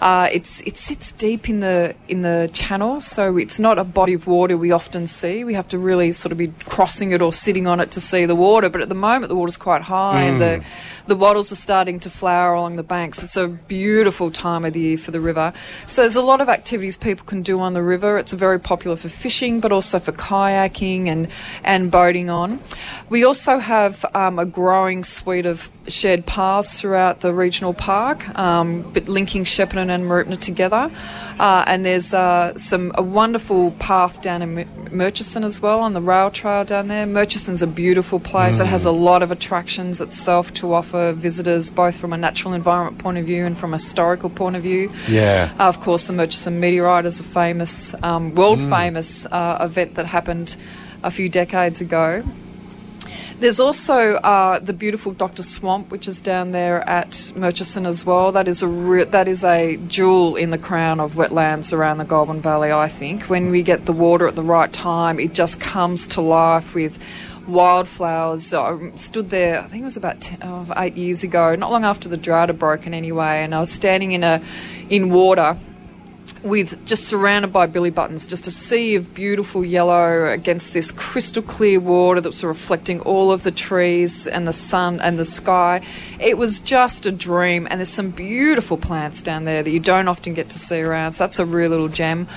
Uh, 0.00 0.28
it's 0.32 0.60
it 0.62 0.76
sits 0.76 1.10
deep 1.12 1.48
in 1.48 1.60
the 1.60 1.94
in 2.08 2.22
the 2.22 2.48
channel, 2.52 3.00
so 3.00 3.36
it's 3.36 3.58
not 3.58 3.78
a 3.78 3.84
body 3.84 4.14
of 4.14 4.26
water 4.26 4.56
we 4.56 4.70
often 4.70 5.06
see. 5.06 5.44
We 5.44 5.54
have 5.54 5.68
to 5.68 5.78
really 5.78 6.12
sort 6.12 6.32
of 6.32 6.38
be 6.38 6.52
crossing 6.66 7.12
it 7.12 7.20
or 7.20 7.32
sitting 7.32 7.66
on 7.66 7.80
it 7.80 7.90
to 7.92 8.00
see 8.00 8.24
the 8.24 8.36
water. 8.36 8.68
But 8.68 8.80
at 8.80 8.88
the 8.88 8.94
moment, 8.94 9.28
the 9.28 9.36
water's 9.36 9.56
quite 9.56 9.82
high, 9.82 10.22
and 10.22 10.40
the 10.40 10.64
the 11.08 11.16
wattles 11.16 11.50
are 11.50 11.56
starting 11.56 11.98
to 12.00 12.10
flower 12.10 12.54
along 12.54 12.76
the 12.76 12.82
banks. 12.82 13.22
It's 13.22 13.36
a 13.36 13.48
beautiful 13.48 14.30
time 14.30 14.64
of 14.64 14.74
the 14.74 14.80
year 14.80 14.98
for 14.98 15.10
the 15.10 15.20
river. 15.20 15.52
So 15.86 16.02
there's 16.02 16.16
a 16.16 16.22
lot 16.22 16.40
of 16.40 16.48
activities 16.48 16.96
people 16.96 17.24
can 17.24 17.42
do 17.42 17.58
on 17.60 17.72
the 17.72 17.82
river. 17.82 18.18
It's 18.18 18.32
very 18.32 18.60
popular 18.60 18.96
for 18.96 19.08
fishing, 19.08 19.58
but 19.60 19.72
also 19.72 19.98
for 19.98 20.12
kayaking 20.12 21.08
and 21.08 21.28
and 21.64 21.90
boating 21.90 22.30
on. 22.30 22.60
We 23.08 23.24
also 23.24 23.58
have 23.58 24.04
um, 24.14 24.38
a 24.38 24.46
growing 24.46 25.02
suite 25.02 25.46
of 25.46 25.70
shared 25.90 26.26
paths 26.26 26.80
throughout 26.80 27.20
the 27.20 27.32
regional 27.34 27.74
park, 27.74 28.28
um, 28.38 28.82
but 28.92 29.08
linking 29.08 29.44
Shepparton 29.44 29.88
and 29.88 30.04
Mooroopna 30.04 30.38
together. 30.38 30.90
Uh, 31.38 31.64
and 31.66 31.84
there's 31.84 32.12
uh, 32.12 32.56
some 32.56 32.92
a 32.94 33.02
wonderful 33.02 33.72
path 33.72 34.22
down 34.22 34.42
in 34.42 34.66
Murchison 34.92 35.44
as 35.44 35.60
well 35.60 35.80
on 35.80 35.92
the 35.92 36.00
rail 36.00 36.30
trail 36.30 36.64
down 36.64 36.88
there. 36.88 37.06
Murchison's 37.06 37.62
a 37.62 37.66
beautiful 37.66 38.20
place. 38.20 38.60
It 38.60 38.66
has 38.66 38.84
a 38.84 38.90
lot 38.90 39.22
of 39.22 39.30
attractions 39.30 40.00
itself 40.00 40.52
to 40.54 40.72
offer 40.72 41.12
visitors, 41.12 41.70
both 41.70 41.96
from 41.96 42.12
a 42.12 42.16
natural 42.16 42.54
environment 42.54 42.98
point 42.98 43.18
of 43.18 43.26
view 43.26 43.44
and 43.44 43.56
from 43.56 43.72
a 43.72 43.76
historical 43.76 44.30
point 44.30 44.56
of 44.56 44.62
view. 44.62 44.90
Yeah. 45.08 45.52
Uh, 45.58 45.64
of 45.64 45.80
course, 45.80 46.06
the 46.06 46.12
Murchison 46.12 46.60
Meteorite 46.60 47.06
is 47.06 47.20
a 47.20 47.24
famous, 47.24 47.94
um, 48.02 48.34
world 48.34 48.58
famous 48.58 49.26
uh, 49.26 49.58
event 49.60 49.94
that 49.94 50.06
happened 50.06 50.56
a 51.02 51.10
few 51.10 51.28
decades 51.28 51.80
ago. 51.80 52.22
There's 53.40 53.60
also 53.60 54.14
uh, 54.14 54.58
the 54.58 54.72
beautiful 54.72 55.12
Doctor 55.12 55.44
Swamp, 55.44 55.92
which 55.92 56.08
is 56.08 56.20
down 56.20 56.50
there 56.50 56.80
at 56.88 57.30
Murchison 57.36 57.86
as 57.86 58.04
well. 58.04 58.32
That 58.32 58.48
is 58.48 58.62
a 58.62 58.66
re- 58.66 59.04
that 59.04 59.28
is 59.28 59.44
a 59.44 59.76
jewel 59.86 60.34
in 60.34 60.50
the 60.50 60.58
crown 60.58 60.98
of 60.98 61.14
wetlands 61.14 61.72
around 61.72 61.98
the 61.98 62.04
Goulburn 62.04 62.40
Valley. 62.40 62.72
I 62.72 62.88
think 62.88 63.22
when 63.24 63.50
we 63.50 63.62
get 63.62 63.86
the 63.86 63.92
water 63.92 64.26
at 64.26 64.34
the 64.34 64.42
right 64.42 64.72
time, 64.72 65.20
it 65.20 65.34
just 65.34 65.60
comes 65.60 66.08
to 66.08 66.20
life 66.20 66.74
with 66.74 66.98
wildflowers. 67.46 68.52
I 68.52 68.90
stood 68.96 69.30
there, 69.30 69.60
I 69.60 69.68
think 69.68 69.82
it 69.82 69.84
was 69.84 69.96
about 69.96 70.20
10, 70.20 70.38
oh, 70.42 70.66
eight 70.76 70.96
years 70.96 71.22
ago, 71.22 71.54
not 71.54 71.70
long 71.70 71.84
after 71.84 72.08
the 72.08 72.16
drought 72.16 72.48
had 72.48 72.58
broken 72.58 72.92
anyway, 72.92 73.44
and 73.44 73.54
I 73.54 73.60
was 73.60 73.70
standing 73.70 74.10
in 74.12 74.24
a 74.24 74.42
in 74.90 75.10
water 75.10 75.56
with 76.42 76.84
just 76.86 77.04
surrounded 77.04 77.52
by 77.52 77.66
billy 77.66 77.90
buttons, 77.90 78.26
just 78.26 78.46
a 78.46 78.50
sea 78.50 78.94
of 78.94 79.14
beautiful 79.14 79.64
yellow 79.64 80.26
against 80.26 80.72
this 80.72 80.90
crystal 80.90 81.42
clear 81.42 81.80
water 81.80 82.20
that 82.20 82.28
was 82.28 82.44
reflecting 82.44 83.00
all 83.00 83.32
of 83.32 83.42
the 83.42 83.50
trees 83.50 84.26
and 84.26 84.46
the 84.46 84.52
sun 84.52 85.00
and 85.00 85.18
the 85.18 85.24
sky. 85.24 85.82
It 86.20 86.38
was 86.38 86.60
just 86.60 87.06
a 87.06 87.12
dream, 87.12 87.66
and 87.70 87.80
there's 87.80 87.88
some 87.88 88.10
beautiful 88.10 88.76
plants 88.76 89.22
down 89.22 89.44
there 89.44 89.62
that 89.62 89.70
you 89.70 89.80
don't 89.80 90.08
often 90.08 90.34
get 90.34 90.50
to 90.50 90.58
see 90.58 90.80
around. 90.80 91.12
So 91.12 91.24
that's 91.24 91.38
a 91.38 91.46
real 91.46 91.70
little 91.70 91.88
gem. 91.88 92.28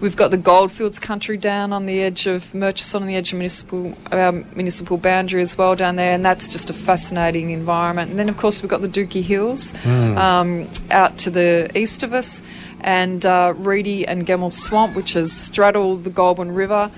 We've 0.00 0.16
got 0.16 0.30
the 0.30 0.38
Goldfields 0.38 0.98
country 0.98 1.36
down 1.36 1.72
on 1.72 1.86
the 1.86 2.00
edge 2.02 2.26
of 2.26 2.54
Murchison, 2.54 3.02
on 3.02 3.08
the 3.08 3.16
edge 3.16 3.32
of 3.32 3.38
municipal 3.38 3.94
um, 4.12 4.46
municipal 4.54 4.98
boundary 4.98 5.42
as 5.42 5.56
well 5.56 5.74
down 5.76 5.96
there, 5.96 6.14
and 6.14 6.24
that's 6.24 6.48
just 6.48 6.70
a 6.70 6.72
fascinating 6.72 7.50
environment. 7.50 8.10
And 8.10 8.18
then 8.18 8.28
of 8.28 8.36
course 8.36 8.62
we've 8.62 8.70
got 8.70 8.82
the 8.82 8.88
Dookie 8.88 9.22
Hills 9.22 9.74
um, 9.86 10.68
out 10.90 11.18
to 11.18 11.30
the 11.30 11.70
east 11.74 12.02
of 12.02 12.12
us 12.12 12.46
and 12.82 13.24
uh, 13.24 13.54
Reedy 13.56 14.06
and 14.06 14.26
Gemmell 14.26 14.52
Swamp, 14.52 14.96
which 14.96 15.16
is 15.16 15.32
straddled 15.32 16.04
the 16.04 16.10
Goulburn 16.10 16.52
River. 16.52 16.90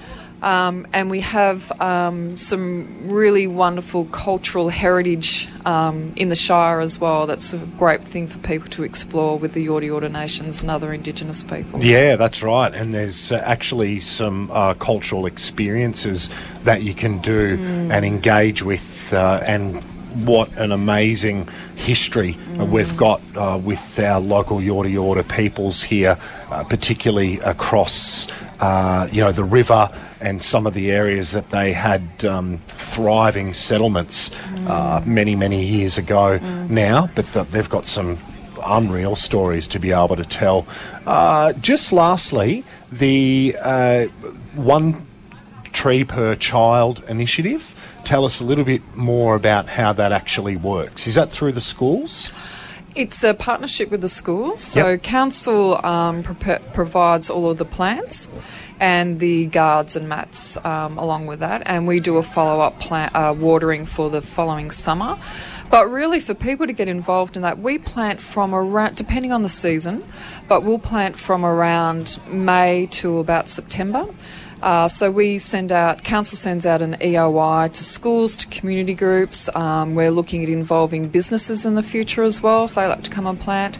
Um, 0.43 0.89
and 0.93 1.09
we 1.09 1.21
have 1.21 1.71
um, 1.81 2.37
some 2.37 3.09
really 3.13 3.47
wonderful 3.47 4.07
cultural 4.07 4.71
heritage 4.71 5.49
um, 5.65 6.13
in 6.17 6.31
the 6.31 6.35
Shire 6.35 6.81
as 6.81 6.99
well. 6.99 7.29
That's 7.29 7.53
a 7.53 7.59
great 7.59 8.03
thing 8.03 8.27
for 8.27 8.39
people 8.39 8.69
to 8.71 8.83
explore 8.83 9.39
with 9.39 9.55
the 9.55 9.65
Yorta 9.65 9.87
Yorta 9.87 10.11
Nations 10.11 10.61
and 10.61 10.69
other 10.69 10.93
Indigenous 10.93 11.45
people. 11.45 11.81
Yeah, 11.81 12.17
that's 12.17 12.43
right. 12.43 12.75
And 12.75 12.93
there's 12.93 13.31
uh, 13.31 13.41
actually 13.45 14.01
some 14.01 14.51
uh, 14.51 14.75
cultural 14.75 15.27
experiences 15.27 16.29
that 16.65 16.83
you 16.83 16.93
can 16.93 17.21
do 17.21 17.57
and 17.93 18.05
engage 18.05 18.65
with, 18.65 19.13
uh, 19.13 19.45
and 19.47 19.81
what 20.15 20.51
an 20.57 20.73
amazing 20.73 21.49
history 21.75 22.37
uh, 22.59 22.65
we've 22.65 22.97
got 22.97 23.21
uh, 23.37 23.61
with 23.63 23.99
our 23.99 24.21
local 24.21 24.59
Yorta 24.59 24.93
Yorta 24.93 25.29
peoples 25.29 25.83
here, 25.83 26.17
uh, 26.51 26.65
particularly 26.65 27.39
across, 27.41 28.29
uh, 28.61 29.09
you 29.13 29.21
know, 29.21 29.33
the 29.33 29.45
river 29.45 29.89
and 30.21 30.43
some 30.43 30.67
of 30.67 30.75
the 30.75 30.91
areas 30.91 31.33
that 31.33 31.51
they 31.51 31.73
had 31.73 32.25
um, 32.25 32.59
thriving 32.67 33.53
settlements 33.55 34.31
uh, 34.69 35.03
many, 35.05 35.35
many 35.35 35.65
years 35.65 35.99
ago 35.99 36.39
now. 36.69 37.09
But 37.15 37.27
th- 37.27 37.49
they've 37.49 37.69
got 37.69 37.87
some 37.87 38.19
unreal 38.65 39.17
stories 39.17 39.67
to 39.69 39.79
be 39.81 39.91
able 39.91 40.17
to 40.17 40.25
tell. 40.25 40.67
Uh, 41.07 41.53
just 41.55 41.93
lastly, 41.93 42.65
the 42.93 43.53
one 44.55 45.07
tree 45.73 46.05
per 46.05 46.35
child 46.37 47.03
initiative. 47.09 47.75
Tell 48.05 48.25
us 48.25 48.41
a 48.41 48.45
little 48.45 48.65
bit 48.65 48.83
more 48.97 49.35
about 49.35 49.69
how 49.69 49.93
that 49.95 50.13
actually 50.13 50.57
works. 50.57 51.07
Is 51.07 51.15
that 51.15 51.31
through 51.31 51.53
the 51.53 51.61
schools? 51.61 52.33
It's 52.95 53.25
a 53.25 53.33
partnership 53.33 53.91
with 53.91 54.03
the 54.03 54.09
schools. 54.09 54.61
So 54.61 54.91
Yep. 54.91 55.03
council 55.03 55.85
um, 55.85 56.23
provides 56.23 57.31
all 57.31 57.51
of 57.51 57.57
the 57.57 57.65
plants 57.65 58.37
and 58.81 59.19
the 59.19 59.47
guards 59.47 59.97
and 59.97 60.09
mats 60.09 60.63
um, 60.65 60.99
along 60.99 61.27
with 61.27 61.39
that, 61.41 61.63
and 61.67 61.87
we 61.87 62.01
do 62.01 62.17
a 62.17 62.23
follow-up 62.23 62.81
plant 62.81 63.15
uh, 63.15 63.35
watering 63.39 63.87
for 63.87 64.11
the 64.11 64.21
following 64.21 64.71
summer. 64.71 65.17
But 65.71 65.89
really, 65.91 66.21
for 66.21 66.35
people 66.35 66.67
to 66.67 66.73
get 66.75 66.89
involved 66.89 67.37
in 67.37 67.43
that, 67.43 67.59
we 67.61 67.79
plant 67.79 68.21
from 68.21 68.55
around, 68.55 68.97
depending 68.97 69.33
on 69.33 69.43
the 69.43 69.49
season, 69.49 70.05
but 70.47 70.63
we'll 70.65 70.79
plant 70.81 71.17
from 71.17 71.47
around 71.47 72.19
May 72.29 72.89
to 72.91 73.19
about 73.21 73.49
September. 73.49 74.07
Uh, 74.63 74.87
so 74.87 75.11
we 75.11 75.39
send 75.39 75.73
out, 75.73 76.05
council 76.05 76.39
sends 76.39 76.65
out 76.65 76.81
an 76.83 76.95
EOI 77.01 77.73
to 77.73 77.83
schools, 77.83 78.37
to 78.37 78.47
community 78.47 78.95
groups. 78.95 79.55
Um, 79.57 79.97
we're 79.97 80.11
looking 80.11 80.45
at 80.45 80.49
involving 80.49 81.09
businesses 81.09 81.67
in 81.67 81.75
the 81.75 81.83
future 81.83 82.23
as 82.23 82.41
well 82.41 82.67
if 82.67 82.77
they 82.77 82.87
like 82.87 83.03
to 83.03 83.11
come 83.11 83.27
and 83.27 83.39
plant. 83.39 83.79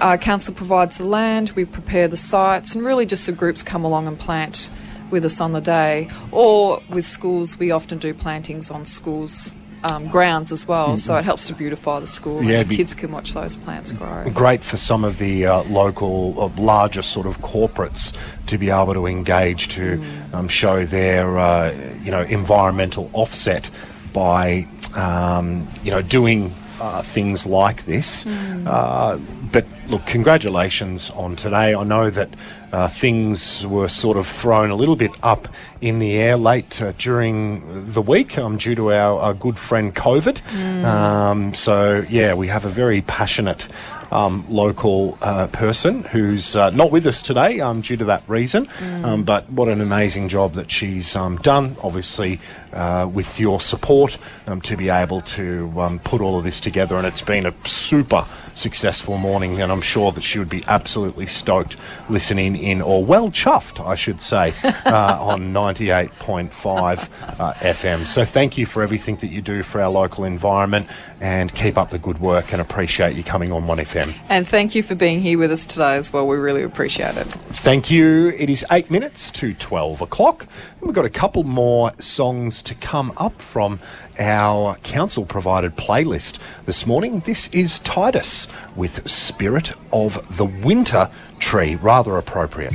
Uh, 0.00 0.16
council 0.16 0.54
provides 0.54 0.96
the 0.96 1.06
land, 1.06 1.50
we 1.50 1.64
prepare 1.64 2.08
the 2.08 2.16
sites, 2.16 2.74
and 2.74 2.84
really 2.84 3.06
just 3.06 3.26
the 3.26 3.32
groups 3.32 3.62
come 3.62 3.84
along 3.84 4.06
and 4.06 4.18
plant 4.18 4.70
with 5.10 5.24
us 5.24 5.40
on 5.40 5.52
the 5.52 5.60
day. 5.60 6.08
Or 6.32 6.80
with 6.88 7.04
schools, 7.04 7.58
we 7.58 7.70
often 7.70 7.98
do 7.98 8.14
plantings 8.14 8.70
on 8.70 8.86
schools. 8.86 9.52
Um, 9.86 10.08
grounds 10.08 10.50
as 10.50 10.66
well, 10.66 10.96
so 10.96 11.14
it 11.16 11.26
helps 11.26 11.46
to 11.48 11.54
beautify 11.54 12.00
the 12.00 12.06
school. 12.06 12.42
Yeah, 12.42 12.60
and 12.60 12.70
the 12.70 12.76
kids 12.76 12.94
can 12.94 13.12
watch 13.12 13.34
those 13.34 13.54
plants 13.54 13.92
grow. 13.92 14.24
Great 14.32 14.64
for 14.64 14.78
some 14.78 15.04
of 15.04 15.18
the 15.18 15.44
uh, 15.44 15.62
local, 15.64 16.34
uh, 16.40 16.48
larger 16.56 17.02
sort 17.02 17.26
of 17.26 17.42
corporates 17.42 18.16
to 18.46 18.56
be 18.56 18.70
able 18.70 18.94
to 18.94 19.06
engage 19.06 19.68
to 19.74 20.02
um, 20.32 20.48
show 20.48 20.86
their, 20.86 21.38
uh, 21.38 21.72
you 22.02 22.10
know, 22.10 22.22
environmental 22.22 23.10
offset 23.12 23.68
by, 24.14 24.66
um, 24.96 25.68
you 25.84 25.90
know, 25.90 26.00
doing 26.00 26.50
uh, 26.80 27.02
things 27.02 27.44
like 27.44 27.84
this. 27.84 28.26
Uh, 28.26 29.20
but 29.52 29.66
look, 29.88 30.06
congratulations 30.06 31.10
on 31.10 31.36
today. 31.36 31.74
I 31.74 31.82
know 31.84 32.10
that 32.10 32.30
uh, 32.72 32.88
things 32.88 33.66
were 33.66 33.88
sort 33.88 34.16
of 34.16 34.26
thrown 34.26 34.70
a 34.70 34.74
little 34.74 34.96
bit 34.96 35.12
up 35.22 35.48
in 35.80 35.98
the 35.98 36.14
air 36.16 36.36
late 36.36 36.80
uh, 36.82 36.92
during 36.98 37.90
the 37.90 38.02
week 38.02 38.36
um, 38.38 38.56
due 38.56 38.74
to 38.74 38.92
our, 38.92 39.18
our 39.20 39.34
good 39.34 39.58
friend 39.58 39.94
COVID. 39.94 40.84
Um, 40.84 41.54
so, 41.54 42.04
yeah, 42.08 42.34
we 42.34 42.48
have 42.48 42.64
a 42.64 42.68
very 42.68 43.02
passionate 43.02 43.68
um, 44.10 44.44
local 44.48 45.18
uh, 45.22 45.48
person 45.48 46.04
who's 46.04 46.54
uh, 46.56 46.70
not 46.70 46.90
with 46.90 47.06
us 47.06 47.22
today 47.22 47.60
um, 47.60 47.80
due 47.80 47.96
to 47.96 48.04
that 48.04 48.22
reason. 48.28 48.68
Um, 49.04 49.24
but 49.24 49.50
what 49.50 49.68
an 49.68 49.80
amazing 49.80 50.28
job 50.28 50.54
that 50.54 50.70
she's 50.70 51.16
um, 51.16 51.36
done, 51.38 51.76
obviously, 51.82 52.40
uh, 52.74 53.08
with 53.12 53.38
your 53.40 53.60
support 53.60 54.18
um, 54.46 54.60
to 54.62 54.76
be 54.76 54.88
able 54.88 55.20
to 55.20 55.72
um, 55.80 55.98
put 56.00 56.20
all 56.20 56.38
of 56.38 56.44
this 56.44 56.60
together. 56.60 56.96
And 56.96 57.06
it's 57.06 57.22
been 57.22 57.46
a 57.46 57.54
super 57.64 58.26
successful 58.54 59.16
morning, 59.16 59.60
and 59.60 59.70
I'm 59.72 59.80
sure 59.80 60.12
that 60.12 60.22
she 60.22 60.38
would 60.38 60.48
be 60.48 60.64
absolutely 60.66 61.26
stoked 61.26 61.76
listening 62.08 62.56
in, 62.56 62.80
or 62.80 63.04
well 63.04 63.30
chuffed, 63.30 63.84
I 63.84 63.94
should 63.94 64.20
say, 64.20 64.52
uh, 64.64 65.18
on 65.20 65.52
98.5 65.52 67.40
uh, 67.40 67.52
FM. 67.54 68.06
So 68.06 68.24
thank 68.24 68.56
you 68.56 68.66
for 68.66 68.82
everything 68.82 69.16
that 69.16 69.28
you 69.28 69.42
do 69.42 69.62
for 69.62 69.80
our 69.80 69.90
local 69.90 70.24
environment, 70.24 70.88
and 71.20 71.54
keep 71.54 71.78
up 71.78 71.90
the 71.90 71.98
good 71.98 72.18
work, 72.18 72.52
and 72.52 72.60
appreciate 72.60 73.16
you 73.16 73.24
coming 73.24 73.52
on 73.52 73.66
1FM. 73.66 74.14
And 74.28 74.46
thank 74.46 74.74
you 74.74 74.82
for 74.82 74.94
being 74.94 75.20
here 75.20 75.38
with 75.38 75.50
us 75.50 75.66
today 75.66 75.94
as 75.94 76.12
well. 76.12 76.26
We 76.26 76.36
really 76.36 76.62
appreciate 76.62 77.16
it. 77.16 77.26
Thank 77.26 77.90
you. 77.90 78.28
It 78.30 78.50
is 78.50 78.64
eight 78.70 78.90
minutes 78.90 79.30
to 79.32 79.54
12 79.54 80.00
o'clock. 80.00 80.46
And 80.84 80.90
we've 80.90 80.96
got 80.96 81.06
a 81.06 81.08
couple 81.08 81.44
more 81.44 81.92
songs 81.98 82.60
to 82.64 82.74
come 82.74 83.14
up 83.16 83.40
from 83.40 83.80
our 84.18 84.76
council 84.82 85.24
provided 85.24 85.78
playlist 85.78 86.38
this 86.66 86.86
morning. 86.86 87.20
This 87.20 87.48
is 87.54 87.78
Titus 87.78 88.48
with 88.76 89.08
Spirit 89.08 89.72
of 89.94 90.36
the 90.36 90.44
Winter 90.44 91.08
Tree. 91.38 91.76
Rather 91.76 92.18
appropriate. 92.18 92.74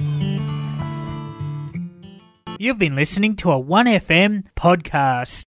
You've 2.57 2.79
been 2.79 2.95
listening 2.95 3.35
to 3.35 3.51
a 3.51 3.63
1FM 3.63 4.45
podcast. 4.55 5.45